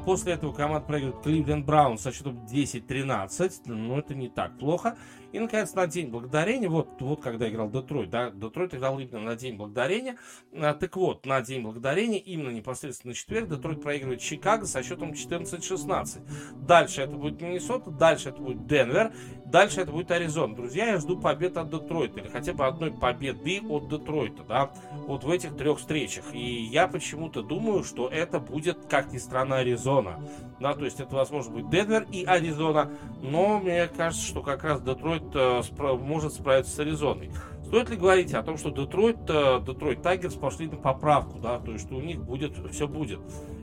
После 0.06 0.34
этого 0.34 0.54
команда 0.54 0.86
проигрывает 0.86 1.24
Кливленд 1.24 1.66
Браун 1.66 1.98
со 1.98 2.12
счетом 2.12 2.46
10-13. 2.46 3.64
Но 3.66 4.00
это 4.00 4.14
не 4.14 4.30
так 4.30 4.58
плохо. 4.58 4.96
И, 5.32 5.40
наконец, 5.40 5.74
на 5.74 5.88
День 5.88 6.10
Благодарения, 6.10 6.70
вот, 6.70 7.02
вот 7.02 7.22
когда 7.22 7.50
играл 7.50 7.70
Детройт, 7.70 8.10
да, 8.10 8.32
Детройт 8.32 8.76
играл 8.76 9.00
именно 9.00 9.22
на 9.22 9.36
День 9.36 9.56
Благодарения. 9.56 10.18
Так 10.52 10.96
вот, 10.96 11.26
на 11.26 11.42
День 11.42 11.62
Благодарения, 11.62 12.20
именно 12.20 12.50
непосредственно 12.50 13.12
на 13.12 13.16
четверг, 13.16 13.50
Детройт 13.50 13.82
проигрывает 13.82 14.20
Чикаго 14.22 14.66
со 14.66 14.84
счетом 14.84 15.12
14-16. 15.12 16.22
Дальше 16.68 17.02
это 17.02 17.16
будет 17.16 17.42
Миннесота, 17.42 17.92
дальше 17.92 18.30
это 18.30 18.42
будет 18.42 18.68
Денвер, 18.68 19.14
дальше 19.46 19.82
это 19.82 19.92
будет 19.92 20.12
Аризона. 20.12 20.56
Друзья, 20.56 20.88
я 20.88 20.98
жду 20.98 21.20
побед 21.20 21.58
от 21.58 21.70
Детройта, 21.70 22.20
или 22.20 22.28
хотя 22.28 22.54
бы 22.54 22.66
одной 22.66 22.92
победы 22.92 23.62
от 23.70 23.88
Детройта, 23.88 24.44
да, 24.44 24.72
вот 25.08 25.24
в 25.24 25.30
этих 25.30 25.56
трех 25.56 25.80
встречах. 25.80 26.34
И 26.34 26.64
я 26.66 26.88
почему-то 26.88 27.42
думаю, 27.42 27.84
что 27.84 28.10
это 28.10 28.40
будет, 28.40 28.86
как 28.90 29.14
ни 29.14 29.18
странно, 29.18 29.58
Аризона. 29.58 30.20
Да, 30.60 30.74
то 30.74 30.86
есть 30.86 31.00
это, 31.00 31.16
возможно, 31.16 31.54
будет 31.54 31.70
Денвер 31.70 32.06
и 32.12 32.24
Аризона, 32.24 32.92
но 33.22 33.60
мне 33.60 33.88
кажется, 33.88 34.26
что 34.26 34.42
как 34.42 34.64
раз 34.64 34.82
Детройт 34.82 35.21
э, 35.34 35.60
спро- 35.60 35.98
может 35.98 36.34
справиться 36.34 36.76
с 36.76 36.80
Аризоной. 36.80 37.32
Стоит 37.72 37.90
ли 37.90 37.96
говорить 37.96 38.34
о 38.34 38.44
том, 38.44 38.58
что 38.58 38.70
Детройт, 38.70 39.20
э, 39.30 39.62
Детройт 39.66 40.02
Тайгерс 40.02 40.34
пошли 40.34 40.68
на 40.68 40.76
поправку, 40.76 41.40
да, 41.40 41.58
то 41.58 41.72
есть 41.72 41.86
что 41.86 41.96
у 41.96 42.02
них 42.02 42.22
будет, 42.22 42.52
все 42.70 42.86
будет? 42.86 43.22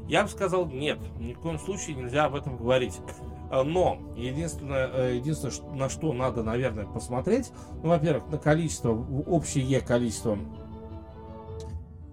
Я 0.09 0.22
бы 0.22 0.30
сказал, 0.30 0.64
нет, 0.64 0.98
ни 1.18 1.34
в 1.34 1.40
коем 1.40 1.59
случае 1.59 1.94
нельзя 1.94 2.24
об 2.24 2.34
этом 2.34 2.56
говорить. 2.56 2.98
Э, 3.50 3.62
но 3.64 3.98
единственное, 4.16 4.88
э, 4.90 5.16
единственное, 5.16 5.76
на 5.76 5.90
что 5.90 6.14
надо, 6.14 6.42
наверное, 6.42 6.86
посмотреть, 6.86 7.52
ну, 7.82 7.90
во-первых, 7.90 8.28
на 8.28 8.38
количество, 8.38 8.92
общее 8.92 9.82
количество, 9.82 10.38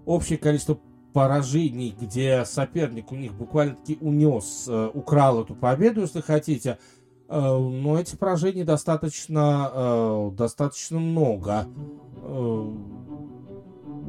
общее 0.04 0.36
количество 0.36 0.78
поражений, 1.14 1.96
где 1.98 2.44
соперник 2.44 3.10
у 3.10 3.14
них 3.14 3.32
буквально-таки 3.32 3.96
унес, 4.02 4.68
украл 4.92 5.40
эту 5.40 5.54
победу, 5.54 6.02
если 6.02 6.20
хотите, 6.20 6.76
но 7.28 7.98
эти 7.98 8.16
поражений 8.16 8.64
достаточно, 8.64 10.30
достаточно 10.36 10.98
много 10.98 11.66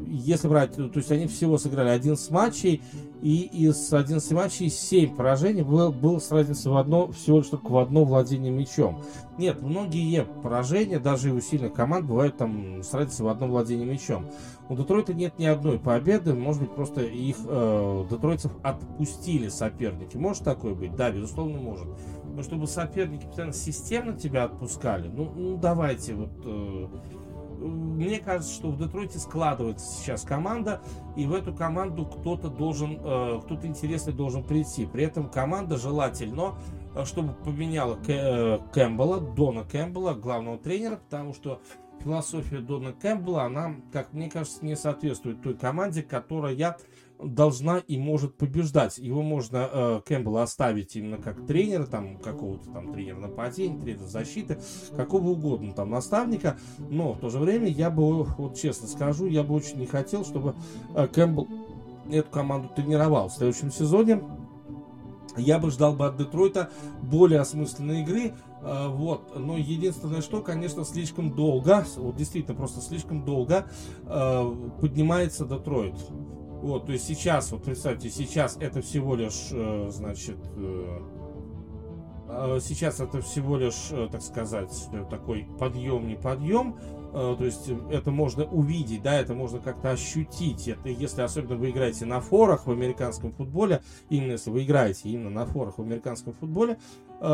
если 0.09 0.47
брать, 0.47 0.75
то 0.75 0.91
есть 0.93 1.11
они 1.11 1.27
всего 1.27 1.57
сыграли 1.57 1.89
11 1.89 2.31
матчей, 2.31 2.81
и 3.21 3.49
из 3.51 3.91
11 3.91 4.31
матчей 4.31 4.69
7 4.69 5.15
поражений 5.15 5.63
было, 5.63 5.91
было 5.91 6.19
с 6.19 6.31
разницей 6.31 6.71
в 6.71 6.77
одно, 6.77 7.11
всего 7.11 7.39
лишь 7.39 7.47
только 7.47 7.67
в 7.67 7.77
одно 7.77 8.03
владение 8.03 8.51
мячом. 8.51 9.01
Нет, 9.37 9.61
многие 9.61 10.25
поражения, 10.43 10.99
даже 10.99 11.29
и 11.29 11.31
у 11.31 11.41
сильных 11.41 11.73
команд, 11.73 12.05
бывают 12.05 12.37
там 12.37 12.83
с 12.83 12.93
разницей 12.93 13.25
в 13.25 13.29
одно 13.29 13.47
владение 13.47 13.85
мячом. 13.85 14.27
У 14.69 14.75
Детройта 14.75 15.13
нет 15.13 15.39
ни 15.39 15.45
одной 15.45 15.79
победы, 15.79 16.33
может 16.33 16.61
быть, 16.61 16.71
просто 16.71 17.01
их 17.01 17.37
э, 17.45 18.05
детройтцев 18.09 18.51
отпустили 18.63 19.47
соперники. 19.47 20.17
Может 20.17 20.43
такое 20.43 20.73
быть? 20.73 20.95
Да, 20.95 21.09
безусловно, 21.11 21.57
может. 21.57 21.87
Но 22.37 22.43
чтобы 22.43 22.67
соперники 22.67 23.25
постоянно 23.25 23.51
системно 23.51 24.13
тебя 24.13 24.43
отпускали, 24.43 25.07
ну, 25.07 25.31
ну 25.35 25.57
давайте 25.57 26.13
вот... 26.13 26.29
Э, 26.45 26.87
мне 27.59 28.19
кажется, 28.19 28.53
что 28.53 28.69
в 28.69 28.77
Детройте 28.77 29.17
складывается 29.17 29.91
сейчас 29.91 30.21
команда, 30.21 30.81
и 31.15 31.25
в 31.25 31.33
эту 31.33 31.51
команду 31.51 32.05
кто-то 32.05 32.49
должен, 32.49 32.99
э, 33.03 33.41
кто-то 33.43 33.65
интересный 33.65 34.13
должен 34.13 34.43
прийти. 34.43 34.85
При 34.85 35.03
этом 35.05 35.27
команда 35.31 35.77
желательно, 35.77 36.53
э, 36.93 37.05
чтобы 37.05 37.33
поменяла 37.33 37.97
э, 38.07 38.59
Кэмпбелла, 38.71 39.19
Дона 39.19 39.63
Кэмпбелла, 39.63 40.13
главного 40.13 40.59
тренера, 40.59 40.97
потому 40.97 41.33
что 41.33 41.59
философия 42.03 42.59
Дона 42.59 42.93
Кэмпбелла, 42.93 43.45
она, 43.45 43.77
как 43.91 44.13
мне 44.13 44.29
кажется, 44.29 44.63
не 44.63 44.75
соответствует 44.75 45.41
той 45.41 45.55
команде, 45.55 46.03
которая 46.03 46.53
должна 47.21 47.79
и 47.79 47.97
может 47.97 48.35
побеждать. 48.35 48.97
Его 48.97 49.21
можно 49.21 49.69
э, 49.71 50.01
Кэмпбелла 50.05 50.43
оставить 50.43 50.95
именно 50.95 51.17
как 51.17 51.45
тренера, 51.45 51.85
там 51.85 52.17
какого-то 52.17 52.69
там 52.71 52.93
тренера 52.93 53.17
нападения, 53.17 53.79
тренера 53.79 54.05
защиты, 54.05 54.59
какого 54.95 55.29
угодно 55.29 55.73
там 55.73 55.89
наставника, 55.89 56.57
но 56.89 57.13
в 57.13 57.19
то 57.19 57.29
же 57.29 57.39
время 57.39 57.67
я 57.67 57.89
бы, 57.89 58.23
вот 58.23 58.55
честно 58.55 58.87
скажу, 58.87 59.25
я 59.25 59.43
бы 59.43 59.55
очень 59.55 59.77
не 59.77 59.87
хотел, 59.87 60.25
чтобы 60.25 60.55
э, 60.95 61.07
Кэмпбелл 61.07 61.47
эту 62.11 62.29
команду 62.29 62.69
тренировал 62.75 63.29
в 63.29 63.33
следующем 63.33 63.71
сезоне. 63.71 64.21
Я 65.35 65.59
бы 65.59 65.69
ждал 65.69 65.93
бы 65.93 66.07
от 66.07 66.17
Детройта 66.17 66.71
более 67.01 67.39
осмысленной 67.41 68.01
игры, 68.01 68.33
э, 68.61 68.87
вот. 68.89 69.35
Но 69.35 69.57
единственное, 69.57 70.21
что, 70.21 70.41
конечно, 70.41 70.83
слишком 70.83 71.35
долго, 71.35 71.85
вот 71.97 72.15
действительно 72.15 72.55
просто 72.55 72.81
слишком 72.81 73.23
долго 73.23 73.67
э, 74.05 74.55
поднимается 74.81 75.45
Детройт. 75.45 75.95
Вот, 76.61 76.87
то 76.87 76.91
есть 76.91 77.05
сейчас, 77.05 77.51
вот 77.51 77.63
представьте, 77.63 78.09
сейчас 78.09 78.57
это 78.59 78.81
всего 78.81 79.15
лишь, 79.15 79.49
э, 79.51 79.87
значит, 79.91 80.37
э, 80.55 80.99
а, 82.29 82.59
сейчас 82.59 82.99
это 82.99 83.21
всего 83.21 83.57
лишь, 83.57 83.91
э, 83.91 84.09
так 84.11 84.21
сказать, 84.21 84.71
такой 85.09 85.47
подъем, 85.59 86.07
не 86.07 86.15
подъем, 86.15 86.77
то 87.13 87.37
есть 87.39 87.69
это 87.89 88.11
можно 88.11 88.43
увидеть, 88.43 89.01
да, 89.01 89.13
это 89.15 89.33
можно 89.33 89.59
как-то 89.59 89.91
ощутить. 89.91 90.67
Это 90.67 90.89
если 90.89 91.21
особенно 91.21 91.55
вы 91.55 91.71
играете 91.71 92.05
на 92.05 92.19
форах 92.19 92.67
в 92.67 92.71
американском 92.71 93.31
футболе, 93.31 93.81
именно 94.09 94.33
если 94.33 94.51
вы 94.51 94.63
играете 94.63 95.09
именно 95.09 95.29
на 95.29 95.45
форах 95.45 95.77
в 95.77 95.81
американском 95.81 96.33
футболе, 96.33 96.77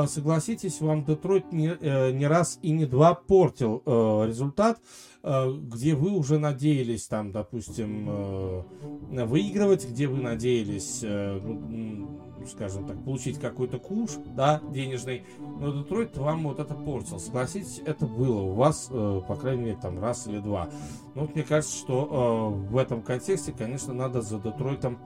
согласитесь, 0.08 0.82
вам 0.82 1.06
Детройт 1.06 1.52
не, 1.52 1.76
не 2.14 2.28
раз 2.28 2.60
и 2.62 2.72
не 2.72 2.86
два 2.86 3.14
портил 3.14 3.82
результат. 4.26 4.80
Э, 5.26 5.50
где 5.50 5.96
вы 5.96 6.12
уже 6.12 6.38
надеялись 6.38 7.08
там, 7.08 7.32
допустим, 7.32 8.10
э, 8.10 9.26
выигрывать, 9.26 9.90
где 9.90 10.08
вы 10.08 10.18
надеялись, 10.18 11.00
э, 11.02 11.40
ну, 11.42 12.20
скажем 12.46 12.86
так, 12.86 13.02
получить 13.06 13.40
какой-то 13.40 13.80
куш, 13.80 14.12
да, 14.36 14.62
денежный, 14.74 15.24
но 15.40 15.72
Детройт 15.72 16.18
вам 16.18 16.44
вот 16.44 16.60
это 16.60 16.74
портил. 16.74 17.20
Согласитесь, 17.20 17.82
это 17.86 18.06
было 18.06 18.42
у 18.42 18.54
вас, 18.54 18.90
по 18.90 19.38
крайней 19.40 19.64
мере, 19.64 19.78
там 19.82 19.98
раз 20.02 20.28
или 20.28 20.40
два. 20.40 20.68
Но 21.16 21.22
вот 21.22 21.36
мне 21.36 21.46
кажется, 21.46 21.78
что 21.78 22.52
в 22.70 22.76
этом 22.76 23.02
контексте, 23.02 23.54
конечно, 23.58 23.94
надо 23.94 24.22
за 24.22 24.40
Детройтом 24.40 25.00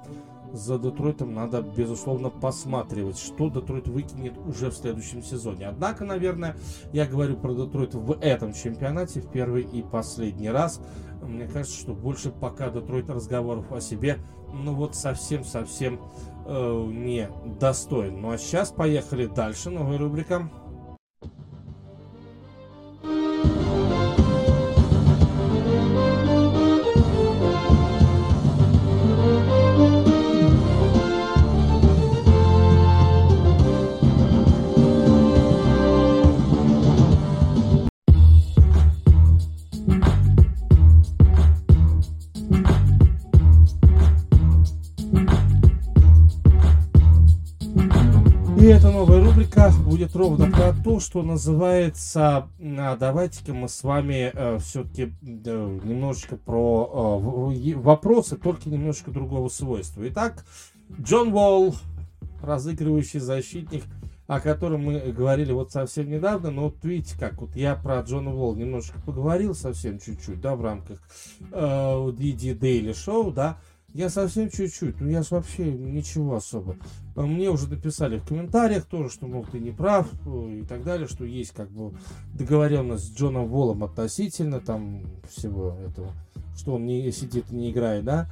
за 0.54 0.78
Детройтом 0.78 1.34
надо, 1.34 1.62
безусловно, 1.62 2.30
посматривать, 2.30 3.18
что 3.18 3.50
Детройт 3.50 3.88
выкинет 3.88 4.38
уже 4.38 4.70
в 4.70 4.76
следующем 4.76 5.22
сезоне. 5.22 5.68
Однако, 5.68 6.06
наверное, 6.06 6.56
я 6.94 7.06
говорю 7.06 7.38
про 7.38 7.54
Детройт 7.54 7.96
в 7.96 8.18
этом 8.22 8.54
чемпионате 8.54 9.22
в 9.22 9.30
первый 9.30 9.64
и 9.64 9.82
последний 9.82 10.50
раз. 10.50 10.82
Мне 11.22 11.48
кажется, 11.48 11.80
что 11.80 11.94
больше 11.94 12.32
пока 12.32 12.70
Детройт 12.70 13.10
разговоров 13.10 13.72
о 13.72 13.82
себе, 13.82 14.20
ну 14.54 14.74
вот 14.74 14.96
совсем-совсем 14.96 16.00
э, 16.46 16.86
не 16.88 17.30
достоин. 17.60 18.22
Ну 18.22 18.32
а 18.32 18.38
сейчас 18.38 18.72
поехали 18.72 19.26
дальше. 19.26 19.70
Новая 19.70 19.98
рубрика. 19.98 20.50
Ровно 50.18 50.52
про 50.52 50.74
то, 50.74 51.00
что 51.00 51.22
называется, 51.22 52.50
а, 52.60 52.98
давайте-ка 52.98 53.54
мы 53.54 53.70
с 53.70 53.84
вами 53.84 54.32
э, 54.34 54.58
все-таки 54.60 55.14
э, 55.22 55.80
немножечко 55.84 56.36
про 56.36 57.22
э, 57.54 57.76
вопросы, 57.76 58.36
только 58.36 58.70
немножечко 58.70 59.12
другого 59.12 59.50
свойства. 59.50 60.08
Итак, 60.10 60.46
Джон 61.00 61.34
Уолл, 61.34 61.76
разыгрывающий 62.42 63.20
защитник 63.20 63.84
о 64.28 64.42
котором 64.42 64.84
мы 64.84 65.00
говорили 65.00 65.54
вот 65.54 65.72
совсем 65.72 66.10
недавно, 66.10 66.52
но 66.52 66.66
вот 66.66 66.84
видите, 66.84 67.18
как 67.18 67.42
вот 67.42 67.56
я 67.56 67.76
про 67.76 68.02
Джона 68.02 68.32
Волл 68.32 68.56
немножко 68.56 69.00
поговорил 69.06 69.56
совсем 69.56 70.00
чуть-чуть, 70.00 70.42
да, 70.42 70.56
в 70.56 70.62
рамках 70.62 71.00
э, 71.52 71.56
DD 71.56 72.60
Daily 72.60 72.92
Show, 72.92 73.34
да, 73.34 73.58
я 73.98 74.10
совсем 74.10 74.52
чуть-чуть, 74.52 75.02
ну 75.02 75.10
я 75.10 75.24
вообще 75.32 75.72
ничего 75.72 76.36
особо. 76.36 76.78
А 77.16 77.22
мне 77.24 77.50
уже 77.50 77.68
написали 77.68 78.20
в 78.20 78.28
комментариях 78.28 78.86
тоже, 78.86 79.10
что, 79.10 79.26
мол, 79.26 79.44
ты 79.52 79.58
не 79.58 79.72
прав 79.72 80.08
э, 80.28 80.60
и 80.62 80.64
так 80.64 80.84
далее, 80.84 81.08
что 81.08 81.26
есть 81.26 81.52
как 81.52 81.72
бы 81.72 81.98
договоренность 82.36 83.06
с 83.06 83.18
Джоном 83.18 83.48
Волом 83.48 83.84
относительно 83.84 84.60
там 84.60 85.02
всего 85.28 85.76
этого, 85.84 86.12
что 86.56 86.76
он 86.76 86.86
не 86.86 87.12
сидит 87.12 87.46
и 87.52 87.56
не 87.56 87.72
играет, 87.72 88.06
да. 88.06 88.30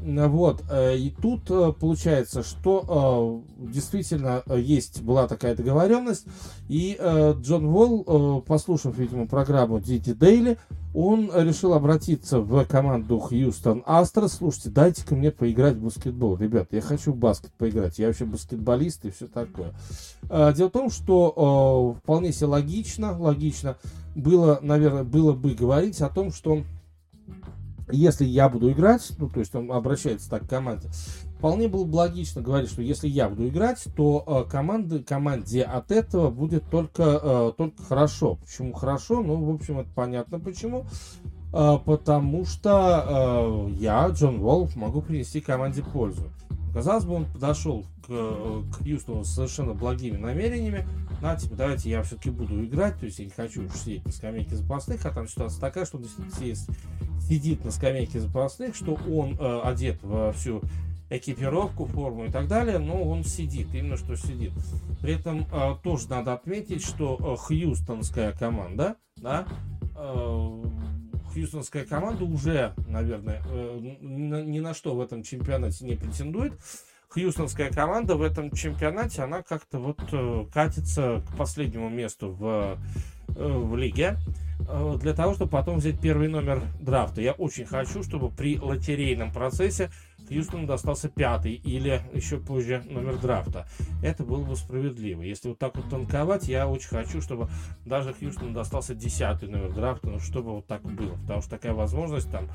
Вот, 0.00 0.62
э, 0.70 0.96
и 0.96 1.10
тут 1.10 1.50
э, 1.50 1.72
получается, 1.78 2.44
что 2.44 3.42
э, 3.58 3.66
действительно 3.72 4.42
есть, 4.56 5.02
была 5.02 5.26
такая 5.26 5.56
договоренность, 5.56 6.24
и 6.68 6.96
Джон 7.42 7.68
Волл, 7.68 8.42
послушав, 8.42 8.96
видимо, 8.96 9.26
программу 9.26 9.80
Дити 9.80 10.12
Дейли, 10.12 10.58
он 10.94 11.30
решил 11.34 11.74
обратиться 11.74 12.40
в 12.40 12.64
команду 12.66 13.18
Хьюстон 13.18 13.82
Астрос. 13.86 14.34
Слушайте, 14.34 14.70
дайте-ка 14.70 15.14
мне 15.14 15.30
поиграть 15.30 15.76
в 15.76 15.84
баскетбол. 15.84 16.36
Ребят, 16.36 16.68
я 16.72 16.80
хочу 16.80 17.12
в 17.12 17.16
баскет 17.16 17.52
поиграть. 17.52 17.98
Я 17.98 18.08
вообще 18.08 18.24
баскетболист 18.24 19.04
и 19.04 19.10
все 19.10 19.26
такое. 19.28 19.74
Дело 20.28 20.68
в 20.68 20.72
том, 20.72 20.90
что 20.90 21.96
вполне 22.02 22.32
себе 22.32 22.46
логично, 22.46 23.18
логично 23.18 23.76
было, 24.14 24.58
наверное, 24.62 25.04
было 25.04 25.32
бы 25.32 25.54
говорить 25.54 26.00
о 26.00 26.08
том, 26.08 26.32
что 26.32 26.62
если 27.90 28.24
я 28.24 28.48
буду 28.48 28.70
играть, 28.70 29.12
ну, 29.18 29.28
то 29.28 29.40
есть 29.40 29.54
он 29.54 29.70
обращается 29.72 30.30
так 30.30 30.46
к 30.46 30.50
команде, 30.50 30.88
вполне 31.38 31.68
было 31.68 31.84
бы 31.84 31.96
логично 31.96 32.42
говорить, 32.42 32.70
что 32.70 32.82
если 32.82 33.08
я 33.08 33.28
буду 33.28 33.48
играть, 33.48 33.84
то 33.96 34.24
э, 34.26 34.50
команды, 34.50 35.02
команде 35.02 35.62
от 35.62 35.90
этого 35.90 36.30
будет 36.30 36.64
только, 36.70 37.20
э, 37.22 37.52
только 37.56 37.82
хорошо. 37.82 38.36
Почему 38.36 38.72
хорошо? 38.72 39.22
Ну, 39.22 39.36
в 39.44 39.54
общем, 39.54 39.78
это 39.78 39.90
понятно 39.94 40.40
почему. 40.40 40.84
Э, 41.52 41.78
потому 41.84 42.44
что 42.44 43.68
э, 43.68 43.70
я, 43.78 44.08
Джон 44.08 44.40
Волф, 44.40 44.76
могу 44.76 45.00
принести 45.00 45.40
команде 45.40 45.82
пользу. 45.82 46.30
Казалось 46.74 47.04
бы, 47.04 47.14
он 47.14 47.24
подошел 47.24 47.84
к, 48.06 48.10
э, 48.10 48.62
к 48.72 48.84
Хьюстону 48.84 49.24
с 49.24 49.34
совершенно 49.34 49.74
благими 49.74 50.16
намерениями. 50.16 50.86
На, 51.22 51.34
типа, 51.34 51.56
давайте 51.56 51.90
я 51.90 52.02
все-таки 52.02 52.30
буду 52.30 52.64
играть, 52.64 52.98
то 52.98 53.06
есть 53.06 53.18
я 53.18 53.24
не 53.24 53.30
хочу 53.30 53.64
уж 53.64 53.72
сидеть 53.72 54.04
на 54.04 54.12
скамейке 54.12 54.54
запасных, 54.54 55.04
а 55.04 55.10
там 55.10 55.26
ситуация 55.26 55.60
такая, 55.60 55.84
что 55.86 55.96
он 55.96 56.04
сидит 57.28 57.64
на 57.64 57.70
скамейке 57.70 58.20
запасных, 58.20 58.74
что 58.74 58.94
он 59.10 59.36
э, 59.38 59.60
одет 59.64 60.02
во 60.02 60.32
всю 60.32 60.62
экипировку, 61.10 61.86
форму 61.86 62.26
и 62.26 62.30
так 62.30 62.48
далее, 62.48 62.78
но 62.78 63.02
он 63.02 63.24
сидит, 63.24 63.74
именно 63.74 63.96
что 63.96 64.16
сидит. 64.16 64.52
При 65.00 65.14
этом 65.14 65.46
э, 65.52 65.74
тоже 65.82 66.08
надо 66.08 66.32
отметить, 66.34 66.84
что 66.84 67.18
э, 67.18 67.36
хьюстонская 67.36 68.32
команда, 68.32 68.96
да, 69.16 69.46
э, 69.96 70.62
хьюстонская 71.32 71.84
команда 71.84 72.24
уже, 72.24 72.74
наверное, 72.86 73.42
э, 73.50 73.96
ни 74.00 74.60
на 74.60 74.74
что 74.74 74.94
в 74.94 75.00
этом 75.00 75.22
чемпионате 75.22 75.84
не 75.84 75.96
претендует. 75.96 76.54
Хьюстонская 77.08 77.70
команда 77.70 78.16
в 78.16 78.22
этом 78.22 78.50
чемпионате, 78.50 79.22
она 79.22 79.42
как-то 79.42 79.78
вот 79.78 80.00
э, 80.12 80.46
катится 80.52 81.22
к 81.26 81.36
последнему 81.38 81.88
месту 81.88 82.32
в, 82.32 82.78
э, 83.28 83.34
в 83.34 83.76
лиге 83.76 84.18
для 84.58 85.14
того, 85.14 85.34
чтобы 85.34 85.50
потом 85.50 85.78
взять 85.78 86.00
первый 86.00 86.28
номер 86.28 86.62
драфта. 86.80 87.20
Я 87.20 87.32
очень 87.32 87.64
хочу, 87.64 88.02
чтобы 88.02 88.30
при 88.30 88.58
лотерейном 88.58 89.32
процессе 89.32 89.90
Хьюстону 90.28 90.66
достался 90.66 91.08
пятый 91.08 91.54
или 91.54 92.02
еще 92.12 92.38
позже 92.38 92.84
номер 92.88 93.18
драфта. 93.18 93.66
Это 94.02 94.24
было 94.24 94.44
бы 94.44 94.56
справедливо. 94.56 95.22
Если 95.22 95.48
вот 95.48 95.58
так 95.58 95.76
вот 95.76 95.88
танковать, 95.88 96.48
я 96.48 96.68
очень 96.68 96.88
хочу, 96.88 97.22
чтобы 97.22 97.48
даже 97.86 98.12
Хьюстону 98.12 98.52
достался 98.52 98.94
десятый 98.94 99.48
номер 99.48 99.72
драфта, 99.72 100.08
ну 100.10 100.18
чтобы 100.18 100.52
вот 100.52 100.66
так 100.66 100.82
было. 100.82 101.16
Потому 101.22 101.40
что 101.40 101.50
такая 101.50 101.72
возможность 101.72 102.30
там, 102.30 102.48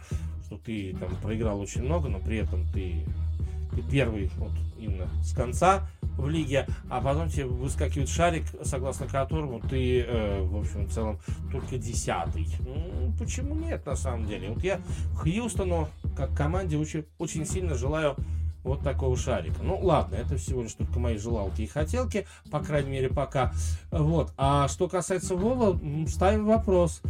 что 0.46 0.58
ты 0.58 0.96
там 1.00 1.10
проиграл 1.22 1.60
очень 1.60 1.84
много, 1.84 2.10
но 2.10 2.20
при 2.20 2.38
этом 2.38 2.68
ты 2.68 3.06
первый 3.82 4.30
вот 4.38 4.52
именно 4.78 5.08
с 5.24 5.34
конца 5.34 5.88
в 6.18 6.30
лиге, 6.30 6.68
а 6.90 7.02
потом 7.02 7.30
тебе 7.30 7.46
выскакивает 7.46 8.10
шарик, 8.10 8.44
согласно 8.64 9.08
которому 9.08 9.60
ты, 9.60 10.02
э, 10.02 10.42
в 10.44 10.58
общем, 10.58 10.86
в 10.86 10.94
целом, 10.94 11.20
только 11.52 11.78
десятый. 11.78 12.48
Ну, 12.60 13.14
почему 13.18 13.56
нет, 13.56 13.86
на 13.86 13.96
самом 13.96 14.28
деле? 14.28 14.50
Вот 14.50 14.64
я 14.64 14.80
Хьюстону, 15.16 15.88
как 16.16 16.36
команде, 16.36 16.78
очень, 16.78 17.06
очень 17.18 17.46
сильно 17.46 17.76
желаю 17.76 18.16
вот 18.64 18.82
такого 18.82 19.18
шарика. 19.18 19.62
Ну, 19.62 19.78
ладно, 19.82 20.16
это 20.16 20.38
всего 20.38 20.64
лишь 20.64 20.74
только 20.74 21.00
мои 21.00 21.18
желалки 21.18 21.62
и 21.62 21.68
хотелки, 21.68 22.26
по 22.50 22.60
крайней 22.60 22.92
мере, 22.92 23.10
пока. 23.10 23.52
Вот. 23.92 24.32
А 24.38 24.68
что 24.68 24.88
касается 24.88 25.36
Вова, 25.36 25.80
ставим 26.08 26.46
вопрос. 26.46 27.02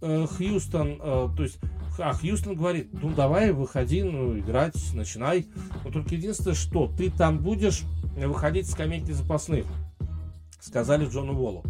Э, 0.00 0.26
Хьюстон, 0.26 1.00
э, 1.00 1.28
то 1.36 1.42
есть 1.42 1.58
а 1.98 2.12
Хьюстон 2.12 2.54
говорит, 2.54 2.90
ну 2.92 3.10
давай, 3.10 3.50
выходи, 3.50 4.04
ну 4.04 4.38
играть, 4.38 4.76
начинай. 4.94 5.48
Но 5.84 5.90
только 5.90 6.14
единственное, 6.14 6.54
что 6.54 6.86
ты 6.86 7.10
там 7.10 7.38
будешь 7.38 7.82
выходить 8.16 8.68
с 8.68 8.72
скамейки 8.72 9.10
запасных, 9.10 9.66
сказали 10.60 11.06
Джону 11.06 11.34
Волу. 11.34 11.64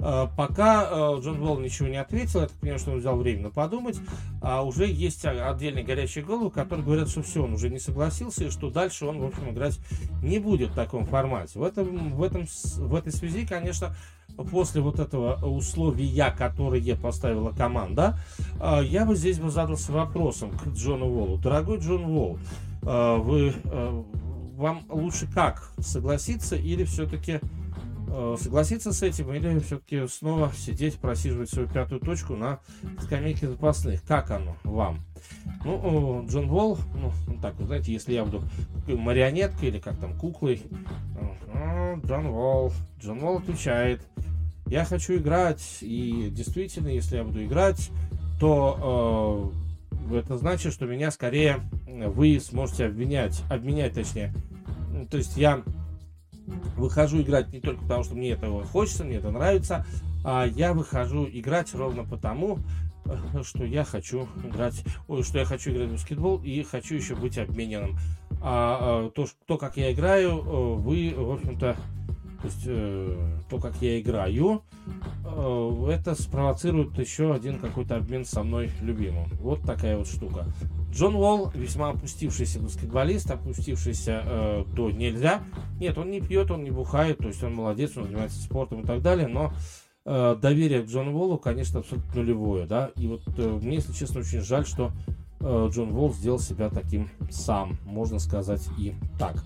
А, 0.00 0.26
пока 0.26 0.88
Джон 1.18 1.38
Волл 1.38 1.60
ничего 1.60 1.88
не 1.88 1.98
ответил, 1.98 2.40
я 2.40 2.46
так 2.46 2.56
понимаю, 2.56 2.78
что 2.78 2.92
он 2.92 2.98
взял 3.00 3.16
время 3.18 3.50
подумать, 3.50 3.98
а 4.40 4.62
уже 4.62 4.86
есть 4.86 5.26
отдельные 5.26 5.84
горячие 5.84 6.24
головы, 6.24 6.50
которые 6.50 6.82
говорят, 6.82 7.10
что 7.10 7.22
все, 7.22 7.44
он 7.44 7.52
уже 7.52 7.68
не 7.68 7.78
согласился, 7.78 8.44
и 8.44 8.50
что 8.50 8.70
дальше 8.70 9.04
он, 9.04 9.20
в 9.20 9.26
общем, 9.26 9.50
играть 9.50 9.78
не 10.22 10.38
будет 10.38 10.70
в 10.70 10.74
таком 10.74 11.04
формате. 11.04 11.58
В, 11.58 11.62
этом, 11.62 12.14
в, 12.14 12.22
этом, 12.22 12.46
в 12.46 12.94
этой 12.94 13.12
связи, 13.12 13.46
конечно, 13.46 13.94
после 14.50 14.80
вот 14.80 15.00
этого 15.00 15.34
условия, 15.44 16.30
которое 16.36 16.80
поставила 16.96 17.50
команда, 17.50 18.18
а, 18.60 18.80
я 18.80 19.04
бы 19.04 19.14
здесь 19.16 19.38
бы 19.38 19.50
задался 19.50 19.92
вопросом 19.92 20.50
к 20.50 20.68
Джону 20.68 21.08
Волу. 21.08 21.38
Дорогой 21.38 21.78
Джон 21.78 22.06
Волл, 22.06 22.38
а, 22.82 23.18
вы, 23.18 23.54
а, 23.66 24.04
вам 24.56 24.82
лучше 24.88 25.26
как, 25.32 25.70
согласиться 25.78 26.56
или 26.56 26.84
все-таки 26.84 27.40
согласиться 28.38 28.92
с 28.92 29.02
этим, 29.02 29.32
или 29.32 29.58
все-таки 29.60 30.06
снова 30.06 30.52
сидеть, 30.56 30.98
просиживать 30.98 31.50
свою 31.50 31.68
пятую 31.68 32.00
точку 32.00 32.36
на 32.36 32.60
скамейке 33.00 33.48
запасных? 33.48 34.02
Как 34.04 34.30
оно 34.30 34.56
вам? 34.64 35.00
Ну, 35.64 36.26
Джон 36.28 36.48
Волл, 36.48 36.78
ну, 36.94 37.12
так, 37.40 37.54
вы 37.56 37.66
знаете, 37.66 37.92
если 37.92 38.12
я 38.12 38.24
буду 38.24 38.42
марионеткой 38.86 39.68
или 39.68 39.78
как 39.78 39.96
там, 39.98 40.16
куклой, 40.18 40.62
Джон 42.04 42.30
Волл, 42.30 42.72
Джон 43.00 43.18
Волл 43.20 43.38
отвечает, 43.38 44.02
я 44.66 44.84
хочу 44.84 45.16
играть, 45.16 45.78
и 45.80 46.28
действительно, 46.30 46.88
если 46.88 47.16
я 47.16 47.24
буду 47.24 47.44
играть, 47.44 47.90
то 48.40 49.52
э, 50.10 50.16
это 50.18 50.38
значит, 50.38 50.72
что 50.72 50.86
меня 50.86 51.10
скорее 51.10 51.60
вы 51.86 52.40
сможете 52.40 52.86
обвинять, 52.86 53.42
обменять 53.50 53.94
точнее. 53.94 54.32
То 55.10 55.18
есть 55.18 55.36
я 55.36 55.62
выхожу 56.76 57.22
играть 57.22 57.52
не 57.52 57.60
только 57.60 57.82
потому, 57.82 58.04
что 58.04 58.14
мне 58.14 58.30
этого 58.30 58.64
хочется, 58.64 59.04
мне 59.04 59.16
это 59.16 59.30
нравится, 59.30 59.86
а 60.24 60.46
я 60.46 60.72
выхожу 60.72 61.28
играть 61.30 61.74
ровно 61.74 62.04
потому, 62.04 62.58
э, 63.06 63.42
что 63.42 63.64
я 63.64 63.84
хочу 63.84 64.26
играть, 64.44 64.82
ой, 65.08 65.22
что 65.22 65.38
я 65.38 65.44
хочу 65.44 65.70
играть 65.70 65.88
в 65.88 65.92
баскетбол 65.92 66.42
и 66.42 66.62
хочу 66.62 66.94
еще 66.94 67.14
быть 67.14 67.38
обмененным. 67.38 67.98
А, 68.40 69.06
а 69.06 69.10
то, 69.10 69.26
то, 69.46 69.58
как 69.58 69.76
я 69.76 69.92
играю, 69.92 70.38
э, 70.38 70.74
вы, 70.76 71.14
в 71.16 71.32
общем-то, 71.32 71.76
то 72.44 72.48
есть 72.48 72.62
э, 72.66 73.38
то, 73.48 73.58
как 73.58 73.74
я 73.80 73.98
играю, 73.98 74.62
э, 75.24 75.88
это 75.90 76.14
спровоцирует 76.14 76.98
еще 76.98 77.32
один 77.32 77.58
какой-то 77.58 77.96
обмен 77.96 78.26
со 78.26 78.42
мной 78.42 78.70
любимым. 78.82 79.30
Вот 79.40 79.62
такая 79.62 79.96
вот 79.96 80.06
штука. 80.06 80.44
Джон 80.92 81.14
Уолл, 81.14 81.50
весьма 81.54 81.88
опустившийся 81.90 82.60
баскетболист, 82.60 83.30
опустившийся 83.30 84.22
э, 84.26 84.64
до 84.74 84.90
нельзя. 84.90 85.42
Нет, 85.80 85.96
он 85.96 86.10
не 86.10 86.20
пьет, 86.20 86.50
он 86.50 86.64
не 86.64 86.70
бухает, 86.70 87.16
то 87.16 87.28
есть 87.28 87.42
он 87.42 87.54
молодец, 87.54 87.96
он 87.96 88.04
занимается 88.04 88.42
спортом 88.42 88.82
и 88.82 88.86
так 88.86 89.00
далее, 89.00 89.26
но 89.26 89.54
э, 90.04 90.36
доверие 90.38 90.82
к 90.82 90.86
Джону 90.86 91.16
Уоллу, 91.16 91.38
конечно, 91.38 91.80
абсолютно 91.80 92.14
нулевое, 92.14 92.66
да. 92.66 92.90
И 92.96 93.06
вот 93.06 93.22
э, 93.38 93.58
мне, 93.62 93.76
если 93.76 93.94
честно, 93.94 94.20
очень 94.20 94.42
жаль, 94.42 94.66
что 94.66 94.92
Джон 95.44 95.92
Волл 95.92 96.12
сделал 96.12 96.38
себя 96.38 96.70
таким 96.70 97.10
сам, 97.30 97.76
можно 97.84 98.18
сказать 98.18 98.66
и 98.78 98.94
так. 99.18 99.36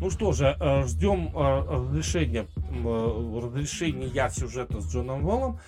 Ну 0.00 0.10
что 0.10 0.32
же, 0.32 0.56
э, 0.58 0.86
ждем 0.86 1.30
э, 1.34 1.86
разрешения, 1.88 2.46
разрешения 2.82 4.30
сюжета 4.30 4.80
с 4.80 4.92
Джоном 4.92 5.22
Воллом. 5.22 5.58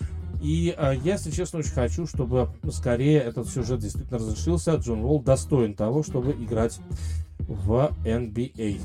И 0.42 0.74
я, 0.76 0.92
если 0.92 1.30
честно, 1.30 1.60
очень 1.60 1.70
хочу, 1.70 2.06
чтобы 2.06 2.50
скорее 2.70 3.20
этот 3.20 3.48
сюжет 3.48 3.80
действительно 3.80 4.18
разрешился. 4.18 4.74
Джон 4.74 5.02
Волл 5.02 5.22
достоин 5.22 5.74
того, 5.74 6.02
чтобы 6.02 6.32
играть 6.32 6.78
в 7.38 7.90
NBA. 8.04 8.80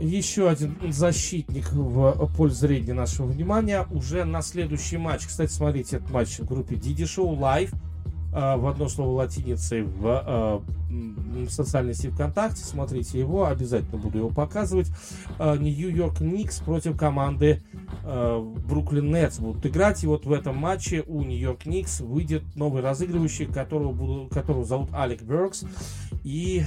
Еще 0.00 0.48
один 0.48 0.76
защитник 0.90 1.72
в 1.72 2.30
поле 2.36 2.52
зрения 2.52 2.94
нашего 2.94 3.26
внимания 3.26 3.86
уже 3.90 4.24
на 4.24 4.42
следующий 4.42 4.96
матч. 4.96 5.26
Кстати, 5.26 5.50
смотрите, 5.52 5.96
этот 5.96 6.10
матч 6.10 6.38
в 6.38 6.46
группе 6.46 6.74
Didi 6.76 7.04
Show 7.04 7.38
Live. 7.38 7.74
э, 8.36 8.56
в 8.56 8.66
одно 8.66 8.88
слово 8.88 9.22
латиницей 9.22 9.82
в 9.82 10.62
в 10.88 11.50
социальной 11.50 11.94
сети 11.94 12.10
ВКонтакте. 12.10 12.62
Смотрите 12.64 13.18
его, 13.18 13.46
обязательно 13.46 13.98
буду 13.98 14.18
его 14.18 14.30
показывать. 14.30 14.88
Нью-Йорк 15.38 16.20
Никс 16.20 16.60
против 16.60 16.96
команды 16.96 17.62
Бруклин 18.04 19.10
Нетс 19.12 19.38
будут 19.38 19.66
играть. 19.66 20.04
И 20.04 20.06
вот 20.06 20.26
в 20.26 20.32
этом 20.32 20.56
матче 20.56 21.02
у 21.06 21.22
Нью-Йорк 21.22 21.66
Никс 21.66 22.00
выйдет 22.00 22.42
новый 22.54 22.82
разыгрывающий, 22.82 23.46
которого, 23.46 23.92
буду, 23.92 24.28
которого 24.28 24.64
зовут 24.64 24.90
Алек 24.92 25.22
Беркс. 25.22 25.64
И 26.24 26.62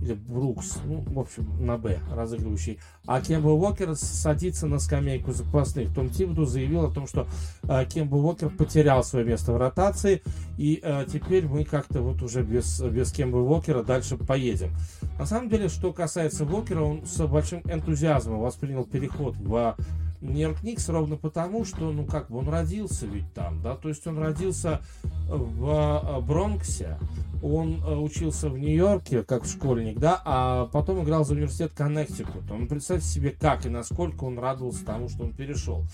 или 0.00 0.14
Брукс, 0.14 0.78
ну, 0.84 1.04
в 1.06 1.18
общем, 1.18 1.64
на 1.64 1.76
Б 1.76 1.98
разыгрывающий. 2.12 2.78
А 3.06 3.20
Кемба 3.20 3.48
Уокер 3.48 3.94
садится 3.94 4.66
на 4.66 4.78
скамейку 4.78 5.32
запасных. 5.32 5.94
Том 5.94 6.10
Тибду 6.10 6.44
заявил 6.44 6.84
о 6.86 6.90
том, 6.90 7.06
что 7.06 7.26
э, 7.64 7.84
Кемба 7.86 8.16
Уокер 8.16 8.50
потерял 8.50 9.02
свое 9.02 9.24
место 9.24 9.52
в 9.52 9.56
ротации, 9.56 10.22
и 10.56 10.80
э, 10.82 11.04
теперь 11.10 11.46
мы 11.46 11.64
как-то 11.64 12.00
вот 12.00 12.22
уже 12.22 12.42
без, 12.42 12.80
без 12.80 13.12
Кемба 13.12 13.36
Уокера 13.36 13.82
дальше 13.82 14.16
поедем. 14.16 14.70
На 15.18 15.26
самом 15.26 15.48
деле, 15.48 15.68
что 15.68 15.92
касается 15.92 16.44
Уокера, 16.44 16.82
он 16.82 17.06
с 17.06 17.26
большим 17.26 17.60
энтузиазмом 17.64 18.40
воспринял 18.40 18.84
переход 18.84 19.36
в 19.36 19.76
Нью-Йорк 20.20 20.62
Никс 20.62 20.88
ровно 20.88 21.16
потому, 21.16 21.64
что, 21.64 21.92
ну, 21.92 22.04
как 22.04 22.30
бы 22.30 22.38
он 22.38 22.48
родился 22.48 23.06
ведь 23.06 23.32
там, 23.34 23.62
да, 23.62 23.76
то 23.76 23.88
есть 23.88 24.06
он 24.06 24.18
родился 24.18 24.80
в 25.28 26.18
э, 26.18 26.20
Бронксе, 26.20 26.98
он 27.42 27.82
э, 27.84 27.94
учился 27.94 28.48
в 28.48 28.58
Нью-Йорке 28.58 29.22
как 29.22 29.44
школьник, 29.44 29.98
да, 29.98 30.20
а 30.24 30.66
потом 30.66 31.04
играл 31.04 31.24
за 31.24 31.34
университет 31.34 31.72
Коннектикут. 31.74 32.50
Он 32.50 32.66
представьте 32.66 33.06
себе, 33.06 33.30
как 33.30 33.64
и 33.66 33.68
насколько 33.68 34.24
он 34.24 34.38
радовался 34.38 34.84
тому, 34.84 35.08
что 35.08 35.24
он 35.24 35.32
перешел. 35.32 35.84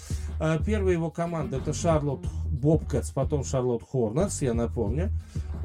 Э, 0.44 0.58
первая 0.64 0.92
его 0.92 1.10
команда 1.10 1.56
это 1.56 1.72
Шарлотт 1.72 2.26
Бобкетс, 2.50 3.10
потом 3.12 3.44
Шарлотт 3.44 3.82
Хорнетс, 3.82 4.42
я 4.42 4.52
напомню. 4.52 5.10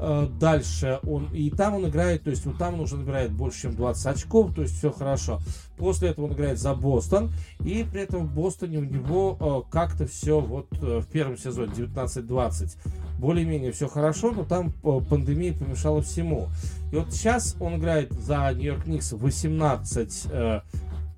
Э, 0.00 0.26
дальше 0.40 1.00
он, 1.06 1.26
и 1.34 1.50
там 1.50 1.74
он 1.74 1.86
играет, 1.86 2.24
то 2.24 2.30
есть 2.30 2.46
вот 2.46 2.56
там 2.56 2.74
он 2.74 2.80
уже 2.80 2.96
набирает 2.96 3.30
больше, 3.30 3.62
чем 3.62 3.76
20 3.76 4.06
очков, 4.06 4.54
то 4.54 4.62
есть 4.62 4.78
все 4.78 4.90
хорошо. 4.90 5.40
После 5.76 6.08
этого 6.08 6.24
он 6.26 6.32
играет 6.32 6.58
за 6.58 6.74
Бостон, 6.74 7.30
и 7.62 7.86
при 7.90 8.00
этом 8.00 8.26
в 8.26 8.34
Бостоне 8.34 8.78
у 8.78 8.84
него 8.84 9.36
э, 9.38 9.70
как-то 9.70 10.06
все 10.06 10.40
вот 10.40 10.68
в 10.70 11.04
первом 11.08 11.36
сезоне 11.36 11.72
19-20 11.72 12.78
более-менее 13.18 13.72
все 13.72 13.86
хорошо, 13.86 14.30
но 14.30 14.44
там 14.44 14.72
пандемия 14.72 15.52
помешала 15.52 16.00
всему. 16.00 16.48
И 16.90 16.96
вот 16.96 17.12
сейчас 17.12 17.54
он 17.60 17.76
играет 17.76 18.12
за 18.12 18.50
Нью-Йорк 18.54 18.86
Никс 18.86 19.12
18 19.12 20.62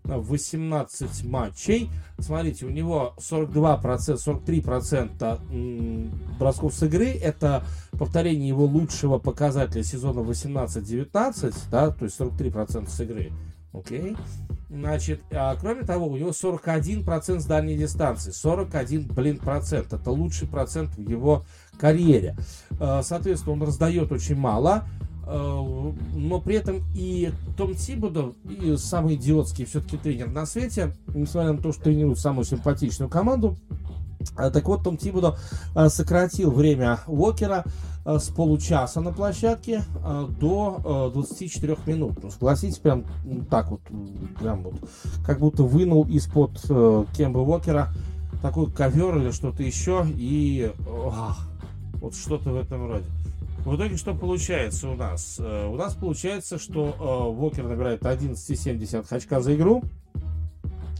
18 0.05 1.24
матчей. 1.24 1.90
Смотрите, 2.18 2.66
у 2.66 2.70
него 2.70 3.14
42%, 3.18 4.16
43% 4.16 6.38
бросков 6.38 6.74
с 6.74 6.82
игры. 6.82 7.09
Это 7.09 7.64
повторение 7.92 8.48
его 8.48 8.64
лучшего 8.64 9.18
показателя 9.18 9.82
сезона 9.82 10.20
18-19, 10.20 11.55
да, 11.70 11.90
то 11.90 12.05
есть 12.05 12.20
43% 12.20 12.88
с 12.88 13.00
игры. 13.00 13.32
Окей. 13.72 14.16
Значит, 14.68 15.22
а, 15.30 15.57
кроме 15.57 15.82
того, 15.82 16.07
у 16.07 16.16
него 16.16 16.30
41% 16.30 17.40
с 17.40 17.44
дальней 17.44 17.76
дистанции. 17.76 18.30
41, 18.30 19.09
блин, 19.09 19.38
процент. 19.38 19.92
Это 19.92 20.11
лучший 20.11 20.48
процент 20.48 20.96
в 20.96 21.09
его 21.09 21.44
карьере. 21.78 22.36
А, 22.80 23.03
соответственно, 23.03 23.55
он 23.55 23.62
раздает 23.62 24.12
очень 24.12 24.36
мало. 24.36 24.84
Э, 25.24 25.92
но 26.14 26.40
при 26.40 26.56
этом 26.56 26.82
и 26.94 27.32
Том 27.56 27.74
Тибудов, 27.74 28.34
и 28.44 28.76
самый 28.76 29.14
идиотский 29.14 29.64
все-таки 29.64 29.96
тренер 29.96 30.30
на 30.30 30.46
свете, 30.46 30.94
несмотря 31.14 31.52
на 31.52 31.58
то, 31.58 31.72
что 31.72 31.84
тренирует 31.84 32.18
самую 32.18 32.44
симпатичную 32.44 33.08
команду, 33.08 33.56
э, 34.36 34.50
так 34.50 34.66
вот, 34.66 34.82
Том 34.82 34.96
Тибудо 34.96 35.36
э, 35.76 35.88
сократил 35.88 36.50
время 36.50 37.00
Уокера 37.06 37.64
с 38.04 38.30
получаса 38.30 39.00
на 39.00 39.12
площадке 39.12 39.84
до 40.40 41.10
24 41.14 41.76
минут. 41.86 42.20
Ну, 42.20 42.32
согласитесь, 42.32 42.78
прям 42.78 43.04
так 43.48 43.70
вот, 43.70 43.80
прям 44.40 44.64
вот, 44.64 44.74
как 45.24 45.38
будто 45.38 45.62
вынул 45.62 46.04
из-под 46.08 46.60
Кемба 47.16 47.38
Уокера 47.38 47.94
такой 48.42 48.68
ковер 48.72 49.18
или 49.18 49.30
что-то 49.30 49.62
еще, 49.62 50.04
и 50.16 50.72
ох, 50.84 51.36
вот 52.00 52.16
что-то 52.16 52.50
в 52.50 52.56
этом 52.56 52.88
роде. 52.88 53.06
В 53.64 53.76
итоге 53.76 53.96
что 53.96 54.12
получается 54.12 54.88
у 54.88 54.96
нас? 54.96 55.36
Э, 55.38 55.68
у 55.68 55.76
нас 55.76 55.94
получается, 55.94 56.58
что 56.58 56.88
э, 56.88 57.40
Вокер 57.40 57.64
набирает 57.64 58.02
11,7 58.02 59.06
очка 59.08 59.40
за 59.40 59.54
игру. 59.54 59.84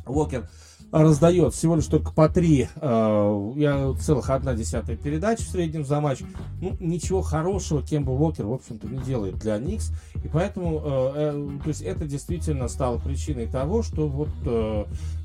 Вокер 0.06 0.48
раздает 0.92 1.54
всего 1.54 1.74
лишь 1.74 1.86
только 1.86 2.12
по 2.12 2.28
3, 2.28 2.68
э, 2.74 3.52
я 3.56 3.94
целых 3.94 4.30
одна 4.30 4.54
десятая 4.54 4.96
передач 4.96 5.40
в 5.40 5.50
среднем 5.50 5.84
за 5.84 6.00
матч. 6.00 6.20
Ну, 6.60 6.76
ничего 6.78 7.20
хорошего 7.20 7.82
Кемба 7.82 8.10
Уокер, 8.10 8.46
в 8.46 8.52
общем-то, 8.52 8.86
не 8.86 9.02
делает 9.02 9.38
для 9.38 9.58
Никс. 9.58 9.90
И 10.22 10.28
поэтому, 10.28 10.80
то 10.80 11.68
есть 11.68 11.82
это 11.82 12.04
действительно 12.04 12.68
стало 12.68 12.98
причиной 12.98 13.48
того, 13.48 13.82
что 13.82 14.06
вот 14.06 14.28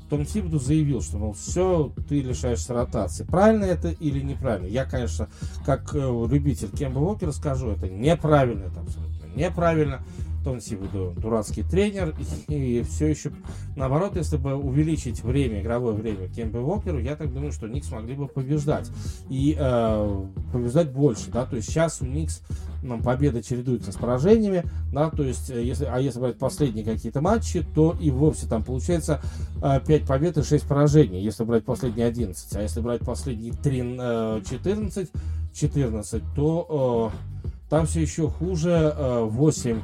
том 0.08 0.24
Тибду 0.24 0.58
заявил, 0.58 1.02
что, 1.02 1.18
мол, 1.18 1.32
все, 1.32 1.92
ты 2.08 2.20
лишаешься 2.20 2.74
ротации. 2.74 3.24
Правильно 3.24 3.64
это 3.64 3.88
или 3.90 4.20
неправильно? 4.20 4.66
Я, 4.66 4.84
конечно, 4.84 5.28
как 5.64 5.94
э, 5.94 5.98
любитель 5.98 6.70
Кемба 6.70 6.98
Уокера 6.98 7.32
скажу, 7.32 7.70
это 7.70 7.88
неправильно, 7.88 8.64
это 8.64 8.80
абсолютно 8.80 9.18
неправильно. 9.34 10.02
Том 10.44 10.60
Сибуду 10.60 11.14
дурацкий 11.16 11.62
тренер, 11.62 12.14
и, 12.48 12.78
и 12.78 12.82
все 12.82 13.06
еще 13.06 13.32
наоборот, 13.76 14.16
если 14.16 14.36
бы 14.36 14.54
увеличить 14.54 15.22
время, 15.22 15.60
игровое 15.60 15.94
время 15.94 16.28
Кембе 16.28 16.60
Уокеру, 16.60 16.98
я 16.98 17.16
так 17.16 17.32
думаю, 17.32 17.52
что 17.52 17.68
Никс 17.68 17.90
могли 17.90 18.14
бы 18.14 18.26
побеждать. 18.26 18.90
И 19.28 19.56
э, 19.58 20.24
побеждать 20.52 20.92
больше, 20.92 21.30
да, 21.30 21.46
то 21.46 21.56
есть 21.56 21.68
сейчас 21.68 22.00
у 22.00 22.06
Никс 22.06 22.42
нам 22.82 23.02
победы 23.02 23.42
чередуются 23.42 23.92
с 23.92 23.96
поражениями, 23.96 24.64
да, 24.92 25.10
то 25.10 25.22
есть, 25.22 25.50
э, 25.50 25.62
если, 25.62 25.84
а 25.84 25.98
если 25.98 26.20
брать 26.20 26.38
последние 26.38 26.84
какие-то 26.84 27.20
матчи, 27.20 27.64
то 27.74 27.96
и 28.00 28.10
вовсе 28.10 28.46
там 28.46 28.62
получается 28.62 29.20
э, 29.62 29.80
5 29.86 30.06
побед 30.06 30.38
и 30.38 30.42
6 30.42 30.66
поражений, 30.66 31.22
если 31.22 31.44
брать 31.44 31.64
последние 31.64 32.06
11, 32.06 32.56
а 32.56 32.62
если 32.62 32.80
брать 32.80 33.00
последние 33.00 33.52
3, 33.52 33.96
э, 33.98 34.42
14, 34.48 35.10
14, 35.52 36.22
то 36.34 37.12
э, 37.12 37.48
там 37.68 37.86
все 37.86 38.00
еще 38.00 38.28
хуже, 38.28 38.94
э, 38.96 39.24
8 39.24 39.80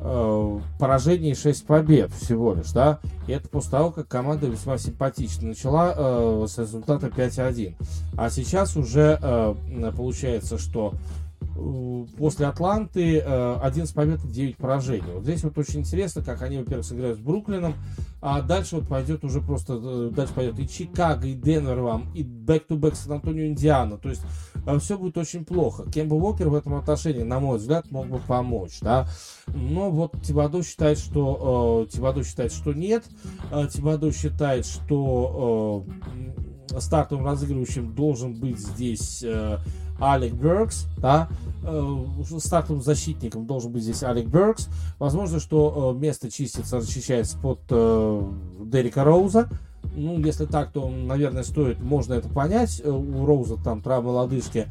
э, 0.00 0.60
поражений 0.78 1.32
и 1.32 1.34
6 1.34 1.66
побед 1.66 2.12
всего 2.12 2.54
лишь, 2.54 2.72
да, 2.72 3.00
и 3.26 3.32
это 3.32 3.48
после 3.48 3.70
того, 3.70 3.90
как 3.90 4.08
команда 4.08 4.46
весьма 4.46 4.78
симпатично 4.78 5.48
начала 5.48 5.94
э, 5.96 6.46
с 6.48 6.58
результата 6.58 7.06
5-1, 7.06 7.74
а 8.16 8.30
сейчас 8.30 8.76
уже 8.76 9.18
э, 9.20 9.54
получается, 9.96 10.58
что 10.58 10.94
после 12.16 12.46
Атланты 12.46 13.18
11 13.20 13.90
э, 13.90 13.94
побед 13.94 14.24
и 14.24 14.28
9 14.28 14.56
поражений. 14.56 15.12
Вот 15.12 15.24
здесь 15.24 15.42
вот 15.44 15.56
очень 15.58 15.80
интересно, 15.80 16.22
как 16.22 16.42
они, 16.42 16.58
во-первых, 16.58 16.86
сыграют 16.86 17.18
с 17.18 17.20
Бруклином, 17.20 17.74
а 18.22 18.42
дальше 18.42 18.76
вот 18.76 18.88
пойдет 18.88 19.24
уже 19.24 19.40
просто, 19.40 19.78
э, 19.82 20.10
дальше 20.14 20.34
пойдет 20.34 20.58
и 20.58 20.68
Чикаго, 20.68 21.26
и 21.26 21.34
Денвер 21.34 21.80
вам, 21.80 22.12
и 22.14 22.22
back-to-back 22.22 22.94
Сан-Антонио, 22.94 23.46
Индиана. 23.46 23.98
То 23.98 24.10
есть 24.10 24.22
все 24.80 24.98
будет 24.98 25.16
очень 25.16 25.44
плохо. 25.44 25.90
Кемба 25.90 26.14
Уокер 26.14 26.48
в 26.48 26.54
этом 26.54 26.74
отношении, 26.74 27.22
на 27.22 27.40
мой 27.40 27.58
взгляд, 27.58 27.90
мог 27.90 28.06
бы 28.06 28.18
помочь, 28.18 28.80
да. 28.80 29.08
Но 29.46 29.90
вот 29.90 30.20
Тибадо 30.22 30.62
считает, 30.62 30.98
что 30.98 31.86
э, 31.86 31.92
Тибадо 31.92 32.24
считает, 32.24 32.52
что 32.52 32.72
нет. 32.72 33.04
Э, 33.50 33.66
Тибадо 33.70 34.12
считает, 34.12 34.66
что 34.66 35.86
э, 35.86 36.49
стартовым 36.78 37.26
разыгрывающим 37.26 37.94
должен 37.94 38.34
быть 38.34 38.58
здесь 38.58 39.22
э, 39.22 39.58
Алек 40.00 40.32
Беркс, 40.32 40.86
да, 40.98 41.28
э, 41.62 41.96
стартовым 42.38 42.82
защитником 42.82 43.46
должен 43.46 43.72
быть 43.72 43.82
здесь 43.82 44.02
Алек 44.02 44.26
Беркс. 44.26 44.68
Возможно, 44.98 45.40
что 45.40 45.94
э, 45.94 45.98
место 45.98 46.30
чистится, 46.30 46.78
расчищается 46.78 47.36
под 47.38 47.60
э, 47.70 48.22
Дерека 48.64 49.04
Роуза. 49.04 49.48
Ну, 49.94 50.20
если 50.20 50.46
так, 50.46 50.72
то, 50.72 50.88
наверное, 50.88 51.42
стоит, 51.42 51.80
можно 51.80 52.14
это 52.14 52.28
понять. 52.28 52.80
У 52.84 53.26
Роуза 53.26 53.56
там 53.56 53.82
травма 53.82 54.10
лодыжки 54.10 54.68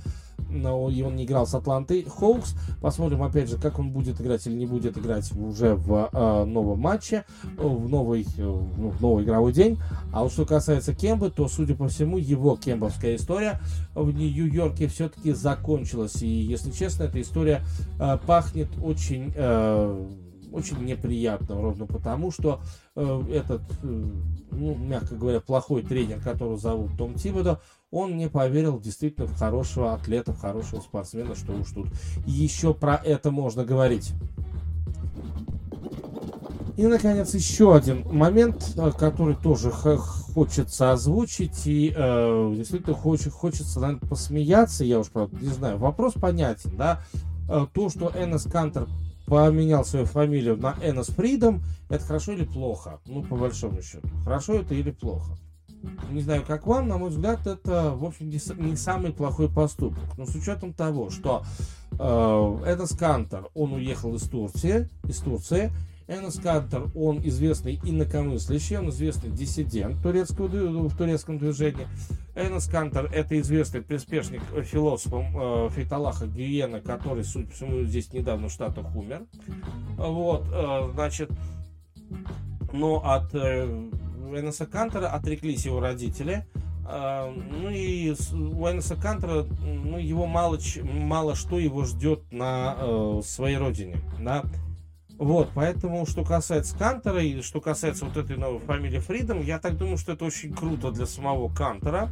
но 0.49 0.89
и 0.89 1.01
он 1.01 1.15
не 1.15 1.25
играл 1.25 1.47
с 1.47 1.53
Атлантой 1.53 2.03
Хоукс. 2.03 2.55
Посмотрим, 2.81 3.23
опять 3.23 3.49
же, 3.49 3.57
как 3.57 3.79
он 3.79 3.91
будет 3.91 4.19
играть 4.21 4.45
или 4.47 4.55
не 4.55 4.65
будет 4.65 4.97
играть 4.97 5.31
уже 5.33 5.75
в 5.75 6.09
э, 6.11 6.43
новом 6.45 6.79
матче, 6.79 7.25
в 7.57 7.89
новый, 7.89 8.25
э, 8.37 8.43
в 8.43 9.01
новый 9.01 9.23
игровой 9.23 9.53
день. 9.53 9.79
А 10.13 10.23
вот 10.23 10.31
что 10.31 10.45
касается 10.45 10.93
Кембы, 10.93 11.29
то, 11.29 11.47
судя 11.47 11.75
по 11.75 11.87
всему, 11.87 12.17
его 12.17 12.55
кембовская 12.55 13.15
история 13.15 13.59
в 13.95 14.11
Нью-Йорке 14.11 14.87
все-таки 14.87 15.33
закончилась. 15.33 16.21
И, 16.21 16.27
если 16.27 16.71
честно, 16.71 17.03
эта 17.03 17.21
история 17.21 17.61
э, 17.99 18.17
пахнет 18.25 18.69
очень... 18.81 19.33
Э, 19.35 20.07
очень 20.51 20.83
неприятно, 20.83 21.61
ровно 21.61 21.85
потому, 21.85 22.31
что 22.31 22.61
э, 22.95 23.23
этот, 23.31 23.61
э, 23.83 24.05
ну, 24.51 24.75
мягко 24.75 25.15
говоря, 25.15 25.41
плохой 25.41 25.83
тренер, 25.83 26.19
которого 26.21 26.57
зовут 26.57 26.97
Том 26.97 27.13
Тибодо, 27.15 27.61
он 27.91 28.17
не 28.17 28.29
поверил 28.29 28.79
действительно 28.79 29.27
в 29.27 29.35
хорошего 29.35 29.93
атлета, 29.93 30.33
в 30.33 30.39
хорошего 30.39 30.79
спортсмена, 30.79 31.35
что 31.35 31.53
уж 31.53 31.71
тут 31.71 31.87
еще 32.25 32.73
про 32.73 32.95
это 32.95 33.31
можно 33.31 33.65
говорить. 33.65 34.13
И, 36.77 36.87
наконец, 36.87 37.33
еще 37.33 37.75
один 37.75 38.07
момент, 38.07 38.73
э, 38.77 38.91
который 38.97 39.35
тоже 39.35 39.69
хочется 39.69 40.93
озвучить, 40.93 41.67
и 41.67 41.93
э, 41.93 42.53
действительно 42.55 42.95
хочет, 42.95 43.33
хочется, 43.33 43.81
наверное, 43.81 44.07
посмеяться, 44.07 44.85
я 44.85 44.99
уж, 44.99 45.09
правда, 45.09 45.37
не 45.41 45.49
знаю, 45.49 45.77
вопрос 45.77 46.13
понятен, 46.13 46.77
да, 46.77 47.01
э, 47.49 47.65
то, 47.73 47.89
что 47.89 48.13
Эннес 48.15 48.43
Кантер 48.43 48.87
поменял 49.25 49.83
свою 49.83 50.05
фамилию 50.05 50.55
на 50.55 50.77
Эннес 50.81 51.07
Фридом, 51.07 51.63
это 51.89 52.05
хорошо 52.05 52.31
или 52.31 52.45
плохо? 52.45 53.01
Ну, 53.05 53.23
по 53.23 53.35
большому 53.35 53.81
счету. 53.81 54.07
Хорошо 54.23 54.53
это 54.53 54.73
или 54.73 54.91
плохо? 54.91 55.37
Не 56.11 56.21
знаю, 56.21 56.43
как 56.45 56.67
вам, 56.67 56.87
на 56.87 56.97
мой 56.97 57.09
взгляд, 57.09 57.45
это, 57.47 57.91
в 57.95 58.03
общем, 58.05 58.29
не, 58.29 58.75
самый 58.75 59.13
плохой 59.13 59.49
поступок. 59.49 60.17
Но 60.17 60.25
с 60.25 60.35
учетом 60.35 60.73
того, 60.73 61.09
что 61.09 61.43
э, 61.91 61.95
Эннес 61.97 62.97
Кантер, 62.97 63.47
он 63.53 63.73
уехал 63.73 64.15
из 64.15 64.23
Турции, 64.23 64.89
из 65.03 65.19
Турции, 65.19 65.71
Энос 66.09 66.39
Кантер, 66.39 66.87
он 66.95 67.19
известный 67.19 67.79
инакомыслящий, 67.83 68.77
он 68.77 68.89
известный 68.89 69.29
диссидент 69.29 70.01
турецкого, 70.01 70.47
в 70.47 70.97
турецком 70.97 71.37
движении. 71.37 71.87
Энос 72.35 72.67
Кантер– 72.67 73.05
это 73.13 73.39
известный 73.39 73.83
приспешник 73.83 74.41
философа 74.63 75.17
э, 75.17 75.69
Фейталаха 75.75 76.25
Гиена, 76.25 76.81
который, 76.81 77.23
судя 77.23 77.45
по 77.45 77.53
всему, 77.53 77.83
здесь 77.83 78.11
недавно 78.11 78.47
в 78.47 78.51
Штатах 78.51 78.95
умер. 78.95 79.27
Вот, 79.97 80.47
э, 80.51 80.91
значит, 80.95 81.29
но 82.73 83.05
от 83.05 83.29
э, 83.35 83.91
Эноса 84.33 84.65
Кантера 84.65 85.07
отреклись 85.07 85.65
его 85.65 85.79
родители. 85.79 86.45
Uh, 86.85 87.31
ну 87.51 87.69
и 87.69 88.15
у 88.33 88.67
Эноса 88.67 88.95
Кантера, 88.95 89.43
ну, 89.61 89.99
его 89.99 90.25
мало, 90.25 90.57
мало 90.81 91.35
что 91.35 91.59
его 91.59 91.83
ждет 91.83 92.23
на 92.31 92.75
uh, 92.79 93.21
своей 93.21 93.57
родине. 93.57 93.97
Да? 94.19 94.43
Вот, 95.19 95.49
поэтому, 95.53 96.05
что 96.05 96.23
касается 96.23 96.77
Кантера 96.77 97.21
и 97.21 97.41
что 97.41 97.59
касается 97.59 98.05
вот 98.05 98.15
этой 98.15 98.37
новой 98.37 98.59
фамилии 98.59 98.99
Фридом, 98.99 99.41
я 99.41 99.59
так 99.59 99.77
думаю, 99.77 99.97
что 99.97 100.13
это 100.13 100.23
очень 100.23 100.53
круто 100.53 100.91
для 100.91 101.05
самого 101.05 101.53
Кантера. 101.53 102.09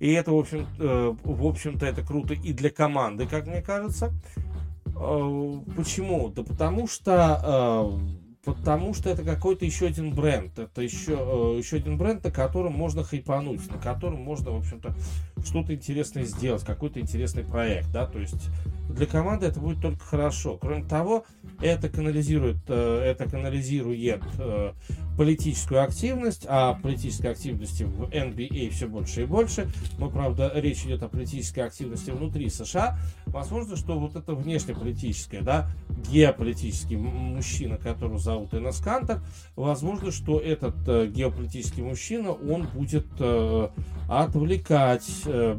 И 0.00 0.12
это, 0.12 0.32
в, 0.32 0.38
общем, 0.38 0.66
э, 0.78 1.14
в 1.24 1.46
общем-то, 1.46 1.84
это 1.84 2.02
круто 2.02 2.32
и 2.32 2.54
для 2.54 2.70
команды, 2.70 3.26
как 3.26 3.46
мне 3.46 3.60
кажется. 3.60 4.12
Э, 4.86 5.60
почему? 5.76 6.30
Да 6.30 6.42
потому 6.42 6.88
что 6.88 7.98
э, 8.00 8.17
потому 8.44 8.94
что 8.94 9.10
это 9.10 9.22
какой-то 9.24 9.64
еще 9.64 9.86
один 9.86 10.14
бренд. 10.14 10.58
Это 10.58 10.82
еще, 10.82 11.12
э, 11.18 11.58
еще 11.58 11.76
один 11.76 11.98
бренд, 11.98 12.24
на 12.24 12.30
котором 12.30 12.72
можно 12.72 13.04
хайпануть, 13.04 13.70
на 13.70 13.78
котором 13.78 14.20
можно, 14.20 14.50
в 14.50 14.56
общем-то, 14.56 14.94
что-то 15.44 15.74
интересное 15.74 16.24
сделать, 16.24 16.64
какой-то 16.64 17.00
интересный 17.00 17.44
проект, 17.44 17.90
да, 17.92 18.06
то 18.06 18.18
есть 18.18 18.50
для 18.88 19.06
команды 19.06 19.46
это 19.46 19.60
будет 19.60 19.80
только 19.80 20.02
хорошо. 20.04 20.58
Кроме 20.60 20.84
того, 20.84 21.24
это 21.60 21.88
канализирует, 21.88 22.56
э, 22.68 23.02
это 23.04 23.28
канализирует 23.28 24.22
э, 24.38 24.72
политическую 25.16 25.82
активность, 25.82 26.46
а 26.48 26.74
политической 26.74 27.32
активности 27.32 27.82
в 27.82 28.04
NBA 28.04 28.70
все 28.70 28.86
больше 28.86 29.22
и 29.22 29.26
больше. 29.26 29.70
Но, 29.98 30.08
правда, 30.10 30.50
речь 30.54 30.84
идет 30.84 31.02
о 31.02 31.08
политической 31.08 31.60
активности 31.60 32.10
внутри 32.10 32.48
США. 32.48 32.98
Возможно, 33.26 33.76
что 33.76 33.98
вот 33.98 34.16
это 34.16 34.34
внешнеполитическое, 34.34 35.42
да, 35.42 35.70
геополитический 36.10 36.96
мужчина, 36.96 37.76
которого 37.76 38.18
зовут 38.28 38.52
Энос 38.52 38.80
Кантер, 38.80 39.22
возможно, 39.56 40.12
что 40.12 40.38
этот 40.38 40.86
э, 40.86 41.06
геополитический 41.06 41.82
мужчина, 41.82 42.32
он 42.32 42.66
будет 42.66 43.06
э, 43.18 43.68
отвлекать 44.06 45.08
э, 45.24 45.58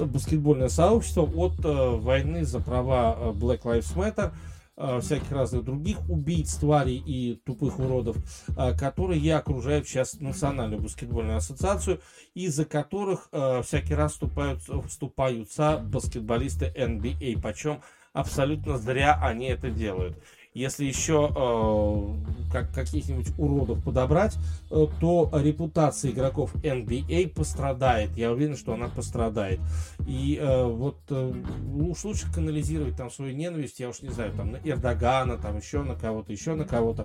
баскетбольное 0.00 0.68
сообщество 0.70 1.22
от 1.22 1.64
э, 1.64 1.90
войны 1.98 2.44
за 2.44 2.58
права 2.58 3.16
э, 3.16 3.30
Black 3.30 3.62
Lives 3.62 3.94
Matter, 3.94 4.32
э, 4.76 5.00
всяких 5.00 5.30
разных 5.30 5.64
других 5.64 5.98
убийц, 6.10 6.56
тварей 6.56 6.96
и 6.96 7.40
тупых 7.44 7.78
уродов, 7.78 8.16
э, 8.56 8.76
которые 8.76 9.36
окружают 9.36 9.86
сейчас 9.86 10.18
Национальную 10.18 10.82
баскетбольную 10.82 11.36
ассоциацию, 11.36 12.00
из-за 12.34 12.64
которых 12.64 13.28
э, 13.30 13.62
всякий 13.62 13.94
раз 13.94 14.14
вступают, 14.14 14.62
вступаются 14.88 15.78
баскетболисты 15.78 16.74
NBA, 16.76 17.40
почем 17.40 17.82
абсолютно 18.14 18.78
зря 18.78 19.18
они 19.20 19.46
это 19.46 19.68
делают. 19.70 20.16
Если 20.54 20.84
еще 20.84 21.32
э, 21.34 22.52
как, 22.52 22.72
каких-нибудь 22.72 23.36
уродов 23.38 23.82
подобрать, 23.82 24.36
э, 24.70 24.86
то 25.00 25.28
репутация 25.32 26.12
игроков 26.12 26.54
NBA 26.54 27.34
пострадает. 27.34 28.16
Я 28.16 28.30
уверен, 28.30 28.56
что 28.56 28.72
она 28.72 28.86
пострадает. 28.86 29.58
И 30.06 30.38
э, 30.40 30.64
вот 30.64 31.00
э, 31.10 31.32
уж 31.74 32.04
лучше 32.04 32.32
канализировать 32.32 32.96
там 32.96 33.10
свою 33.10 33.34
ненависть, 33.34 33.80
я 33.80 33.88
уж 33.88 34.00
не 34.02 34.10
знаю, 34.10 34.32
там 34.32 34.52
на 34.52 34.56
Эрдогана, 34.58 35.38
там 35.38 35.58
еще 35.58 35.82
на 35.82 35.96
кого-то, 35.96 36.30
еще 36.30 36.54
на 36.54 36.64
кого-то, 36.64 37.04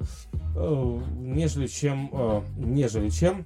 э, 0.56 1.00
нежели 1.18 1.66
чем, 1.66 2.12
э, 2.14 2.42
нежели 2.56 3.10
чем 3.10 3.44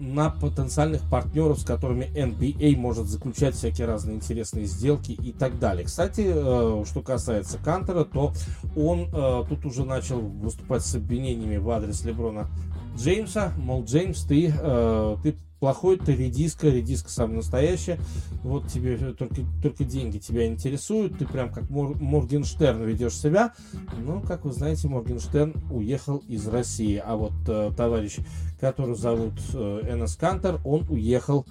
на 0.00 0.30
потенциальных 0.30 1.02
партнеров, 1.08 1.60
с 1.60 1.64
которыми 1.64 2.04
NBA 2.14 2.76
может 2.76 3.06
заключать 3.06 3.54
всякие 3.54 3.86
разные 3.86 4.16
интересные 4.16 4.66
сделки 4.66 5.12
и 5.12 5.32
так 5.32 5.58
далее. 5.58 5.84
Кстати, 5.84 6.24
э, 6.26 6.84
что 6.86 7.02
касается 7.02 7.58
Кантера, 7.58 8.04
то 8.04 8.32
он 8.76 9.08
э, 9.12 9.44
тут 9.48 9.64
уже 9.64 9.84
начал 9.84 10.20
выступать 10.20 10.82
с 10.82 10.94
обвинениями 10.94 11.56
в 11.56 11.70
адрес 11.70 12.04
Леброна 12.04 12.48
Джеймса, 12.96 13.52
мол, 13.56 13.84
Джеймс, 13.84 14.22
ты, 14.24 14.52
э, 14.58 15.16
ты 15.22 15.36
плохой, 15.66 15.96
ты 15.96 16.14
редиска, 16.14 16.68
редиска 16.68 17.10
самая 17.10 17.38
настоящая, 17.38 17.98
вот 18.44 18.68
тебе 18.68 18.96
только, 19.14 19.42
только 19.60 19.82
деньги 19.82 20.18
тебя 20.18 20.46
интересуют, 20.46 21.18
ты 21.18 21.26
прям 21.26 21.50
как 21.50 21.68
Мор, 21.70 22.00
Моргенштерн 22.00 22.84
ведешь 22.84 23.14
себя, 23.14 23.52
но, 23.98 24.20
как 24.20 24.44
вы 24.44 24.52
знаете, 24.52 24.86
Моргенштерн 24.86 25.54
уехал 25.72 26.18
из 26.28 26.46
России, 26.46 27.02
а 27.04 27.16
вот 27.16 27.32
э, 27.48 27.72
товарищ, 27.76 28.18
который 28.60 28.94
зовут 28.94 29.32
э, 29.54 29.80
Энос 29.90 30.14
Кантер, 30.14 30.60
он 30.64 30.86
уехал, 30.88 31.44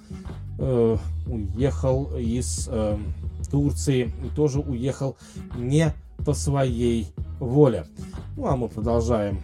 э, 0.59 0.97
уехал 1.27 2.17
из 2.17 2.69
э, 2.71 2.97
Турции 3.51 4.13
и 4.23 4.33
тоже 4.33 4.61
уехал 4.61 5.17
не 5.57 5.93
по 6.25 6.33
своей 6.33 7.11
воле. 7.41 7.85
Ну, 8.37 8.47
а 8.47 8.55
мы 8.55 8.69
продолжаем 8.69 9.41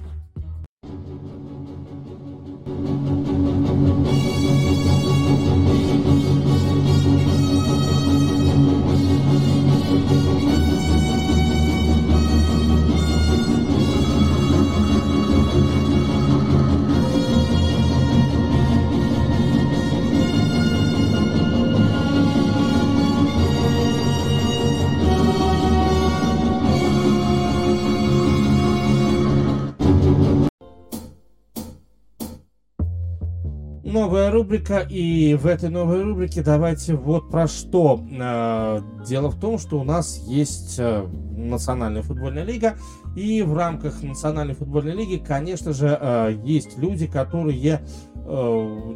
рубрика, 34.52 34.86
и 34.90 35.34
в 35.36 35.48
этой 35.48 35.70
новой 35.70 36.04
рубрике 36.04 36.42
давайте 36.42 36.94
вот 36.96 37.30
про 37.30 37.48
что. 37.48 38.02
Э, 38.12 38.82
дело 39.08 39.30
в 39.30 39.40
том, 39.40 39.58
что 39.58 39.80
у 39.80 39.84
нас 39.84 40.18
есть 40.28 40.76
э, 40.78 41.08
Национальная 41.38 42.02
футбольная 42.02 42.44
лига, 42.44 42.76
и 43.16 43.42
в 43.44 43.56
рамках 43.56 44.04
Национальной 44.04 44.54
футбольной 44.54 44.94
лиги, 44.94 45.24
конечно 45.26 45.72
же, 45.72 45.98
э, 46.00 46.38
есть 46.44 46.78
люди, 46.78 47.08
которые 47.08 47.82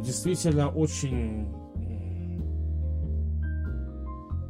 действительно 0.02 0.68
очень 0.68 1.48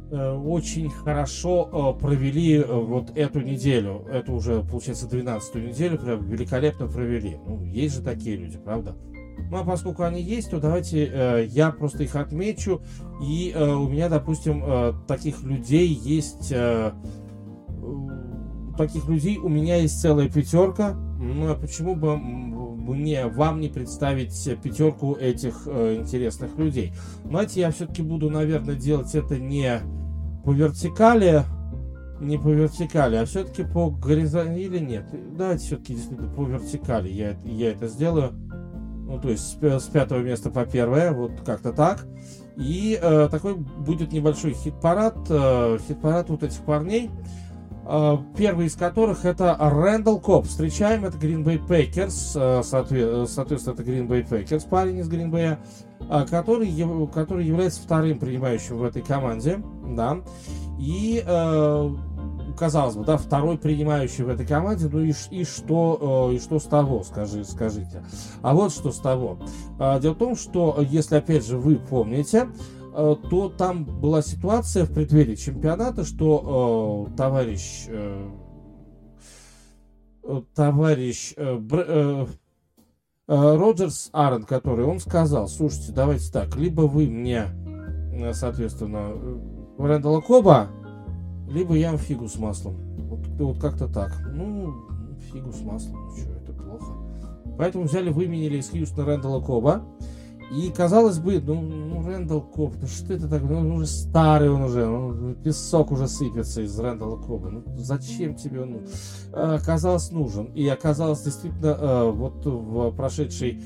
очень 0.09 0.89
хорошо 0.89 1.97
провели 1.99 2.63
вот 2.63 3.17
эту 3.17 3.41
неделю. 3.41 4.05
Это 4.09 4.31
уже, 4.31 4.61
получается, 4.61 5.07
12-ю 5.07 5.67
неделю 5.67 5.97
прям 5.97 6.23
великолепно 6.29 6.87
провели. 6.87 7.37
Ну, 7.45 7.63
есть 7.63 7.95
же 7.95 8.01
такие 8.03 8.37
люди, 8.37 8.57
правда? 8.57 8.95
Ну 9.49 9.57
а 9.57 9.63
поскольку 9.63 10.03
они 10.03 10.21
есть, 10.21 10.51
то 10.51 10.59
давайте 10.59 11.05
э, 11.05 11.45
я 11.49 11.71
просто 11.71 12.03
их 12.03 12.15
отмечу. 12.15 12.81
И 13.21 13.51
э, 13.55 13.73
у 13.73 13.87
меня, 13.87 14.09
допустим, 14.09 14.63
э, 14.65 14.93
таких 15.07 15.43
людей 15.43 15.87
есть... 15.87 16.51
Э, 16.51 16.91
таких 18.77 19.07
людей 19.07 19.37
у 19.37 19.49
меня 19.49 19.77
есть 19.77 19.99
целая 20.01 20.29
пятерка. 20.29 20.93
Ну 21.19 21.49
а 21.49 21.55
почему 21.55 21.95
бы 21.95 22.17
мне 22.17 23.25
вам 23.27 23.59
не 23.59 23.69
представить 23.69 24.49
пятерку 24.61 25.13
этих 25.13 25.63
э, 25.65 25.95
интересных 25.99 26.57
людей? 26.57 26.93
Знаете, 27.25 27.61
я 27.61 27.71
все-таки 27.71 28.01
буду, 28.01 28.29
наверное, 28.29 28.75
делать 28.75 29.13
это 29.15 29.37
не 29.37 29.81
по 30.43 30.51
вертикали, 30.51 31.43
не 32.21 32.37
по 32.37 32.49
вертикали, 32.49 33.15
а 33.15 33.25
все-таки 33.25 33.63
по 33.63 33.89
горизонтали 33.89 34.61
или 34.61 34.79
нет. 34.79 35.05
Давайте 35.37 35.65
все-таки 35.65 35.95
действительно 35.95 36.29
по 36.29 36.43
вертикали 36.43 37.09
я, 37.09 37.37
я 37.43 37.71
это 37.71 37.87
сделаю. 37.87 38.33
Ну, 39.07 39.19
то 39.19 39.29
есть 39.29 39.57
с, 39.61 39.83
пятого 39.85 40.19
места 40.19 40.49
по 40.49 40.65
первое, 40.65 41.13
вот 41.13 41.31
как-то 41.45 41.71
так. 41.71 42.05
И 42.57 42.99
э, 43.01 43.29
такой 43.31 43.55
будет 43.55 44.11
небольшой 44.11 44.51
хит-парад, 44.51 45.15
э, 45.29 45.77
хит-парад 45.87 46.29
вот 46.29 46.43
этих 46.43 46.59
парней. 46.63 47.09
Э, 47.85 48.17
первый 48.35 48.65
из 48.65 48.75
которых 48.75 49.23
это 49.23 49.55
Рэндалл 49.57 50.19
Коп. 50.19 50.45
Встречаем, 50.45 51.05
это 51.05 51.17
Green 51.17 51.41
Bay 51.41 51.65
Packers, 51.65 52.63
соответственно, 52.63 53.73
это 53.73 53.83
Green 53.83 54.07
Bay 54.07 54.27
Packers, 54.27 54.67
парень 54.67 54.97
из 54.97 55.09
Green 55.09 55.31
Bay, 55.31 55.57
который, 56.29 56.69
который 57.13 57.45
является 57.45 57.81
вторым 57.81 58.19
принимающим 58.19 58.77
в 58.77 58.83
этой 58.83 59.03
команде, 59.03 59.63
да, 59.85 60.17
и 60.77 61.23
казалось 62.57 62.95
бы, 62.95 63.05
да, 63.05 63.17
второй 63.17 63.57
принимающий 63.57 64.23
в 64.23 64.29
этой 64.29 64.45
команде, 64.45 64.89
ну 64.91 64.99
и, 64.99 65.13
и 65.31 65.43
что, 65.45 66.31
и 66.33 66.39
что 66.39 66.59
с 66.59 66.63
того, 66.63 67.03
скажи, 67.03 67.43
скажите. 67.45 68.03
А 68.41 68.53
вот 68.53 68.71
что 68.71 68.91
с 68.91 68.99
того. 68.99 69.39
Дело 70.01 70.13
в 70.13 70.17
том, 70.17 70.35
что, 70.35 70.77
если 70.81 71.15
опять 71.15 71.45
же 71.45 71.57
вы 71.57 71.75
помните, 71.75 72.47
Э, 72.99 73.15
то 73.29 73.49
там 73.49 73.85
была 73.85 74.23
ситуация 74.23 74.85
в 74.85 74.91
преддверии 74.91 75.35
чемпионата, 75.35 76.03
что 76.03 77.07
э, 77.11 77.15
товарищ 77.15 77.85
э, 77.87 78.27
э 80.23 80.41
товарищ 80.55 81.33
э, 81.37 81.61
э, 81.71 82.25
э, 83.27 83.55
Роджерс 83.55 84.09
Аарон, 84.13 84.45
который 84.45 84.83
он 84.83 84.99
сказал, 84.99 85.47
слушайте, 85.47 85.91
давайте 85.91 86.31
так, 86.31 86.55
либо 86.55 86.81
вы 86.81 87.05
мне, 87.05 87.45
соответственно, 88.33 89.11
Рэндала 89.77 90.21
Коба, 90.21 90.69
либо 91.47 91.75
я 91.75 91.95
фигу 91.97 92.27
с 92.27 92.37
маслом. 92.37 92.75
Вот, 93.09 93.19
вот 93.39 93.59
как-то 93.59 93.87
так. 93.87 94.13
Ну, 94.33 94.73
фигу 95.31 95.51
с 95.51 95.61
маслом, 95.61 96.07
ну 96.07 96.15
что, 96.15 96.31
это 96.33 96.53
плохо. 96.53 96.93
Поэтому 97.57 97.85
взяли, 97.85 98.09
выменили 98.09 98.57
из 98.57 98.69
Хьюстона 98.69 99.05
Рэндала 99.07 99.41
Коба. 99.41 99.83
И 100.51 100.69
казалось 100.69 101.19
бы, 101.19 101.41
ну, 101.45 101.61
ну 101.61 102.07
Рэндалл 102.07 102.41
Коп, 102.41 102.75
ну 102.79 102.87
что 102.87 103.13
это 103.13 103.27
такое? 103.27 103.49
Ну, 103.49 103.59
он 103.59 103.71
уже 103.71 103.87
старый 103.87 104.49
он 104.49 104.61
уже, 104.61 104.85
ну, 104.85 105.33
песок 105.35 105.91
уже 105.91 106.07
сыпется 106.07 106.61
из 106.61 106.79
Рэндалла 106.79 107.17
Копа. 107.17 107.49
Ну, 107.49 107.63
зачем 107.77 108.35
тебе 108.35 108.61
он 108.61 108.71
ну, 108.71 108.81
оказалось 109.33 110.11
нужен? 110.11 110.45
И 110.53 110.65
оказалось 110.67 111.21
действительно, 111.21 111.77
э, 111.77 112.11
вот 112.11 112.45
в 112.45 112.91
прошедший 112.91 113.61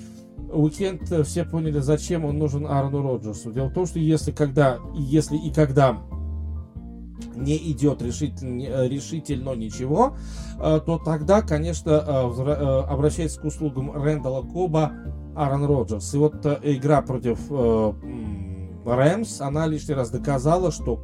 уикенд 0.51 1.03
все 1.25 1.45
поняли, 1.45 1.79
зачем 1.79 2.25
он 2.25 2.39
нужен 2.39 2.65
Аарону 2.65 3.03
Роджерсу. 3.03 3.51
Дело 3.51 3.67
в 3.67 3.73
том, 3.73 3.85
что 3.85 3.99
если 3.99 4.31
когда, 4.31 4.79
если 4.95 5.37
и 5.37 5.53
когда 5.53 6.01
не 7.35 7.57
идет 7.71 8.01
решительно, 8.01 8.87
решительно 8.87 9.55
ничего, 9.55 10.15
э, 10.59 10.79
то 10.85 10.97
тогда, 10.97 11.41
конечно, 11.41 11.91
э, 11.91 12.81
обращается 12.89 13.41
к 13.41 13.45
услугам 13.45 13.91
Рэндала 13.91 14.43
Коба 14.43 14.91
Аарон 15.35 15.65
Роджерс. 15.65 16.13
И 16.13 16.17
вот 16.17 16.45
э, 16.45 16.59
игра 16.63 17.01
против 17.01 17.39
э, 17.49 17.93
Рэмс, 18.85 19.41
она 19.41 19.67
лишний 19.67 19.93
раз 19.93 20.09
доказала, 20.09 20.71
что, 20.71 20.99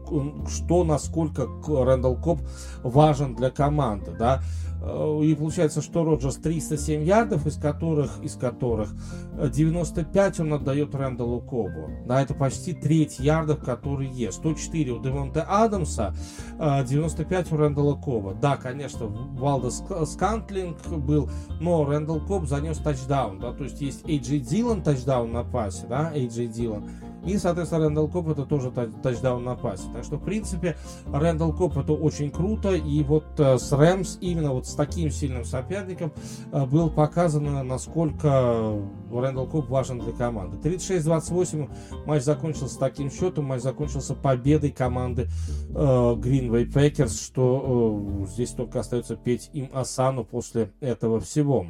что 0.47 0.83
насколько 0.83 1.47
Рэндалл 1.67 2.17
Коп 2.17 2.39
важен 2.83 3.35
для 3.35 3.49
команды, 3.49 4.11
да. 4.17 4.41
Э, 4.87 5.21
и 5.23 5.35
получается, 5.35 5.81
что 5.81 6.03
Роджерс 6.03 6.37
307 6.37 7.03
ярдов, 7.03 7.45
из 7.45 7.57
которых, 7.57 8.19
из 8.23 8.35
которых 8.35 8.89
95 9.37 10.39
он 10.39 10.53
отдает 10.53 10.95
Рэндаллу 10.95 11.41
Кобу. 11.41 11.89
Да, 12.05 12.21
это 12.21 12.33
почти 12.33 12.73
треть 12.73 13.19
ярдов, 13.19 13.63
которые 13.63 14.09
есть. 14.11 14.37
104 14.37 14.91
у 14.91 15.01
Девонте 15.01 15.41
Адамса, 15.41 16.15
95 16.59 17.51
у 17.51 17.57
Рэндалла 17.57 17.95
Коба. 17.95 18.33
Да, 18.33 18.57
конечно, 18.57 19.07
Валдес-Скантлинг 19.07 20.87
был, 20.87 21.29
но 21.59 21.85
Рэндалл 21.85 22.21
Коб 22.21 22.47
занес 22.47 22.77
тачдаун. 22.77 23.39
Да, 23.39 23.53
то 23.53 23.63
есть 23.63 23.81
есть 23.81 24.07
Эйджей 24.07 24.39
Дилан 24.39 24.81
тачдаун 24.81 25.31
на 25.31 25.43
пасе, 25.43 25.85
да, 25.87 26.11
Эйджей 26.13 26.47
Дилан. 26.47 26.89
И, 27.27 27.37
соответственно, 27.37 27.85
Рэндалл 27.85 28.07
Коб 28.07 28.29
это 28.29 28.45
тоже 28.45 28.71
тачдаун 28.71 29.43
на 29.43 29.55
пасе. 29.55 29.83
Так 29.93 30.03
что, 30.03 30.15
в 30.15 30.23
принципе, 30.23 30.77
Рэндалл 31.11 31.53
Коп 31.53 31.77
это 31.77 31.93
очень 31.93 32.31
круто. 32.31 32.73
И 32.73 33.03
вот 33.03 33.25
э, 33.37 33.57
с 33.57 33.71
Рэмс, 33.71 34.17
именно 34.21 34.53
вот 34.53 34.65
с 34.65 34.73
таким 34.73 35.11
сильным 35.11 35.43
соперником, 35.43 36.13
э, 36.51 36.65
было 36.65 36.87
показано, 36.89 37.63
насколько 37.63 38.81
Рэндалл 39.11 39.47
Коп 39.47 39.69
важен 39.69 39.99
для 39.99 40.13
команды. 40.13 40.57
36-28 40.69 41.69
матч 42.05 42.23
закончился 42.23 42.79
таким 42.79 43.11
счетом. 43.11 43.45
Матч 43.45 43.61
закончился 43.61 44.15
победой 44.15 44.71
команды 44.71 45.27
э, 45.69 46.15
Bay 46.47 46.71
Packers, 46.71 47.23
что 47.23 48.23
э, 48.23 48.27
здесь 48.27 48.51
только 48.51 48.79
остается 48.79 49.15
петь 49.15 49.49
им 49.53 49.69
Асану 49.73 50.23
после 50.23 50.71
этого 50.79 51.19
всего. 51.19 51.67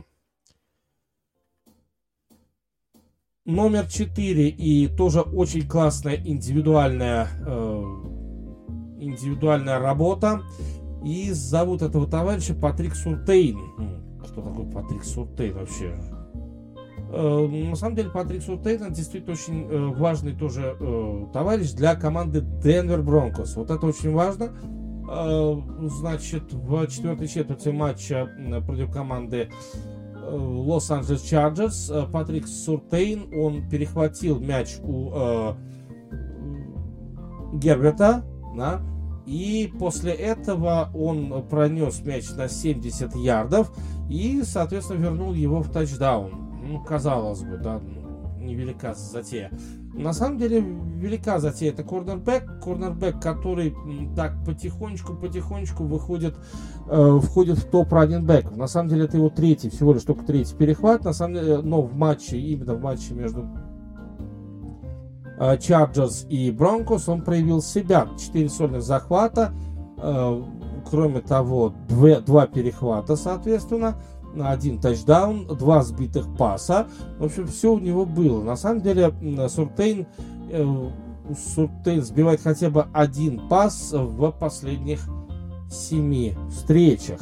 Номер 3.48 3.88
4 3.88 4.50
и 4.50 4.88
тоже 4.88 5.22
очень 5.22 5.68
классная 5.68 6.16
индивидуальная 6.16 7.30
э, 7.46 7.84
индивидуальная 9.00 9.80
работа. 9.80 10.42
И 11.04 11.32
зовут 11.32 11.82
этого 11.82 12.06
товарища 12.08 12.54
Патрик 12.54 12.96
Суртейн. 12.96 13.58
Кто 14.22 14.42
такой 14.42 14.66
Патрик 14.70 15.04
Суртейн 15.04 15.54
вообще? 15.56 15.94
Э, 17.10 17.48
на 17.48 17.76
самом 17.76 17.96
деле 17.96 18.10
Патрик 18.10 18.44
Суртейн 18.44 18.92
действительно 18.92 19.34
очень 19.34 19.66
э, 19.70 19.88
важный 19.98 20.34
тоже 20.34 20.76
э, 20.78 21.26
товарищ 21.32 21.72
для 21.72 21.96
команды 21.96 22.42
Денвер 22.42 23.02
Бронкос. 23.02 23.56
Вот 23.56 23.72
это 23.72 23.86
очень 23.86 24.12
важно. 24.12 24.52
Э, 25.10 25.56
значит, 25.84 26.52
в 26.52 26.88
четвертой 26.88 27.28
четверти 27.30 27.70
матча 27.70 28.28
против 28.66 28.92
команды 28.92 29.50
Лос-Анджелес 30.30 31.22
Чарджерс. 31.22 31.90
Э, 31.90 32.06
Патрик 32.12 32.48
Суртейн, 32.48 33.34
он 33.34 33.68
перехватил 33.70 34.40
мяч 34.40 34.78
у 34.84 35.12
э, 35.14 35.54
Герберта, 37.54 38.24
да, 38.56 38.82
и 39.26 39.72
после 39.80 40.14
этого 40.14 40.90
он 40.94 41.48
пронес 41.50 42.02
мяч 42.06 42.30
на 42.32 42.48
70 42.48 43.16
ярдов 43.16 43.72
и, 44.10 44.42
соответственно, 44.44 45.04
вернул 45.04 45.34
его 45.34 45.62
в 45.62 45.72
тачдаун. 45.72 46.32
Ну, 46.64 46.84
казалось 46.84 47.44
бы, 47.44 47.58
да, 47.58 47.82
невелика 48.40 48.94
затея. 48.94 49.52
На 49.98 50.14
самом 50.14 50.38
деле 50.38 50.60
велика 50.62 51.40
затея. 51.40 51.72
Это 51.72 51.84
корнербэк, 51.84 52.62
корнербэк, 52.64 53.20
который 53.20 53.76
так 54.16 54.36
потихонечку-потихонечку 54.46 55.84
выходит, 55.84 56.36
э, 56.88 57.20
входит 57.22 57.58
в 57.58 57.70
топ 57.70 57.92
раннинбэков. 57.92 58.56
На 58.56 58.68
самом 58.68 58.90
деле 58.90 59.06
это 59.06 59.18
его 59.18 59.30
третий, 59.30 59.70
всего 59.70 59.94
лишь 59.94 60.04
только 60.04 60.24
третий 60.24 60.56
перехват. 60.56 61.04
На 61.04 61.14
самом 61.14 61.36
деле, 61.36 61.58
но 61.58 61.82
в 61.82 61.96
матче, 61.96 62.38
именно 62.38 62.76
в 62.76 62.82
матче 62.82 63.14
между 63.14 63.48
Чарджерс 65.60 66.26
э, 66.26 66.28
и 66.30 66.52
Бронкос 66.52 67.10
он 67.10 67.22
проявил 67.22 67.62
себя. 67.62 68.08
Четыре 68.20 68.50
сольных 68.50 68.84
захвата, 68.84 69.52
э, 69.98 70.44
кроме 70.90 71.22
того, 71.22 71.74
две, 71.88 72.20
два 72.20 72.48
перехвата, 72.48 73.16
соответственно 73.16 73.96
один 74.42 74.80
тачдаун, 74.80 75.48
два 75.48 75.84
сбитых 75.84 76.26
паса. 76.38 76.88
В 77.20 77.26
общем, 77.26 77.48
все 77.48 77.74
у 77.74 77.80
него 77.80 78.06
было. 78.06 78.44
На 78.44 78.56
самом 78.56 78.82
деле, 78.82 79.14
Суртейн, 79.50 80.08
э, 80.50 80.90
Суртейн 81.56 82.04
сбивает 82.04 82.42
хотя 82.42 82.70
бы 82.70 82.88
один 82.94 83.48
пас 83.48 83.92
в 83.94 84.32
последних 84.32 85.02
семи 85.70 86.36
встречах. 86.50 87.22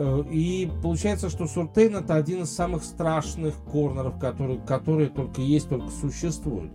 Э, 0.00 0.22
и 0.30 0.70
получается, 0.80 1.28
что 1.28 1.48
Суртейн 1.48 1.96
это 1.96 2.14
один 2.14 2.42
из 2.42 2.50
самых 2.50 2.84
страшных 2.84 3.54
корнеров, 3.64 4.20
которые, 4.20 4.60
которые 4.60 5.08
только 5.08 5.40
есть, 5.40 5.68
только 5.68 5.90
существуют 5.90 6.70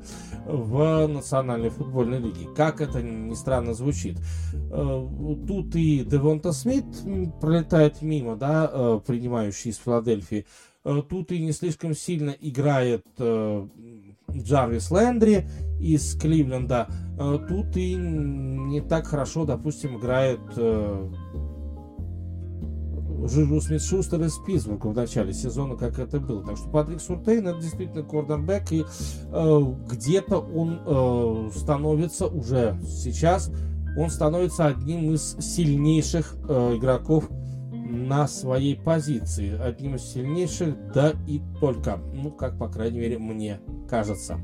в 0.46 1.08
Национальной 1.08 1.70
футбольной 1.70 2.20
лиге. 2.20 2.50
Как 2.54 2.82
это 2.82 3.02
ни 3.02 3.34
странно 3.34 3.74
звучит. 3.74 4.20
Э, 4.72 5.08
тут 5.48 5.74
и 5.76 6.04
Девонта 6.04 6.52
Смит 6.52 6.86
пролетает 7.40 8.02
мимо, 8.02 8.36
да, 8.36 8.70
э, 8.72 9.00
принимающий 9.08 9.72
из 9.72 9.78
Филадельфии. 9.78 10.46
Тут 10.84 11.32
и 11.32 11.40
не 11.40 11.54
слишком 11.54 11.96
сильно 11.96 12.32
играет 12.32 13.06
Джарвис 13.18 14.92
Лэндри 14.92 15.48
из 15.80 16.16
Кливленда. 16.20 16.90
Тут 17.48 17.78
и 17.78 17.96
не 17.96 18.82
так 18.82 19.08
хорошо, 19.08 19.46
допустим, 19.46 19.98
играет 19.98 20.42
Жижу 23.28 23.62
Смит 23.62 23.82
Шустер 23.82 24.22
из 24.22 24.38
Питтсбурга 24.40 24.88
в 24.88 24.96
начале 24.96 25.34
сезона, 25.34 25.76
как 25.76 26.00
это 26.00 26.20
было. 26.20 26.44
Так 26.44 26.58
что 26.58 26.70
Патрик 26.70 27.02
Суртейн 27.02 27.48
это 27.48 27.60
действительно 27.60 28.04
корнербэк, 28.04 28.72
и 28.72 28.84
э, 29.32 29.62
где-то 29.90 30.40
он 30.40 30.80
э, 30.86 31.50
становится 31.56 32.28
уже 32.28 32.78
сейчас, 32.86 33.52
он 33.98 34.10
становится 34.10 34.68
одним 34.68 35.14
из 35.14 35.38
сильнейших 35.40 36.36
э, 36.50 36.78
игроков 36.78 37.30
на 37.72 38.28
своей 38.28 38.76
позиции. 38.76 39.58
Одним 39.58 39.96
из 39.96 40.04
сильнейших, 40.04 40.76
да 40.94 41.14
и 41.28 41.42
только. 41.60 42.00
Ну, 42.14 42.32
как, 42.32 42.58
по 42.58 42.68
крайней 42.68 43.00
мере, 43.00 43.20
мне 43.20 43.60
кажется. 43.90 44.40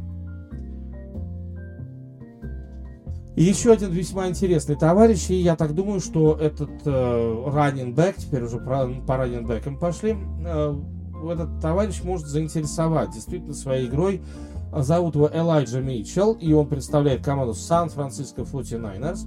И 3.39 3.43
еще 3.43 3.71
один 3.71 3.91
весьма 3.91 4.27
интересный 4.27 4.75
товарищ, 4.75 5.29
и 5.29 5.35
я 5.35 5.55
так 5.55 5.73
думаю, 5.73 6.01
что 6.01 6.33
этот 6.33 6.71
э, 6.83 7.43
раннинг 7.47 7.95
бэк, 7.95 8.15
теперь 8.17 8.43
уже 8.43 8.57
по, 8.57 8.85
по 9.07 9.15
раннинг 9.15 9.47
бэкам 9.47 9.77
пошли, 9.77 10.17
э, 10.45 10.75
этот 11.31 11.61
товарищ 11.61 12.03
может 12.03 12.27
заинтересовать 12.27 13.11
действительно 13.11 13.53
своей 13.53 13.87
игрой 13.87 14.21
Зовут 14.71 15.15
его 15.15 15.29
Элайджа 15.33 15.79
Митчелл, 15.79 16.33
и 16.33 16.53
он 16.53 16.67
представляет 16.67 17.23
команду 17.23 17.55
Сан-Франциско 17.55 18.41
49ers. 18.41 19.21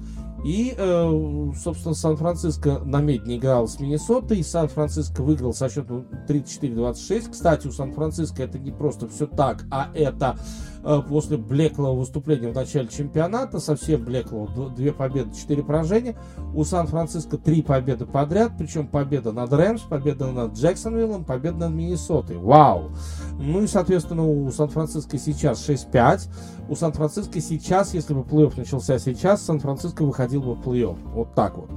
И, 0.44 0.74
э, 0.76 1.52
собственно, 1.60 1.94
Сан-Франциско 1.94 2.80
на 2.80 3.00
медне 3.00 3.38
играл 3.38 3.66
с 3.66 3.78
Миннесотой, 3.80 4.38
и 4.38 4.42
Сан-Франциско 4.42 5.22
выиграл 5.22 5.52
со 5.52 5.68
счетом 5.68 6.06
34-26. 6.28 7.30
Кстати, 7.30 7.66
у 7.66 7.72
Сан-Франциско 7.72 8.42
это 8.42 8.58
не 8.58 8.70
просто 8.70 9.08
все 9.08 9.26
так, 9.26 9.64
а 9.70 9.90
это 9.94 10.36
э, 10.36 10.71
после 11.08 11.36
блеклого 11.36 11.98
выступления 11.98 12.50
в 12.50 12.54
начале 12.54 12.88
чемпионата, 12.88 13.58
совсем 13.58 14.04
блеклого, 14.04 14.70
две 14.70 14.92
победы, 14.92 15.34
четыре 15.34 15.62
поражения. 15.62 16.16
У 16.54 16.64
Сан-Франциско 16.64 17.38
три 17.38 17.62
победы 17.62 18.06
подряд, 18.06 18.52
причем 18.58 18.86
победа 18.86 19.32
над 19.32 19.52
Рэмс, 19.52 19.82
победа 19.82 20.30
над 20.30 20.54
Джексонвиллом, 20.54 21.24
победа 21.24 21.56
над 21.58 21.72
Миннесотой. 21.72 22.36
Вау! 22.38 22.90
Ну 23.38 23.62
и, 23.62 23.66
соответственно, 23.66 24.26
у 24.26 24.50
Сан-Франциско 24.50 25.18
сейчас 25.18 25.68
6-5. 25.68 26.28
У 26.68 26.74
Сан-Франциско 26.74 27.40
сейчас, 27.40 27.94
если 27.94 28.14
бы 28.14 28.22
плей-офф 28.22 28.54
начался 28.56 28.98
сейчас, 28.98 29.42
Сан-Франциско 29.42 30.04
выходил 30.04 30.42
бы 30.42 30.54
в 30.54 30.60
плей-офф. 30.60 30.98
Вот 31.14 31.34
так 31.34 31.56
вот. 31.56 31.70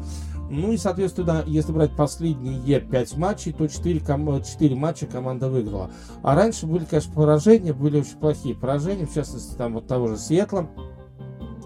Ну 0.49 0.71
и, 0.71 0.77
соответственно, 0.77 1.43
если 1.47 1.71
брать 1.71 1.95
последние 1.95 2.79
5 2.79 3.17
матчей, 3.17 3.51
то 3.51 3.67
4, 3.67 3.99
ком- 3.99 4.43
4 4.43 4.75
матча 4.75 5.07
команда 5.07 5.49
выиграла. 5.49 5.89
А 6.21 6.35
раньше 6.35 6.67
были, 6.67 6.85
конечно, 6.85 7.13
поражения, 7.13 7.73
были 7.73 8.01
очень 8.01 8.17
плохие 8.17 8.55
поражения, 8.55 9.05
в 9.05 9.13
частности, 9.13 9.55
там 9.55 9.73
вот 9.73 9.87
того 9.87 10.07
же 10.07 10.17
Сиэтла, 10.17 10.69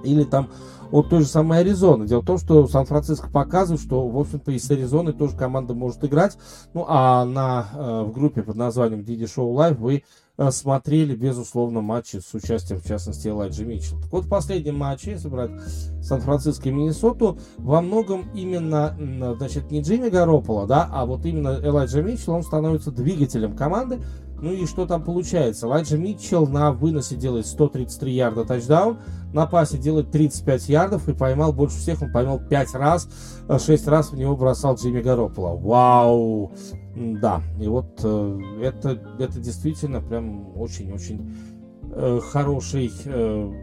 или 0.04 0.24
там 0.24 0.50
от 0.92 1.10
той 1.10 1.22
же 1.22 1.28
самой 1.28 1.60
Аризоны. 1.60 2.08
Дело 2.08 2.22
в 2.22 2.26
том, 2.26 2.38
что 2.38 2.68
Сан-Франциско 2.68 3.30
показывает, 3.30 3.82
что, 3.82 4.08
в 4.08 4.18
общем-то, 4.18 4.52
и 4.52 4.60
с 4.60 4.72
Аризоной 4.72 5.14
тоже 5.14 5.36
команда 5.36 5.74
может 5.74 6.04
играть. 6.04 6.38
Ну, 6.74 6.86
а 6.88 7.26
на, 7.26 7.68
э, 7.74 8.04
в 8.08 8.12
группе 8.12 8.42
под 8.42 8.56
названием 8.56 9.02
Didi 9.02 9.24
Show 9.24 9.54
Live 9.54 9.76
вы 9.76 10.04
смотрели, 10.52 11.16
безусловно, 11.16 11.82
матчи 11.82 12.18
с 12.18 12.34
участием, 12.34 12.80
в 12.80 12.86
частности, 12.86 13.28
Элайджи 13.28 13.66
Митчелл. 13.66 14.00
Вот, 14.12 14.26
в 14.26 14.30
последнем 14.30 14.78
матче, 14.78 15.12
если 15.12 15.28
брать 15.28 15.52
Сан-Франциско 16.02 16.70
и 16.70 16.72
Миннесоту, 16.72 17.38
во 17.58 17.82
многом 17.82 18.30
именно, 18.34 18.96
значит, 19.38 19.72
не 19.72 19.82
Джимми 19.82 20.10
Гаропола, 20.10 20.66
да, 20.66 20.90
а 20.92 21.06
вот 21.06 21.26
именно 21.26 21.60
Элайджа 21.62 22.02
Митчелл, 22.02 22.36
он 22.36 22.44
становится 22.44 22.92
двигателем 22.92 23.56
команды, 23.56 24.00
ну 24.42 24.54
и 24.54 24.66
что 24.66 24.86
там 24.86 25.04
получается? 25.04 25.68
Лайджа 25.68 25.98
Митчелл 25.98 26.48
на 26.48 26.72
выносе 26.72 27.16
делает 27.16 27.46
133 27.46 28.14
ярда 28.14 28.46
тачдаун, 28.46 29.00
на 29.34 29.46
пасе 29.46 29.78
делает 29.78 30.12
35 30.12 30.70
ярдов 30.70 31.10
и 31.10 31.14
поймал 31.14 31.52
больше 31.52 31.78
всех, 31.78 32.02
он 32.02 32.12
поймал 32.12 32.40
5 32.40 32.74
раз, 32.76 33.10
6 33.50 33.70
э, 33.70 33.90
раз 33.90 34.12
в 34.12 34.16
него 34.16 34.38
бросал 34.38 34.76
Джимми 34.76 35.02
Гаропола. 35.02 35.58
Вау! 35.58 36.54
Да, 37.00 37.42
и 37.58 37.66
вот 37.66 38.02
э, 38.04 38.40
это, 38.62 38.90
это 39.20 39.40
действительно 39.40 40.02
прям 40.02 40.58
очень-очень 40.60 41.34
э, 41.94 42.20
хороший, 42.22 42.92
э, 43.06 43.54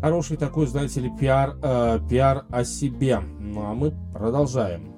хороший 0.00 0.38
такой, 0.38 0.66
знаете 0.68 1.00
ли, 1.00 1.12
пиар, 1.20 1.54
э, 1.62 1.98
пиар 2.08 2.46
о 2.48 2.64
себе. 2.64 3.20
Ну 3.20 3.60
а 3.60 3.74
мы 3.74 3.92
продолжаем. 4.14 4.94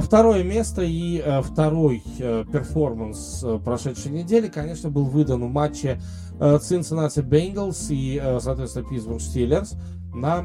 Второе 0.00 0.44
место 0.44 0.82
и 0.82 1.22
второй 1.42 2.02
перформанс 2.18 3.44
прошедшей 3.64 4.10
недели, 4.10 4.48
конечно, 4.48 4.90
был 4.90 5.04
выдан 5.04 5.44
в 5.44 5.52
матче 5.52 6.00
Cincinnati 6.36 7.22
Bengals 7.22 7.86
и, 7.90 8.20
соответственно, 8.40 8.86
Pittsburgh 8.88 9.18
Steelers. 9.18 9.76
На 10.20 10.42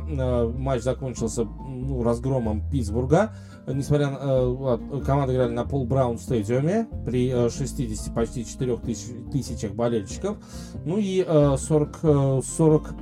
матч 0.48 0.84
закончился 0.84 1.44
ну, 1.44 2.04
разгромом 2.04 2.70
Питтсбурга. 2.70 3.34
Несмотря 3.68 4.10
на 4.10 5.02
команды 5.06 5.34
играли 5.34 5.54
на 5.54 5.66
Пол 5.66 5.86
Браун 5.86 6.18
стадиуме 6.18 6.88
при 7.06 7.50
60 7.50 8.14
почти 8.14 8.46
4 8.46 8.78
тысяч, 8.78 9.32
тысячах 9.32 9.74
болельщиков. 9.74 10.38
Ну 10.86 10.98
и 10.98 11.24
40, 11.24 12.46
40 12.46 12.96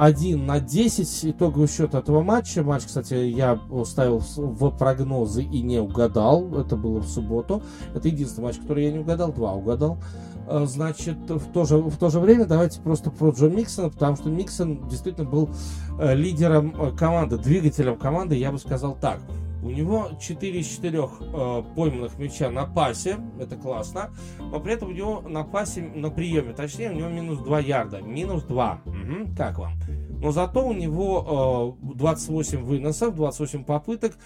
1 0.00 0.46
на 0.46 0.60
10 0.60 1.26
итоговый 1.26 1.68
счет 1.68 1.94
этого 1.94 2.22
матча. 2.22 2.62
Матч, 2.62 2.84
кстати, 2.84 3.12
я 3.12 3.60
ставил 3.84 4.22
в 4.36 4.70
прогнозы 4.70 5.42
и 5.42 5.60
не 5.60 5.78
угадал. 5.78 6.54
Это 6.58 6.74
было 6.76 7.00
в 7.00 7.06
субботу. 7.06 7.62
Это 7.94 8.08
единственный 8.08 8.44
матч, 8.44 8.56
который 8.56 8.86
я 8.86 8.92
не 8.92 9.00
угадал. 9.00 9.30
Два 9.30 9.52
угадал. 9.52 9.98
Значит, 10.66 11.18
в 11.28 11.52
то 11.52 11.64
же, 11.64 11.78
в 11.78 11.96
то 11.96 12.10
же 12.10 12.20
время 12.20 12.44
давайте 12.46 12.80
просто 12.80 13.10
про 13.10 13.30
Джо 13.30 13.48
Миксона, 13.48 13.90
потому 13.90 14.16
что 14.16 14.28
Миксон 14.28 14.88
действительно 14.88 15.28
был 15.28 15.50
э, 15.98 16.14
лидером 16.14 16.74
э, 16.80 16.96
команды, 16.96 17.38
двигателем 17.38 17.96
команды, 17.96 18.36
я 18.36 18.52
бы 18.52 18.58
сказал 18.58 18.96
так. 19.00 19.20
У 19.62 19.68
него 19.68 20.08
4 20.18 20.60
из 20.60 20.66
4 20.66 20.98
э, 20.98 21.62
пойманных 21.76 22.18
мяча 22.18 22.50
на 22.50 22.64
пасе, 22.64 23.18
это 23.38 23.56
классно, 23.56 24.10
но 24.38 24.58
при 24.58 24.72
этом 24.72 24.88
у 24.88 24.92
него 24.92 25.20
на 25.20 25.44
пасе, 25.44 25.82
на 25.82 26.10
приеме, 26.10 26.54
точнее, 26.54 26.90
у 26.90 26.94
него 26.94 27.08
минус 27.08 27.40
2 27.40 27.60
ярда, 27.60 28.00
минус 28.00 28.44
2. 28.44 28.80
Угу, 28.86 29.36
как 29.36 29.58
вам? 29.58 29.74
Но 30.22 30.32
зато 30.32 30.66
у 30.66 30.72
него 30.72 31.76
э, 31.82 31.94
28 31.94 32.62
выносов, 32.62 33.14
28 33.14 33.64
попыток, 33.64 34.18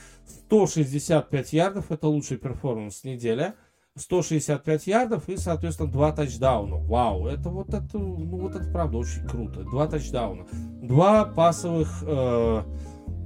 165 0.46 1.52
ярдов, 1.52 1.90
это 1.90 2.08
лучший 2.08 2.36
перформанс 2.36 3.04
недели. 3.04 3.54
165 3.96 4.88
ярдов 4.88 5.28
и, 5.28 5.36
соответственно, 5.36 5.88
2 5.90 6.12
тачдауна. 6.12 6.76
Вау, 6.78 7.28
это 7.28 7.48
вот 7.48 7.68
это, 7.68 7.96
ну 7.96 8.38
вот 8.40 8.56
это 8.56 8.68
правда 8.72 8.98
очень 8.98 9.24
круто. 9.26 9.62
Два 9.62 9.86
тачдауна. 9.86 10.46
Два 10.82 11.24
пасовых, 11.26 12.02
э, 12.04 12.62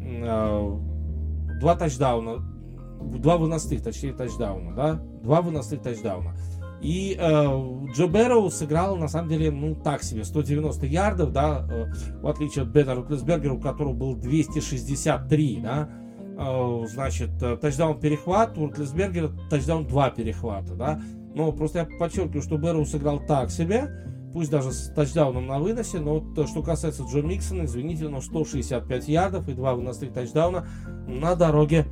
э, 0.02 0.78
два 1.58 1.74
тачдауна, 1.74 2.44
два 3.00 3.38
выносных, 3.38 3.82
точнее, 3.82 4.12
тачдауна, 4.12 4.74
да? 4.74 4.94
Два 5.22 5.40
выносных 5.40 5.80
тачдауна. 5.80 6.36
И 6.82 7.16
э, 7.18 7.44
Джо 7.94 8.06
Бэрроу 8.06 8.50
сыграл, 8.50 8.96
на 8.96 9.08
самом 9.08 9.30
деле, 9.30 9.50
ну, 9.50 9.74
так 9.74 10.02
себе, 10.02 10.22
190 10.22 10.84
ярдов, 10.84 11.32
да, 11.32 11.66
э, 11.70 11.86
в 12.20 12.26
отличие 12.28 12.64
от 12.64 12.68
Бена 12.68 12.94
Рутлесбергера, 12.94 13.54
у 13.54 13.60
которого 13.60 13.94
был 13.94 14.16
263, 14.16 15.60
да, 15.62 15.88
значит, 16.38 17.30
э, 17.42 17.56
тачдаун 17.56 17.98
перехват, 17.98 18.56
у 18.56 18.66
Рутлесбергера 18.66 19.30
тачдаун 19.50 19.86
два 19.86 20.10
перехвата, 20.10 20.74
да, 20.74 21.00
но 21.34 21.50
просто 21.52 21.80
я 21.80 21.98
подчеркиваю, 21.98 22.42
что 22.42 22.58
Бэрроу 22.58 22.84
сыграл 22.84 23.20
так 23.26 23.50
себе, 23.50 23.90
пусть 24.32 24.50
даже 24.50 24.72
с 24.72 24.92
тачдауном 24.94 25.46
на 25.46 25.58
выносе, 25.58 25.98
но 25.98 26.20
вот, 26.20 26.38
э, 26.38 26.46
что 26.46 26.62
касается 26.62 27.04
Джо 27.04 27.22
Миксона, 27.22 27.64
извините, 27.64 28.08
но 28.08 28.20
165 28.20 29.08
ярдов 29.08 29.48
и 29.48 29.52
два 29.52 29.74
выносных 29.74 30.12
тачдауна 30.12 30.66
на 31.06 31.34
дороге 31.34 31.86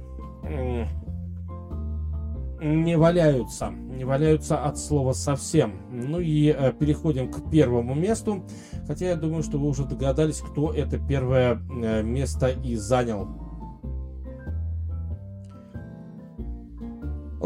не 2.61 2.97
валяются, 2.97 3.71
не 3.71 4.05
валяются 4.05 4.65
от 4.65 4.79
слова 4.79 5.13
совсем. 5.13 5.81
Ну 5.91 6.21
и 6.21 6.49
э, 6.49 6.73
переходим 6.73 7.31
к 7.31 7.51
первому 7.51 7.95
месту, 7.95 8.45
хотя 8.87 9.07
я 9.07 9.17
думаю, 9.17 9.43
что 9.43 9.59
вы 9.59 9.69
уже 9.69 9.85
догадались, 9.85 10.41
кто 10.41 10.73
это 10.73 10.99
первое 10.99 11.61
э, 11.83 12.03
место 12.03 12.49
и 12.49 12.77
занял. 12.77 13.46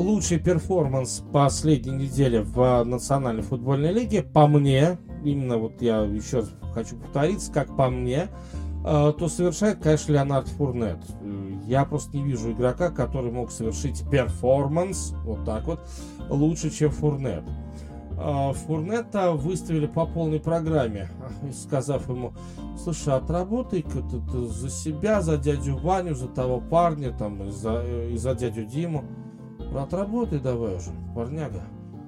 Лучший 0.01 0.38
перформанс 0.38 1.22
последней 1.30 1.92
недели 1.92 2.38
в 2.38 2.84
Национальной 2.84 3.42
футбольной 3.42 3.92
лиге, 3.92 4.22
по 4.22 4.46
мне, 4.46 4.96
именно 5.22 5.59
вот 5.59 5.82
я 5.82 6.01
еще 6.05 6.38
раз 6.38 6.51
хочу 6.72 6.96
повториться, 6.96 7.53
как 7.53 7.76
по 7.76 7.90
мне, 7.90 8.28
э, 8.86 9.12
то 9.18 9.28
совершает, 9.28 9.82
конечно, 9.82 10.12
Леонард 10.12 10.48
Фурнет. 10.48 10.96
Я 11.66 11.84
просто 11.84 12.16
не 12.16 12.24
вижу 12.24 12.53
игрока, 12.53 12.88
который 12.88 13.30
мог 13.30 13.51
совершить 13.51 14.09
перформанс, 14.11 15.12
вот 15.22 15.44
так 15.44 15.66
вот, 15.66 15.80
лучше, 16.30 16.70
чем 16.70 16.92
Фурнет. 16.92 17.44
А, 18.16 18.55
Фурнета 18.55 19.32
выставили 19.32 19.86
по 19.86 20.07
полной 20.07 20.40
программе, 20.40 21.11
сказав 21.53 22.09
ему, 22.09 22.32
слушай, 22.82 23.12
отработай-ка 23.12 24.01
ты 24.01 24.46
за 24.46 24.70
себя, 24.70 25.20
за 25.20 25.36
дядю 25.36 25.76
Ваню, 25.76 26.14
за 26.14 26.28
того 26.28 26.59
парня, 26.59 27.12
там, 27.12 27.42
и 27.42 27.51
за, 27.51 27.84
и 28.11 28.16
за 28.16 28.34
дядю 28.34 28.64
Диму. 28.64 29.05
Отработай 29.76 30.40
давай 30.40 30.76
уже, 30.76 30.90
парняга. 31.14 31.62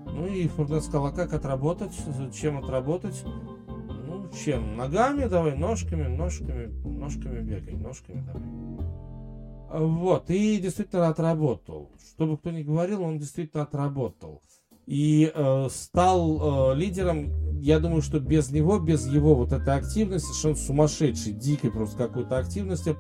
Ну 0.07 0.27
и 0.27 0.47
Фурнет 0.49 0.83
сказал, 0.83 1.07
а 1.07 1.13
как 1.13 1.33
отработать? 1.33 1.93
Чем 2.35 2.59
отработать? 2.59 3.25
Ну, 3.67 4.29
чем? 4.33 4.77
Ногами 4.77 5.27
давай, 5.27 5.57
ножками, 5.57 6.07
ножками, 6.07 6.67
ножками 6.85 7.41
бегай, 7.41 7.75
ножками 7.75 8.23
давай. 8.27 9.87
Вот, 9.87 10.29
и 10.29 10.59
действительно 10.59 11.09
отработал. 11.09 11.91
Что 11.99 12.27
бы 12.27 12.37
кто 12.37 12.51
ни 12.51 12.63
говорил, 12.63 13.03
он 13.03 13.19
действительно 13.19 13.63
отработал. 13.63 14.43
И 14.87 15.33
э, 15.35 15.69
стал 15.71 16.73
э, 16.73 16.77
лидером, 16.77 17.61
я 17.61 17.79
думаю, 17.79 18.03
что 18.03 18.21
без 18.21 18.51
него, 18.51 18.79
без 18.79 19.07
его 19.07 19.35
вот 19.35 19.53
этой 19.53 19.75
активности, 19.75 20.27
совершенно 20.27 20.57
сумасшедшей, 20.57 21.33
дикой 21.33 21.71
просто 21.71 21.97
какой-то 21.97 22.37
активности, 22.37 22.97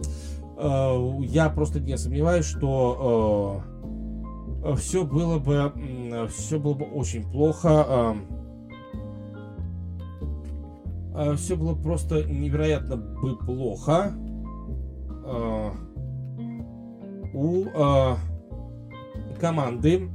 э, 0.56 1.24
я 1.26 1.50
просто 1.50 1.80
не 1.80 1.98
сомневаюсь, 1.98 2.46
что 2.46 3.62
э, 3.68 3.71
все 4.76 5.04
было 5.04 5.38
бы, 5.38 5.72
э, 5.74 6.26
все 6.28 6.58
было 6.58 6.74
бы 6.74 6.84
очень 6.84 7.24
плохо. 7.30 7.86
Э, 7.88 8.14
э, 11.14 11.34
все 11.36 11.56
было 11.56 11.74
просто 11.74 12.24
невероятно 12.24 12.96
бы 12.96 13.36
плохо. 13.36 14.12
Э, 15.24 15.70
у 17.34 17.64
э, 17.64 18.16
команды 19.40 20.08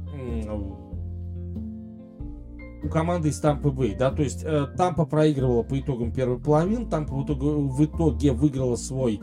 у 2.82 2.88
команды 2.88 3.28
из 3.28 3.40
Тампы 3.40 3.70
Бэй, 3.70 3.94
да, 3.94 4.10
то 4.10 4.22
есть 4.22 4.42
э, 4.44 4.66
Тампа 4.76 5.04
проигрывала 5.04 5.62
по 5.62 5.78
итогам 5.78 6.12
первой 6.12 6.38
половины, 6.38 6.86
Тампа 6.86 7.14
в 7.14 7.24
итоге, 7.24 7.46
в 7.46 7.84
итоге 7.84 8.32
выиграла 8.32 8.76
свой, 8.76 9.20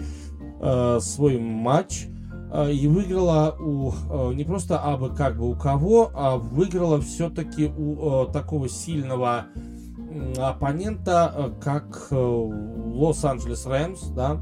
э, 0.62 1.00
свой 1.02 1.40
матч, 1.40 2.06
э, 2.06 2.15
и 2.64 2.88
выиграла 2.88 3.56
у 3.60 3.91
э, 3.91 4.34
не 4.34 4.44
просто 4.44 4.80
абы 4.80 5.10
как 5.15 5.38
бы 5.38 5.49
у 5.49 5.56
кого, 5.56 6.11
а 6.14 6.38
выиграла 6.38 7.02
все-таки 7.02 7.68
у 7.68 8.23
э, 8.23 8.32
такого 8.32 8.69
сильного 8.69 9.48
оппонента, 10.38 11.34
э, 11.36 11.52
как 11.61 12.07
э, 12.11 12.15
Лос-Анджелес 12.15 13.65
Рэмс, 13.65 14.02
да, 14.10 14.40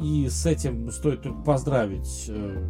и 0.00 0.28
с 0.28 0.46
этим 0.46 0.90
стоит 0.90 1.22
только 1.22 1.38
поздравить 1.42 2.26
э, 2.28 2.68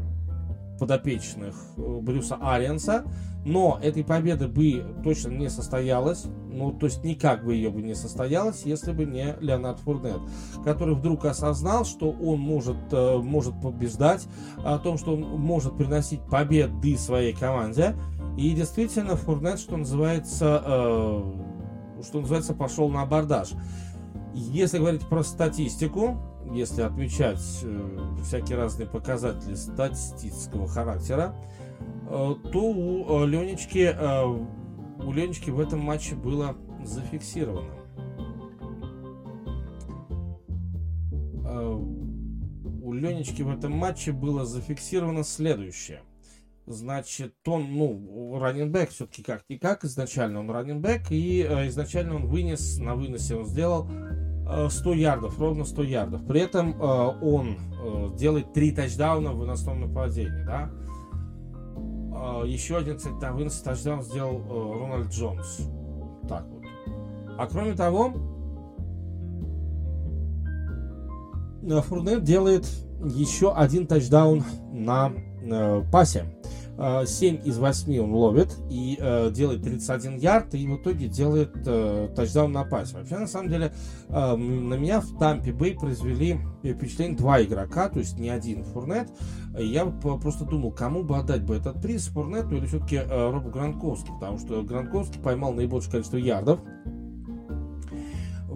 подопечных 0.78 1.54
Брюса 1.76 2.36
Ариенса, 2.40 3.04
но 3.46 3.78
этой 3.80 4.02
победы 4.02 4.48
бы 4.48 4.84
точно 5.04 5.28
не 5.28 5.48
состоялось, 5.48 6.24
ну, 6.50 6.72
то 6.72 6.86
есть 6.86 7.04
никак 7.04 7.44
бы 7.44 7.54
ее 7.54 7.70
бы 7.70 7.80
не 7.80 7.94
состоялось, 7.94 8.62
если 8.64 8.90
бы 8.90 9.04
не 9.04 9.36
Леонард 9.40 9.78
Фурнет, 9.78 10.20
который 10.64 10.96
вдруг 10.96 11.24
осознал, 11.26 11.84
что 11.84 12.10
он 12.10 12.40
может, 12.40 12.76
может 12.90 13.54
побеждать, 13.62 14.26
о 14.64 14.78
том, 14.78 14.98
что 14.98 15.14
он 15.14 15.20
может 15.20 15.76
приносить 15.76 16.20
победы 16.22 16.98
своей 16.98 17.32
команде, 17.32 17.94
и 18.36 18.50
действительно 18.50 19.14
Фурнет, 19.14 19.60
что 19.60 19.76
называется, 19.76 20.60
что 22.02 22.20
называется, 22.20 22.52
пошел 22.52 22.88
на 22.88 23.02
абордаж. 23.02 23.50
Если 24.34 24.78
говорить 24.78 25.06
про 25.06 25.22
статистику, 25.22 26.16
если 26.52 26.82
отмечать 26.82 27.40
э, 27.62 27.98
всякие 28.24 28.58
разные 28.58 28.86
показатели 28.86 29.54
статистического 29.54 30.68
характера, 30.68 31.34
э, 31.34 31.56
то 32.08 32.60
у 32.62 33.24
э, 33.24 33.26
Ленечки, 33.26 33.92
э, 33.92 34.24
у 34.24 35.12
Ленечки 35.12 35.50
в 35.50 35.60
этом 35.60 35.80
матче 35.80 36.14
было 36.14 36.56
зафиксировано. 36.84 37.74
Э, 41.44 41.72
у 42.82 42.92
Ленечки 42.92 43.42
в 43.42 43.50
этом 43.50 43.72
матче 43.72 44.12
было 44.12 44.44
зафиксировано 44.44 45.24
следующее– 45.24 46.02
Значит, 46.66 47.34
он, 47.46 47.72
ну, 47.72 48.38
раненбэк 48.40 48.90
все-таки 48.90 49.22
как-никак, 49.22 49.84
изначально 49.84 50.40
он 50.40 50.50
раненбэк, 50.50 51.12
и 51.12 51.46
э, 51.48 51.68
изначально 51.68 52.16
он 52.16 52.26
вынес, 52.26 52.78
на 52.78 52.96
выносе 52.96 53.36
он 53.36 53.46
сделал 53.46 53.88
э, 53.88 54.68
100 54.68 54.94
ярдов, 54.94 55.38
ровно 55.38 55.64
100 55.64 55.82
ярдов. 55.84 56.26
При 56.26 56.40
этом 56.40 56.70
э, 56.70 56.84
он 57.22 57.56
э, 57.56 58.16
делает 58.18 58.52
3 58.52 58.72
тачдауна 58.72 59.32
в 59.32 59.38
выносном 59.38 59.82
нападении, 59.82 60.44
да. 60.44 60.72
Э, 62.16 62.42
еще 62.46 62.78
один, 62.78 62.96
кстати, 62.96 63.14
на 63.14 63.32
выносе 63.32 63.62
тачдаун 63.62 64.02
сделал 64.02 64.40
э, 64.40 64.78
Рональд 64.78 65.12
Джонс. 65.12 65.60
Так 66.28 66.46
вот. 66.48 66.62
А 67.38 67.46
кроме 67.46 67.74
того, 67.74 68.12
э, 71.62 71.80
Фурнет 71.82 72.24
делает 72.24 72.66
еще 73.04 73.54
один 73.54 73.86
тачдаун 73.86 74.42
на 74.72 75.12
э, 75.42 75.82
пасе. 75.92 76.24
7 76.78 77.40
из 77.44 77.58
8 77.58 77.98
он 78.00 78.12
ловит 78.12 78.56
и 78.68 78.98
э, 79.00 79.30
делает 79.30 79.62
31 79.62 80.18
ярд, 80.18 80.54
и 80.54 80.66
в 80.66 80.76
итоге 80.76 81.08
делает 81.08 81.52
э, 81.64 82.08
тачдаун 82.14 82.52
на 82.52 82.64
пасе. 82.64 82.96
Вообще, 82.96 83.16
на 83.16 83.26
самом 83.26 83.48
деле, 83.48 83.72
э, 84.08 84.36
на 84.36 84.74
меня 84.74 85.00
в 85.00 85.18
Тампе 85.18 85.52
Бэй 85.52 85.74
произвели 85.74 86.38
впечатление 86.62 87.16
два 87.16 87.42
игрока, 87.42 87.88
то 87.88 87.98
есть 87.98 88.18
не 88.18 88.28
один 88.28 88.62
Фурнет. 88.64 89.08
Я 89.58 89.86
просто 89.86 90.44
думал, 90.44 90.70
кому 90.72 91.02
бы 91.02 91.16
отдать 91.16 91.44
бы 91.44 91.56
этот 91.56 91.80
приз, 91.80 92.08
Фурнету 92.08 92.56
или 92.56 92.66
все-таки 92.66 92.96
э, 92.96 93.30
Робу 93.30 93.48
Гранковски, 93.48 94.10
потому 94.20 94.38
что 94.38 94.62
Гранковский 94.62 95.20
поймал 95.20 95.54
наибольшее 95.54 95.92
количество 95.92 96.18
ярдов 96.18 96.60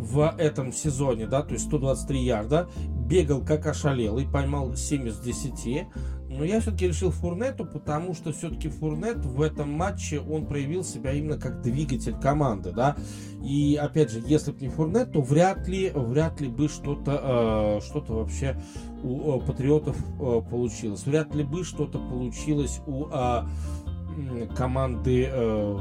в 0.00 0.34
этом 0.38 0.72
сезоне, 0.72 1.26
да, 1.26 1.42
то 1.42 1.52
есть 1.52 1.66
123 1.66 2.22
ярда, 2.22 2.68
бегал 3.06 3.44
как 3.44 3.66
ошалелый, 3.66 4.26
поймал 4.26 4.74
7 4.74 5.08
из 5.08 5.18
10, 5.18 5.88
но 6.30 6.44
я 6.44 6.60
все-таки 6.60 6.86
решил 6.86 7.10
Фурнету, 7.10 7.66
потому 7.66 8.14
что 8.14 8.32
все-таки 8.32 8.68
Фурнет 8.68 9.18
в 9.18 9.42
этом 9.42 9.72
матче, 9.72 10.20
он 10.20 10.46
проявил 10.46 10.84
себя 10.84 11.12
именно 11.12 11.36
как 11.36 11.60
двигатель 11.60 12.14
команды, 12.14 12.70
да. 12.70 12.96
И 13.42 13.74
опять 13.74 14.12
же, 14.12 14.22
если 14.24 14.52
бы 14.52 14.60
не 14.60 14.68
Фурнет, 14.68 15.12
то 15.12 15.22
вряд 15.22 15.66
ли, 15.66 15.90
вряд 15.92 16.40
ли 16.40 16.48
бы 16.48 16.68
что-то, 16.68 17.80
э, 17.80 17.84
что-то 17.84 18.14
вообще 18.14 18.56
у 19.02 19.38
э, 19.38 19.40
патриотов 19.44 19.96
э, 19.98 20.40
получилось. 20.48 21.04
Вряд 21.04 21.34
ли 21.34 21.42
бы 21.42 21.64
что-то 21.64 21.98
получилось 21.98 22.80
у 22.86 23.06
э, 23.06 23.42
команды 24.56 25.28
э, 25.28 25.78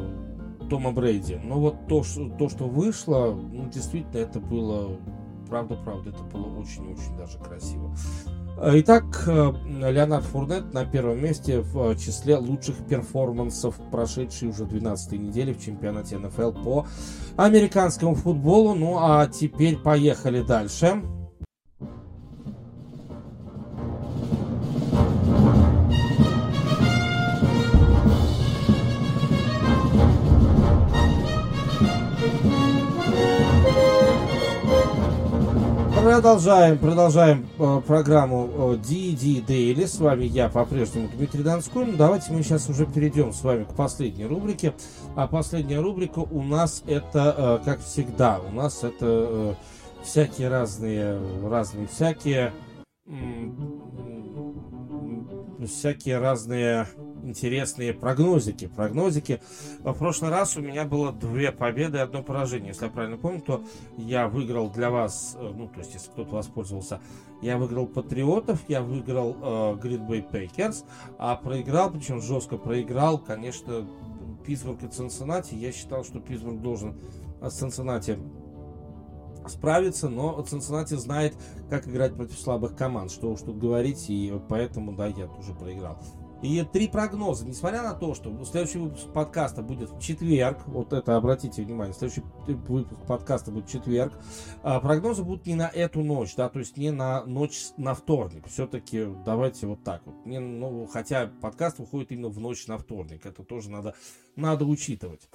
Тома 0.68 0.92
Брейди. 0.92 1.40
Но 1.44 1.60
вот 1.60 1.88
то, 1.88 2.04
что, 2.04 2.28
то, 2.28 2.50
что 2.50 2.68
вышло, 2.68 3.36
ну, 3.36 3.70
действительно, 3.70 4.18
это 4.18 4.40
было 4.40 4.98
правда-правда, 5.48 6.12
это 6.12 6.24
было 6.24 6.60
очень-очень 6.60 7.18
даже 7.18 7.38
красиво. 7.40 7.94
Итак, 8.62 9.24
э, 9.26 9.54
Леонард 9.90 10.26
Фурнет 10.26 10.74
на 10.74 10.84
первом 10.84 11.24
месте 11.24 11.62
в 11.62 11.96
числе 11.96 12.36
лучших 12.36 12.76
перформансов 12.90 13.76
прошедшей 13.90 14.50
уже 14.50 14.66
12 14.66 15.14
недели 15.14 15.54
в 15.54 15.64
чемпионате 15.64 16.18
НФЛ 16.18 16.52
по 16.52 16.86
американскому 17.38 18.16
футболу. 18.16 18.76
Ну 18.76 18.98
а 19.00 19.28
теперь 19.28 19.78
поехали 19.78 20.42
дальше. 20.42 21.02
Продолжаем, 36.10 36.80
продолжаем 36.80 37.48
э, 37.60 37.82
программу 37.86 38.74
DD 38.78 39.46
Daily. 39.46 39.86
С 39.86 40.00
вами 40.00 40.24
я 40.24 40.50
по-прежнему 40.50 41.08
Дмитрий 41.08 41.44
Донской. 41.44 41.86
Ну, 41.86 41.98
давайте 41.98 42.32
мы 42.32 42.42
сейчас 42.42 42.68
уже 42.68 42.88
перейдем 42.88 43.32
с 43.32 43.44
вами 43.44 43.66
к 43.66 43.76
последней 43.76 44.26
рубрике. 44.26 44.74
А 45.16 45.28
последняя 45.28 45.80
рубрика 45.80 46.18
у 46.18 46.42
нас 46.42 46.82
это, 46.88 47.60
э, 47.62 47.64
как 47.64 47.82
всегда, 47.82 48.40
у 48.40 48.52
нас 48.52 48.84
это 48.84 48.96
э, 49.02 49.54
всякие 50.04 50.50
разные, 50.50 51.22
разные 51.48 51.86
всякие, 51.86 52.54
всякие 55.64 56.18
разные 56.18 56.88
интересные 57.24 57.94
прогнозики. 57.94 58.68
Прогнозики. 58.68 59.42
В 59.80 59.94
прошлый 59.94 60.32
раз 60.32 60.58
у 60.58 60.62
меня 60.62 60.86
было 60.86 61.12
две 61.12 61.52
победы 61.52 61.98
и 61.98 62.02
одно 62.02 62.24
поражение. 62.24 62.70
Если 62.70 62.86
я 62.86 62.92
правильно 62.92 63.18
помню, 63.18 63.42
то 63.42 63.64
я 63.98 64.28
выиграл 64.28 64.70
для 64.70 64.90
вас, 64.90 65.36
э, 65.40 65.54
ну, 65.56 65.68
то 65.68 65.80
есть, 65.80 65.94
если 65.94 66.10
кто-то 66.10 66.36
воспользовался, 66.36 67.00
я 67.42 67.58
выиграл 67.58 67.88
Патриотов, 67.88 68.60
я 68.68 68.82
выиграл 68.82 69.32
э, 69.32 69.36
Green 69.76 70.08
Bay 70.08 70.30
Packers, 70.30 70.84
а 71.18 71.36
проиграл, 71.36 71.92
причем 71.92 72.22
жестко 72.22 72.58
проиграл, 72.58 73.18
конечно, 73.18 73.88
Питтсбург 74.46 74.84
и 74.84 74.88
Цинциннати. 74.88 75.56
Я 75.56 75.72
считал, 75.72 76.04
что 76.04 76.20
Питтсбург 76.20 76.62
должен 76.62 77.00
с 77.42 77.54
Цинциннати 77.54 78.18
справиться, 79.48 80.10
но 80.10 80.42
Цинциннати 80.42 80.96
знает, 80.96 81.36
как 81.70 81.88
играть 81.88 82.14
против 82.14 82.40
слабых 82.40 82.76
команд, 82.76 83.12
что 83.12 83.32
уж 83.32 83.42
тут 83.42 83.58
говорить, 83.58 84.10
и 84.10 84.34
поэтому, 84.48 84.94
да, 84.94 85.08
я 85.08 85.28
тоже 85.28 85.54
проиграл. 85.54 86.00
И 86.42 86.64
три 86.72 86.88
прогноза. 86.88 87.46
Несмотря 87.46 87.84
на 87.84 87.94
то, 87.94 88.16
что 88.16 88.34
следующий 88.46 88.78
выпуск 88.78 89.08
подкаста 89.14 89.62
будет 89.62 89.92
в 89.92 90.00
четверг, 90.00 90.60
вот 90.68 90.94
это 90.94 91.18
обратите 91.18 91.64
внимание, 91.64 91.94
следующий 91.94 92.24
выпуск 92.48 93.02
подкаста 93.06 93.52
будет 93.52 93.66
в 93.66 93.72
четверг, 93.72 94.14
а 94.64 94.80
прогнозы 94.80 95.24
будут 95.24 95.46
не 95.46 95.56
на 95.56 95.68
эту 95.68 96.02
ночь, 96.02 96.36
да, 96.36 96.48
то 96.48 96.60
есть 96.60 96.78
не 96.78 96.92
на 96.92 97.26
ночь 97.26 97.68
на 97.76 97.94
вторник. 97.94 98.48
Все-таки 98.48 99.06
давайте 99.26 99.68
вот 99.68 99.84
так 99.84 100.02
вот. 100.06 100.26
Не, 100.26 100.40
ну, 100.40 100.88
хотя 100.88 101.30
подкаст 101.42 101.80
выходит 101.80 102.14
именно 102.14 102.30
в 102.30 102.40
ночь 102.40 102.68
на 102.68 102.78
вторник. 102.78 103.26
Это 103.26 103.44
тоже 103.44 103.70
надо, 103.70 103.96
надо 104.38 104.64
учитывать. 104.64 105.28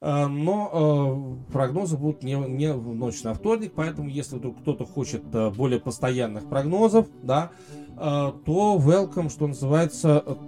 А, 0.00 0.26
но 0.26 1.46
э, 1.48 1.52
прогнозы 1.52 1.96
будут 1.96 2.24
не, 2.24 2.34
не 2.34 2.72
в 2.72 2.92
ночь 2.94 3.22
на 3.22 3.34
вторник, 3.34 3.72
поэтому 3.74 4.08
если 4.08 4.36
вдруг 4.36 4.60
кто-то 4.60 4.84
хочет 4.84 5.22
более 5.56 5.78
постоянных 5.78 6.48
прогнозов, 6.48 7.06
да, 7.22 7.52
э, 7.90 7.94
то 7.96 8.80
welcome, 8.84 9.28
что 9.28 9.46
называется, 9.46 10.38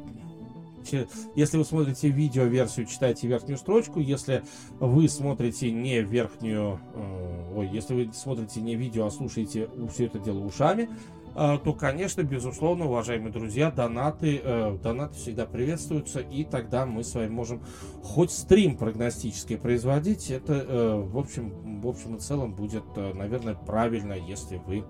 если 1.35 1.57
вы 1.57 1.65
смотрите 1.65 2.09
видео-версию, 2.09 2.87
читайте 2.87 3.27
верхнюю 3.27 3.59
строчку. 3.59 4.01
Если 4.01 4.43
вы 4.79 5.09
смотрите 5.09 5.71
не 5.71 6.03
верхнюю, 6.03 6.81
э, 6.95 7.53
ой, 7.57 7.69
если 7.69 7.95
вы 7.95 8.11
смотрите 8.13 8.61
не 8.61 8.77
видео, 8.77 9.07
а 9.07 9.11
слушаете 9.11 9.69
все 9.93 10.07
это 10.07 10.19
дело 10.19 10.45
ушами, 10.45 10.89
э, 11.35 11.59
то, 11.63 11.73
конечно, 11.73 12.23
безусловно, 12.23 12.87
уважаемые 12.87 13.33
друзья, 13.33 13.71
донаты, 13.71 14.41
э, 14.43 14.79
донаты 14.83 15.15
всегда 15.15 15.47
приветствуются, 15.47 16.21
и 16.21 16.45
тогда 16.45 16.87
мы 16.87 17.05
с 17.05 17.15
вами 17.15 17.29
можем 17.29 17.63
хоть 18.03 18.31
стрим 18.31 18.77
прогностический 18.77 19.59
производить. 19.59 20.31
Это, 20.31 21.05
в 21.07 21.19
общем, 21.19 21.81
в 21.81 21.89
общем 21.89 22.17
и 22.17 22.21
целом 22.21 22.55
будет, 22.55 22.85
наверное, 22.97 23.55
правильно, 23.55 24.13
если 24.13 24.57
вы, 24.67 24.85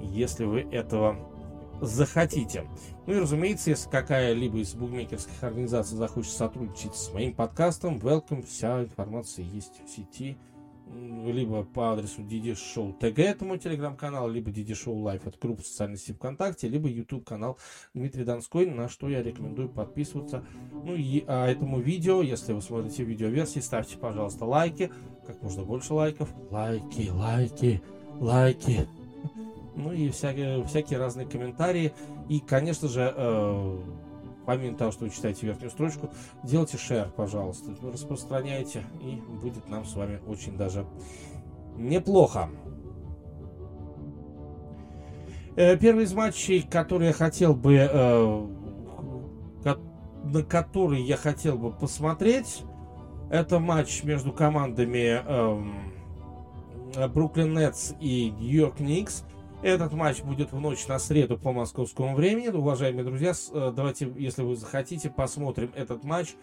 если 0.00 0.44
вы 0.44 0.60
этого 0.60 1.29
захотите. 1.80 2.66
Ну 3.06 3.14
и, 3.14 3.18
разумеется, 3.18 3.70
если 3.70 3.88
какая-либо 3.90 4.58
из 4.58 4.74
букмекерских 4.74 5.42
организаций 5.42 5.96
захочет 5.96 6.32
сотрудничать 6.32 6.94
с 6.94 7.12
моим 7.12 7.34
подкастом, 7.34 7.98
welcome, 7.98 8.42
вся 8.42 8.82
информация 8.82 9.44
есть 9.44 9.80
в 9.84 9.90
сети 9.90 10.36
либо 10.92 11.62
по 11.64 11.92
адресу 11.92 12.22
Show 12.56 12.92
TG, 12.92 13.18
это 13.18 13.44
мой 13.44 13.58
телеграм-канал, 13.58 14.28
либо 14.28 14.52
Show 14.74 14.96
Live, 14.98 15.26
это 15.26 15.38
группа 15.40 15.62
социальной 15.62 15.96
сети 15.96 16.12
ВКонтакте, 16.12 16.68
либо 16.68 16.88
YouTube 16.88 17.24
канал 17.24 17.58
Дмитрий 17.94 18.24
Донской, 18.24 18.66
на 18.66 18.88
что 18.88 19.08
я 19.08 19.22
рекомендую 19.22 19.68
подписываться. 19.68 20.44
Ну 20.72 20.94
и 20.94 21.24
а, 21.26 21.48
этому 21.48 21.80
видео, 21.80 22.22
если 22.22 22.52
вы 22.52 22.62
смотрите 22.62 23.04
видеоверсии, 23.04 23.60
ставьте, 23.60 23.96
пожалуйста, 23.98 24.44
лайки, 24.44 24.90
как 25.26 25.42
можно 25.42 25.64
больше 25.64 25.94
лайков. 25.94 26.30
Лайки, 26.50 27.10
лайки, 27.10 27.82
лайки. 28.18 28.88
Ну 29.76 29.92
и 29.92 30.10
всякие, 30.10 30.64
всякие 30.64 30.98
разные 30.98 31.26
комментарии. 31.26 31.92
И, 32.28 32.40
конечно 32.40 32.88
же, 32.88 33.12
э, 33.16 33.78
помимо 34.46 34.76
того, 34.76 34.90
что 34.90 35.04
вы 35.04 35.10
читаете 35.10 35.46
верхнюю 35.46 35.70
строчку, 35.70 36.10
делайте 36.42 36.76
share, 36.76 37.10
пожалуйста, 37.14 37.72
распространяйте, 37.82 38.84
и 39.00 39.20
будет 39.40 39.68
нам 39.68 39.84
с 39.84 39.94
вами 39.94 40.20
очень 40.26 40.56
даже 40.56 40.86
неплохо. 41.76 42.48
Э, 45.56 45.76
первый 45.76 46.04
из 46.04 46.12
матчей, 46.12 46.62
который 46.62 47.08
я 47.08 47.12
хотел 47.12 47.54
бы, 47.54 47.76
э, 47.76 48.46
на 50.22 50.42
который 50.42 51.02
я 51.02 51.16
хотел 51.16 51.56
бы 51.56 51.70
посмотреть, 51.70 52.62
это 53.30 53.58
матч 53.58 54.02
между 54.02 54.32
командами 54.32 55.22
Бруклин 57.08 57.54
Нетс 57.54 57.92
и 58.00 58.30
Нью-Йорк 58.30 58.80
Никс. 58.80 59.24
Этот 59.62 59.92
матч 59.92 60.22
будет 60.22 60.52
в 60.52 60.58
ночь 60.58 60.86
на 60.86 60.98
среду 60.98 61.36
по 61.36 61.52
московскому 61.52 62.14
времени. 62.14 62.48
Уважаемые 62.48 63.04
друзья, 63.04 63.34
э, 63.52 63.72
давайте, 63.76 64.10
если 64.16 64.40
вы 64.42 64.56
захотите, 64.56 65.10
посмотрим 65.10 65.70
этот 65.74 66.02
матч 66.02 66.34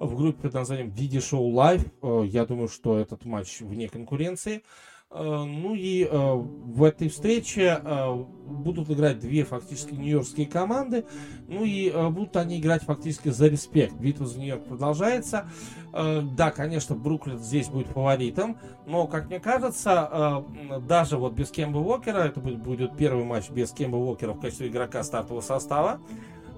в 0.00 0.16
группе 0.16 0.42
под 0.42 0.54
названием 0.54 0.88
Didi 0.88 1.18
Show 1.18 1.52
Live. 1.52 2.26
Я 2.26 2.44
думаю, 2.46 2.66
что 2.66 2.98
этот 2.98 3.24
матч 3.24 3.60
вне 3.60 3.88
конкуренции. 3.88 4.64
Э, 5.10 5.44
ну 5.44 5.74
и 5.74 6.04
э, 6.04 6.08
в 6.10 6.82
этой 6.82 7.08
встрече 7.08 7.80
э, 7.82 8.24
будут 8.46 8.90
играть 8.90 9.20
две 9.20 9.44
фактически 9.44 9.94
нью-йоркские 9.94 10.46
команды. 10.46 11.04
Ну 11.46 11.64
и 11.64 11.90
будут 12.10 12.36
они 12.36 12.58
играть 12.58 12.82
фактически 12.82 13.28
за 13.28 13.46
респект. 13.46 13.94
Битва 13.94 14.26
за 14.26 14.38
Нью-Йорк 14.38 14.64
продолжается. 14.64 15.48
Да, 15.92 16.50
конечно, 16.50 16.94
Бруклин 16.94 17.38
здесь 17.38 17.68
будет 17.68 17.86
фаворитом. 17.88 18.58
Но, 18.86 19.06
как 19.06 19.28
мне 19.28 19.40
кажется, 19.40 20.44
даже 20.86 21.16
вот 21.16 21.34
без 21.34 21.50
Кемба 21.50 21.78
Уокера, 21.78 22.18
это 22.18 22.40
будет 22.40 22.96
первый 22.96 23.24
матч 23.24 23.50
без 23.50 23.70
Кемба 23.70 23.96
Уокера 23.96 24.32
в 24.32 24.40
качестве 24.40 24.68
игрока 24.68 25.02
стартового 25.04 25.40
состава. 25.40 26.00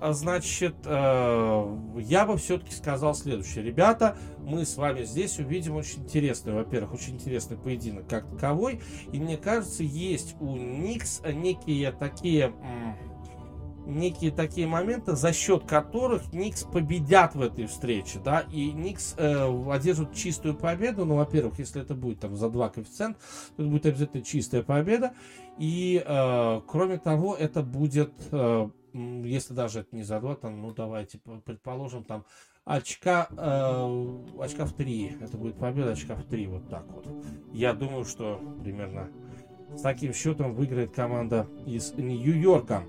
А, 0.01 0.12
значит, 0.12 0.74
э, 0.85 1.77
я 1.98 2.27
бы 2.27 2.36
все-таки 2.36 2.73
сказал 2.73 3.14
следующее. 3.14 3.64
Ребята, 3.64 4.16
мы 4.39 4.64
с 4.64 4.77
вами 4.77 5.05
здесь 5.05 5.39
увидим 5.39 5.77
очень 5.77 6.02
интересный, 6.02 6.52
во-первых, 6.52 6.94
очень 6.94 7.14
интересный 7.14 7.56
поединок 7.56 8.06
как 8.09 8.28
таковой. 8.31 8.81
И 9.12 9.18
мне 9.18 9.36
кажется, 9.36 9.82
есть 9.82 10.36
у 10.40 10.56
Никс 10.56 11.23
некие 11.24 11.93
такие 11.93 12.52
некие 13.86 14.32
такие 14.32 14.66
моменты, 14.66 15.14
за 15.14 15.32
счет 15.32 15.64
которых 15.64 16.32
Никс 16.32 16.64
победят 16.64 17.35
в 17.35 17.40
этой 17.40 17.66
встрече, 17.66 18.18
да, 18.23 18.40
и 18.40 18.73
Никс 18.73 19.14
э, 19.16 19.70
одержат 19.70 20.12
чистую 20.12 20.55
победу, 20.56 21.05
ну, 21.05 21.16
во-первых, 21.16 21.59
если 21.59 21.82
это 21.82 21.94
будет 21.94 22.20
там 22.20 22.36
за 22.36 22.51
два 22.51 22.68
коэффициента, 22.68 23.20
то 23.56 23.62
это 23.62 23.70
будет 23.70 23.86
обязательно 23.86 24.24
чистая 24.24 24.62
победа, 24.62 25.12
и, 25.59 26.02
э, 26.05 26.60
кроме 26.66 26.98
того, 26.98 27.36
это 27.36 27.62
будет 27.62 28.12
э, 28.32 28.68
если 29.24 29.55
даже 29.55 29.81
это 29.81 29.94
не 29.94 30.02
за 30.02 30.20
два, 30.20 30.35
там, 30.35 30.60
ну 30.60 30.73
давайте 30.73 31.18
предположим, 31.44 32.05
там 32.05 32.24
очка, 32.64 33.28
э, 33.31 34.18
очка 34.40 34.66
в 34.66 34.73
три. 34.73 35.16
Это 35.20 35.36
будет 35.36 35.56
победа 35.56 35.93
очка 35.93 36.14
в 36.14 36.24
три, 36.24 36.47
вот 36.47 36.68
так 36.68 36.85
вот. 36.89 37.06
Я 37.52 37.73
думаю, 37.73 38.05
что 38.05 38.40
примерно 38.62 39.09
с 39.77 39.82
таким 39.82 40.12
счетом 40.12 40.55
выиграет 40.55 40.93
команда 40.93 41.47
из 41.64 41.93
Нью-Йорка. 41.94 42.82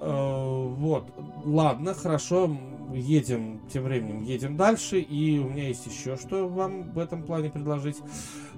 Э, 0.00 0.66
вот, 0.68 1.12
ладно, 1.44 1.94
хорошо, 1.94 2.56
едем, 2.94 3.60
тем 3.72 3.84
временем 3.84 4.22
едем 4.22 4.56
дальше, 4.56 5.00
и 5.00 5.38
у 5.38 5.48
меня 5.48 5.68
есть 5.68 5.86
еще 5.86 6.16
что 6.16 6.48
вам 6.48 6.92
в 6.92 6.98
этом 6.98 7.22
плане 7.24 7.50
предложить. 7.50 7.98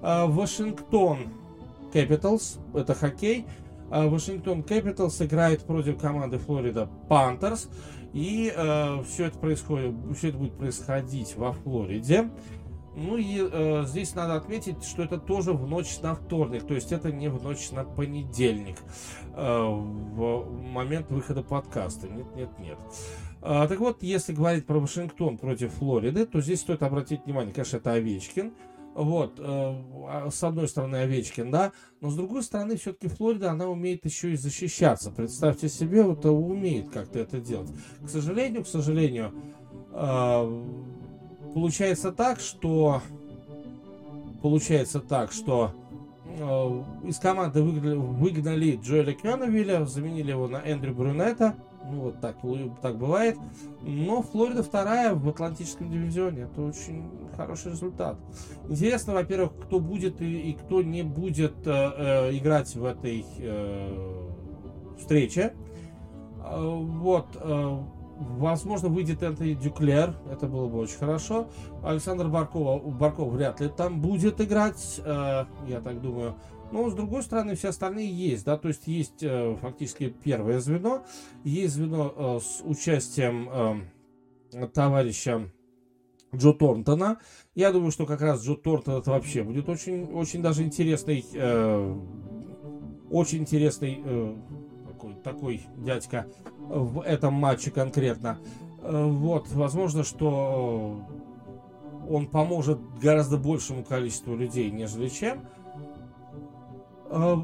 Э, 0.03 0.27
Вашингтон 0.27 1.19
Capitals, 1.93 2.59
это 2.75 2.95
хоккей, 2.95 3.47
Вашингтон 3.93 4.63
Капиталс 4.63 5.21
играет 5.21 5.63
против 5.65 5.99
команды 5.99 6.39
Флорида 6.39 6.89
Пантерс. 7.09 7.69
И 8.13 8.53
э, 8.55 9.03
все 9.09 9.27
это 9.27 9.39
происходит, 9.39 9.95
все 10.17 10.29
это 10.29 10.39
будет 10.39 10.57
происходить 10.59 11.35
во 11.37 11.53
Флориде. 11.53 12.31
Ну 12.95 13.17
и 13.17 13.39
э, 13.41 13.85
здесь 13.87 14.15
надо 14.15 14.35
отметить, 14.35 14.85
что 14.85 15.03
это 15.03 15.19
тоже 15.19 15.55
в 15.55 15.67
ночь 15.67 15.99
на 16.03 16.15
вторник, 16.15 16.67
то 16.67 16.75
есть 16.75 16.93
это 16.93 17.11
не 17.11 17.29
в 17.29 17.43
ночь 17.43 17.71
на 17.71 17.85
понедельник, 17.85 18.77
э, 19.35 19.63
в 19.65 20.47
момент 20.63 21.11
выхода 21.11 21.43
подкаста. 21.43 22.07
Нет, 22.09 22.27
нет, 22.37 22.51
нет. 22.59 22.79
Э, 23.41 23.67
так 23.67 23.79
вот, 23.81 24.03
если 24.03 24.35
говорить 24.35 24.67
про 24.67 24.79
Вашингтон 24.79 25.39
против 25.39 25.73
Флориды, 25.75 26.27
то 26.27 26.43
здесь 26.43 26.61
стоит 26.61 26.83
обратить 26.83 27.25
внимание, 27.25 27.55
конечно, 27.55 27.79
это 27.79 27.93
Овечкин. 27.93 28.53
Вот, 28.95 29.39
э, 29.39 30.29
с 30.31 30.45
одной 30.45 30.69
стороны 30.69 30.97
Овечкин, 30.97 31.51
да, 31.51 31.73
но 32.01 32.11
с 32.11 32.15
другой 32.15 32.43
стороны 32.43 32.77
все-таки 32.77 33.09
Флорида, 33.09 33.51
она 33.51 33.67
умеет 33.69 34.05
еще 34.05 34.33
и 34.33 34.37
защищаться. 34.37 35.11
Представьте 35.11 35.69
себе, 35.69 36.03
вот 36.03 36.25
умеет 36.27 36.91
как-то 36.91 37.19
это 37.19 37.41
делать. 37.41 37.71
К 38.05 38.09
сожалению, 38.09 38.65
к 38.65 38.69
сожалению, 38.69 39.33
э, 39.93 40.65
получается 41.55 42.13
так, 42.13 42.41
что 42.41 43.01
получается 44.43 45.01
так, 45.01 45.33
что 45.33 45.73
э, 46.27 47.09
из 47.09 47.19
команды 47.19 47.63
выгнали, 47.63 47.97
выгнали 47.97 48.77
Джоэля 48.83 49.15
Кёнавиля, 49.15 49.87
заменили 49.87 50.33
его 50.33 50.49
на 50.49 50.57
Эндрю 50.57 50.95
Брюнета, 50.95 51.57
ну, 51.91 52.01
вот 52.01 52.21
так, 52.21 52.37
так 52.81 52.97
бывает. 52.99 53.37
Но 53.83 54.23
Флорида 54.23 54.63
вторая 54.63 55.15
в 55.15 55.29
Атлантическом 55.29 55.91
дивизионе. 55.91 56.43
Это 56.43 56.63
очень 56.63 57.09
хороший 57.37 57.73
результат. 57.73 58.19
Интересно, 58.69 59.15
во-первых, 59.15 59.53
кто 59.65 59.81
будет 59.81 60.21
и, 60.21 60.51
и 60.51 60.53
кто 60.53 60.83
не 60.83 61.03
будет 61.03 61.67
э, 61.67 61.71
э, 61.71 62.37
играть 62.37 62.75
в 62.75 62.85
этой 62.85 63.25
э, 63.39 64.29
встрече. 64.99 65.55
Э, 66.45 66.61
вот. 66.61 67.27
Э, 67.37 67.79
возможно, 68.17 68.89
выйдет 68.89 69.23
Энтони 69.23 69.55
Дюклер. 69.55 70.15
Это 70.31 70.47
было 70.47 70.69
бы 70.69 70.79
очень 70.79 70.99
хорошо. 70.99 71.49
Александр 71.83 72.29
Барков, 72.29 72.85
Барков 72.97 73.33
вряд 73.33 73.61
ли 73.61 73.69
там 73.69 74.01
будет 74.01 74.41
играть. 74.41 75.01
Э, 75.05 75.47
я 75.67 75.81
так 75.81 76.01
думаю. 76.01 76.37
Но, 76.73 76.89
с 76.89 76.95
другой 76.95 77.23
стороны, 77.23 77.55
все 77.55 77.69
остальные 77.69 78.11
есть, 78.11 78.47
да, 78.47 78.57
то 78.57 78.69
есть 78.69 78.87
есть 78.87 79.23
э, 79.23 79.57
фактически 79.61 80.09
первое 80.09 80.59
звено, 80.59 81.05
есть 81.45 81.75
звено 81.75 82.15
э, 82.17 82.41
с 82.43 82.63
участием 82.65 83.85
э, 84.53 84.67
товарища 84.69 85.51
Джо 86.35 86.55
Торнтона. 86.55 87.19
Я 87.55 87.73
думаю, 87.73 87.91
что 87.91 88.07
как 88.07 88.23
раз 88.23 88.43
Джо 88.43 88.55
Торнтон 88.55 89.01
это 89.01 89.11
вообще 89.11 89.43
будет 89.43 89.69
очень, 89.69 90.05
очень 90.13 90.41
даже 90.41 90.63
интересный, 90.63 91.23
э, 91.35 91.97
очень 93.11 93.39
интересный 93.41 94.01
э, 94.03 94.37
такой, 94.89 95.15
такой 95.17 95.61
дядька 95.77 96.27
в 96.59 97.03
этом 97.03 97.35
матче 97.35 97.71
конкретно. 97.71 98.39
Э, 98.81 99.05
вот, 99.05 99.47
возможно, 99.53 100.05
что 100.05 101.07
он 102.09 102.27
поможет 102.29 102.79
гораздо 102.99 103.37
большему 103.37 103.85
количеству 103.85 104.35
людей, 104.35 104.71
нежели 104.71 105.09
чем. 105.09 105.43
Э, 107.13 107.37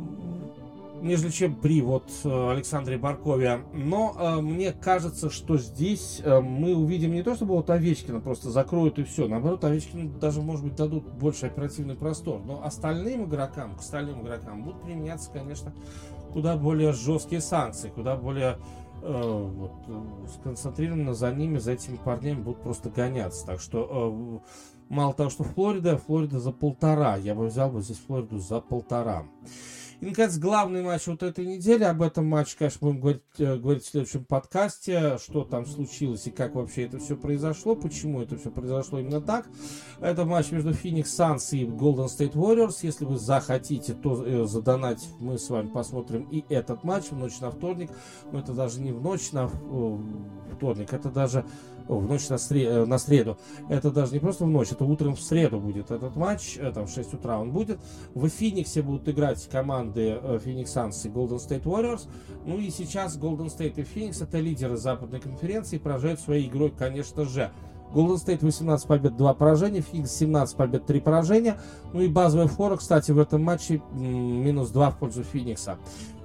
нежели 1.02 1.30
чем 1.30 1.54
при 1.54 1.80
вот 1.82 2.10
э, 2.24 2.50
Александре 2.50 2.98
Баркове. 2.98 3.60
Но 3.72 4.16
э, 4.18 4.40
мне 4.40 4.72
кажется, 4.72 5.30
что 5.30 5.58
здесь 5.58 6.20
э, 6.24 6.40
мы 6.40 6.74
увидим 6.74 7.12
не 7.12 7.22
то, 7.22 7.34
чтобы 7.34 7.54
вот 7.54 7.70
Овечкина 7.70 8.20
просто 8.20 8.50
закроют 8.50 8.98
и 8.98 9.04
все. 9.04 9.28
Наоборот, 9.28 9.64
Овечкину 9.64 10.10
даже, 10.18 10.40
может 10.40 10.64
быть, 10.64 10.76
дадут 10.76 11.04
больше 11.04 11.46
оперативный 11.46 11.94
простор. 11.94 12.40
Но 12.44 12.64
остальным 12.64 13.26
игрокам, 13.26 13.76
к 13.76 13.80
остальным 13.80 14.22
игрокам 14.22 14.64
будут 14.64 14.82
применяться, 14.82 15.30
конечно, 15.30 15.72
куда 16.32 16.56
более 16.56 16.92
жесткие 16.92 17.40
санкции, 17.40 17.90
куда 17.90 18.16
более 18.16 18.58
э, 19.02 19.50
вот, 19.56 19.72
сконцентрированно 20.34 21.14
за 21.14 21.32
ними, 21.32 21.58
за 21.58 21.72
этими 21.72 21.96
парнями 21.96 22.40
будут 22.40 22.62
просто 22.62 22.90
гоняться. 22.90 23.46
Так 23.46 23.60
что 23.60 24.42
э, 24.42 24.77
мало 24.88 25.14
того, 25.14 25.30
что 25.30 25.44
Флорида, 25.44 25.98
Флорида 25.98 26.40
за 26.40 26.52
полтора. 26.52 27.16
Я 27.16 27.34
бы 27.34 27.46
взял 27.46 27.70
бы 27.70 27.80
здесь 27.82 27.98
Флориду 27.98 28.38
за 28.38 28.60
полтора. 28.60 29.24
И, 30.00 30.06
наконец, 30.06 30.38
главный 30.38 30.82
матч 30.82 31.08
вот 31.08 31.24
этой 31.24 31.44
недели. 31.44 31.82
Об 31.82 32.02
этом 32.02 32.24
матче, 32.24 32.56
конечно, 32.56 32.78
будем 32.80 33.00
говорить, 33.00 33.22
э, 33.38 33.56
говорить 33.56 33.82
в 33.82 33.88
следующем 33.88 34.24
подкасте, 34.24 35.18
что 35.18 35.42
там 35.42 35.66
случилось 35.66 36.24
и 36.28 36.30
как 36.30 36.54
вообще 36.54 36.84
это 36.84 37.00
все 37.00 37.16
произошло, 37.16 37.74
почему 37.74 38.22
это 38.22 38.36
все 38.36 38.50
произошло 38.50 39.00
именно 39.00 39.20
так. 39.20 39.48
Это 40.00 40.24
матч 40.24 40.52
между 40.52 40.70
Phoenix 40.70 41.06
Suns 41.06 41.48
и 41.50 41.64
Golden 41.64 42.06
State 42.06 42.34
Warriors. 42.34 42.78
Если 42.82 43.04
вы 43.04 43.18
захотите, 43.18 43.92
то 43.92 44.24
э, 44.24 44.44
задонать 44.44 45.04
мы 45.18 45.36
с 45.36 45.50
вами 45.50 45.66
посмотрим 45.66 46.28
и 46.30 46.44
этот 46.48 46.84
матч 46.84 47.06
в 47.10 47.16
ночь 47.16 47.40
на 47.40 47.50
вторник. 47.50 47.90
Но 48.30 48.38
это 48.38 48.52
даже 48.52 48.80
не 48.80 48.92
в 48.92 49.02
ночь 49.02 49.32
на 49.32 49.50
э, 49.50 49.98
вторник, 50.54 50.92
это 50.92 51.10
даже 51.10 51.44
в 51.88 52.06
ночь 52.06 52.28
на, 52.28 52.38
сред... 52.38 52.68
Э, 52.68 52.84
на 52.84 52.98
среду. 52.98 53.38
Это 53.68 53.90
даже 53.90 54.12
не 54.12 54.18
просто 54.18 54.44
в 54.44 54.48
ночь, 54.48 54.70
это 54.70 54.84
утром 54.84 55.16
в 55.16 55.20
среду 55.20 55.58
будет 55.58 55.90
этот 55.90 56.14
матч, 56.16 56.56
э, 56.58 56.70
там 56.72 56.86
в 56.86 56.90
6 56.90 57.14
утра 57.14 57.38
он 57.38 57.50
будет. 57.50 57.78
В 58.14 58.28
Фениксе 58.28 58.82
будут 58.82 59.08
играть 59.08 59.48
команды 59.48 60.18
э, 60.20 60.38
Phoenix 60.44 60.66
Suns 60.66 61.06
и 61.06 61.08
Golden 61.08 61.38
State 61.38 61.64
Warriors. 61.64 62.06
Ну 62.44 62.58
и 62.58 62.70
сейчас 62.70 63.18
Golden 63.18 63.46
State 63.46 63.74
и 63.76 63.82
Phoenix 63.82 64.22
это 64.22 64.38
лидеры 64.38 64.76
западной 64.76 65.20
конференции, 65.20 65.78
поражают 65.78 66.20
своей 66.20 66.48
игрой, 66.48 66.70
конечно 66.70 67.24
же. 67.24 67.50
Golden 67.92 68.16
State 68.16 68.44
18 68.44 68.86
побед, 68.86 69.16
2 69.16 69.34
поражения, 69.34 69.80
Phoenix 69.80 70.08
17 70.08 70.56
побед, 70.56 70.84
3 70.84 71.00
поражения. 71.00 71.58
Ну 71.92 72.02
и 72.02 72.08
базовая 72.08 72.46
фора, 72.46 72.76
кстати, 72.76 73.12
в 73.12 73.18
этом 73.18 73.42
матче 73.42 73.82
минус 73.92 74.70
2 74.70 74.90
в 74.90 74.98
пользу 74.98 75.22
Феникса. 75.24 75.78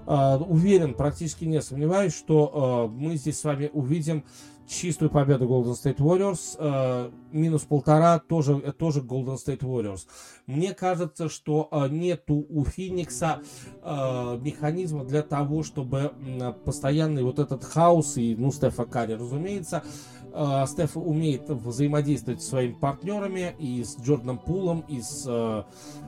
Uh, 0.05 0.45
уверен, 0.49 0.95
практически 0.95 1.45
не 1.45 1.61
сомневаюсь, 1.61 2.13
что 2.13 2.91
мы 2.93 3.15
здесь 3.15 3.39
с 3.39 3.43
вами 3.45 3.69
увидим 3.71 4.25
чистую 4.67 5.09
победу 5.09 5.45
Golden 5.45 5.73
State 5.73 5.97
Warriors. 5.97 6.55
Э, 6.57 7.11
минус 7.31 7.63
полтора 7.63 8.19
тоже, 8.19 8.59
тоже 8.73 9.01
Golden 9.01 9.35
State 9.35 9.59
Warriors. 9.59 10.07
Мне 10.45 10.73
кажется, 10.73 11.29
что 11.29 11.67
э, 11.71 11.87
нету 11.89 12.45
у 12.49 12.63
Феникса 12.65 13.41
э, 13.81 14.39
механизма 14.41 15.03
для 15.03 15.21
того, 15.21 15.63
чтобы 15.63 16.13
э, 16.19 16.53
постоянный 16.65 17.23
вот 17.23 17.39
этот 17.39 17.63
хаос 17.63 18.17
и, 18.17 18.35
ну, 18.35 18.51
Стефа 18.51 18.85
Карри, 18.85 19.13
разумеется, 19.13 19.83
э, 20.31 20.65
Стеф 20.67 20.97
умеет 20.97 21.49
взаимодействовать 21.49 22.41
с 22.41 22.49
своими 22.49 22.73
партнерами 22.73 23.55
и 23.59 23.83
с 23.83 23.97
Джорданом 23.99 24.39
Пулом, 24.39 24.83
и 24.87 25.01
с, 25.01 25.25
э, 25.27 25.63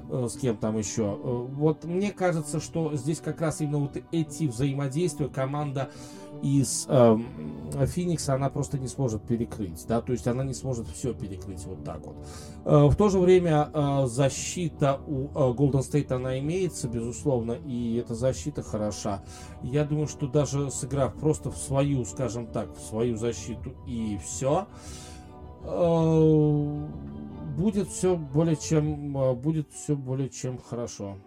э, 0.09 0.27
с 0.29 0.37
кем 0.37 0.57
там 0.57 0.77
еще. 0.77 1.03
Э, 1.03 1.45
вот 1.49 1.83
мне 1.83 2.11
кажется, 2.11 2.59
что 2.59 2.95
здесь 2.95 3.19
как 3.19 3.41
раз 3.41 3.61
именно 3.61 3.79
вот 3.79 3.97
эти 4.11 4.45
взаимодействия 4.45 5.27
команда 5.27 5.89
из 6.41 6.85
э, 6.89 7.17
Феникса 7.85 8.35
она 8.35 8.49
просто 8.49 8.77
не 8.77 8.87
сможет 8.87 9.23
перекрыть, 9.23 9.85
да, 9.87 10.01
то 10.01 10.11
есть 10.11 10.27
она 10.27 10.43
не 10.43 10.53
сможет 10.53 10.87
все 10.87 11.13
перекрыть 11.13 11.65
вот 11.65 11.83
так 11.83 12.05
вот. 12.05 12.15
Э, 12.65 12.87
в 12.87 12.95
то 12.95 13.09
же 13.09 13.19
время 13.19 13.69
э, 13.73 14.05
защита 14.07 14.99
у 15.07 15.25
э, 15.27 15.53
Golden 15.53 15.81
State 15.81 16.13
она 16.13 16.39
имеется, 16.39 16.87
безусловно, 16.87 17.53
и 17.53 17.95
эта 17.95 18.15
защита 18.15 18.63
хороша. 18.63 19.23
Я 19.61 19.85
думаю, 19.85 20.07
что 20.07 20.27
даже 20.27 20.71
сыграв 20.71 21.15
просто 21.15 21.51
в 21.51 21.57
свою, 21.57 22.05
скажем 22.05 22.47
так, 22.47 22.75
в 22.75 22.81
свою 22.81 23.17
защиту 23.17 23.73
и 23.87 24.19
все, 24.23 24.67
э, 25.63 26.87
будет 27.57 27.87
все 27.89 28.15
более 28.15 28.55
чем, 28.55 29.17
э, 29.17 29.33
будет 29.33 29.71
все 29.71 29.95
более 29.95 30.29
чем 30.29 30.57
хорошо. 30.57 31.17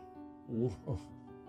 Ух, 0.48 0.72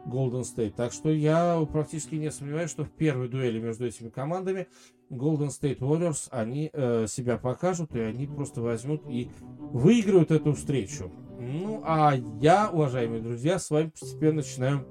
Golden 0.05 0.41
State. 0.41 0.73
Так 0.75 0.91
что 0.91 1.09
я 1.09 1.59
практически 1.71 2.15
не 2.15 2.31
сомневаюсь, 2.31 2.71
что 2.71 2.83
в 2.83 2.91
первой 2.91 3.27
дуэли 3.27 3.59
между 3.59 3.85
этими 3.85 4.09
командами 4.09 4.67
Golden 5.09 5.49
State 5.49 5.79
Warriors 5.79 6.27
они 6.31 6.69
э, 6.71 7.05
себя 7.07 7.37
покажут 7.37 7.95
и 7.95 7.99
они 7.99 8.27
просто 8.27 8.61
возьмут 8.61 9.03
и 9.07 9.29
выиграют 9.39 10.31
эту 10.31 10.53
встречу. 10.53 11.11
Ну, 11.39 11.81
а 11.85 12.15
я, 12.41 12.69
уважаемые 12.69 13.21
друзья, 13.21 13.59
с 13.59 13.69
вами 13.69 13.89
постепенно 13.89 14.37
начинаю 14.37 14.85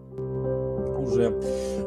уже 1.09 1.41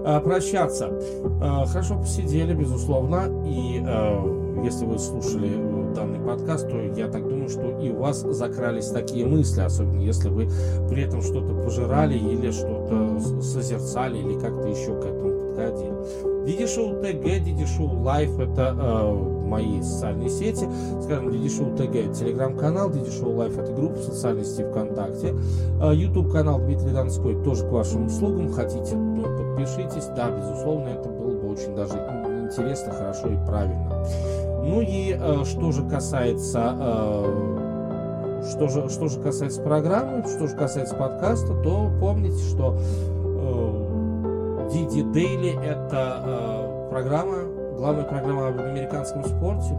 э, 0.05 0.19
прощаться. 0.21 0.87
Э, 0.87 1.65
хорошо 1.65 1.99
посидели, 1.99 2.53
безусловно, 2.53 3.43
и 3.45 3.81
э, 3.83 4.40
если 4.63 4.85
вы 4.85 4.99
слушали 4.99 5.51
э, 5.53 5.93
данный 5.95 6.19
подкаст, 6.19 6.69
то 6.69 6.79
я 6.79 7.07
так 7.07 7.27
думаю, 7.27 7.49
что 7.49 7.79
и 7.79 7.91
у 7.91 7.99
вас 7.99 8.21
закрались 8.21 8.87
такие 8.87 9.25
мысли, 9.25 9.61
особенно 9.61 10.01
если 10.01 10.29
вы 10.29 10.49
при 10.89 11.03
этом 11.03 11.21
что-то 11.21 11.53
пожирали 11.53 12.17
или 12.17 12.51
что-то 12.51 13.19
созерцали 13.41 14.17
или 14.19 14.39
как-то 14.39 14.67
еще 14.67 14.99
к 14.99 15.05
этому 15.05 15.31
подходили. 15.51 16.45
DD 16.45 16.65
Show 16.65 17.01
TG, 17.01 17.43
DD 17.43 17.65
Show 17.65 18.01
Live 18.01 18.39
это 18.39 18.75
э, 18.77 19.13
мои 19.45 19.81
социальные 19.81 20.29
сети. 20.29 20.67
Скажем, 21.01 21.31
DD 21.31 21.49
Show 21.49 21.75
TG 21.75 22.13
телеграм-канал, 22.13 22.89
DD 22.89 23.11
Show 23.11 23.35
Live 23.35 23.57
это 23.57 23.71
группа 23.71 23.95
в 23.95 24.03
социальной 24.03 24.45
сети 24.45 24.63
ВКонтакте. 24.63 25.35
Э, 25.81 25.93
YouTube 25.93 26.31
канал 26.31 26.59
Дмитрий 26.59 26.91
Донской 26.91 27.41
тоже 27.43 27.67
к 27.67 27.71
вашим 27.71 28.07
услугам. 28.07 28.51
Хотите, 28.51 28.95
ну, 28.95 29.23
подпишитесь. 29.23 30.07
Да, 30.15 30.31
безусловно, 30.31 30.87
это 30.87 31.09
было 31.09 31.37
бы 31.37 31.51
очень 31.51 31.75
даже 31.75 31.93
интересно, 32.51 32.91
хорошо 32.91 33.27
и 33.27 33.45
правильно. 33.45 34.05
Ну 34.63 34.81
и 34.81 35.17
э, 35.19 35.43
что 35.45 35.71
же 35.71 35.87
касается 35.87 36.75
э, 36.79 37.57
что 38.49 38.67
же, 38.69 38.89
что 38.89 39.07
же 39.07 39.19
касается 39.19 39.61
программы, 39.61 40.23
что 40.23 40.47
же 40.47 40.55
касается 40.55 40.95
подкаста, 40.95 41.53
то 41.61 41.91
помните, 41.99 42.43
что 42.49 42.75
Диди 44.71 45.03
Дейли 45.03 45.59
это 45.65 46.23
э, 46.25 46.89
программа, 46.89 47.43
главная 47.75 48.05
программа 48.05 48.47
об 48.47 48.59
американском 48.59 49.25
спорте, 49.25 49.73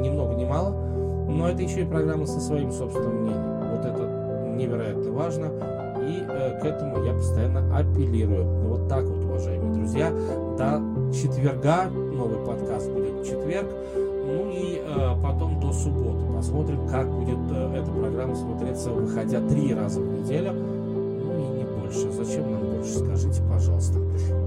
ни 0.00 0.10
много 0.10 0.34
ни 0.34 0.44
мало, 0.44 0.70
но 1.28 1.48
это 1.48 1.62
еще 1.62 1.82
и 1.82 1.84
программа 1.84 2.26
со 2.26 2.40
своим 2.40 2.72
собственным 2.72 3.22
мнением. 3.22 3.70
Вот 3.70 3.84
это 3.84 4.02
невероятно 4.56 5.12
важно, 5.12 5.46
и 6.00 6.24
э, 6.28 6.58
к 6.60 6.64
этому 6.64 7.04
я 7.04 7.12
постоянно 7.12 7.78
апеллирую. 7.78 8.44
Вот 8.68 8.88
так 8.88 9.04
вот, 9.04 9.24
уважаемые 9.24 9.74
друзья, 9.74 10.10
до 10.58 10.82
четверга 11.12 11.84
новый 11.88 12.44
подкаст 12.44 12.90
будет 12.90 13.20
в 13.20 13.24
четверг. 13.24 13.68
Ну 14.32 14.50
и 14.50 14.82
э, 14.84 15.22
потом 15.22 15.60
до 15.60 15.72
субботы 15.72 16.32
посмотрим, 16.34 16.88
как 16.88 17.10
будет 17.10 17.38
э, 17.50 17.74
эта 17.76 17.90
программа 17.90 18.34
смотреться, 18.34 18.90
выходя 18.90 19.40
три 19.46 19.74
раза 19.74 20.00
в 20.00 20.06
неделю. 20.06 20.52
Ну 20.52 21.38
и 21.38 21.58
не 21.58 21.64
больше. 21.64 22.10
Зачем 22.12 22.50
нам 22.50 22.60
больше, 22.76 22.98
скажите, 22.98 23.42
пожалуйста. 23.50 23.98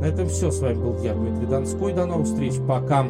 На 0.01 0.05
этом 0.05 0.27
все. 0.27 0.51
С 0.51 0.59
вами 0.59 0.75
был 0.75 0.97
я, 1.01 1.13
Дмитрий 1.13 1.45
Донской. 1.45 1.93
До 1.93 2.05
новых 2.05 2.25
встреч. 2.25 2.55
Пока. 2.67 3.05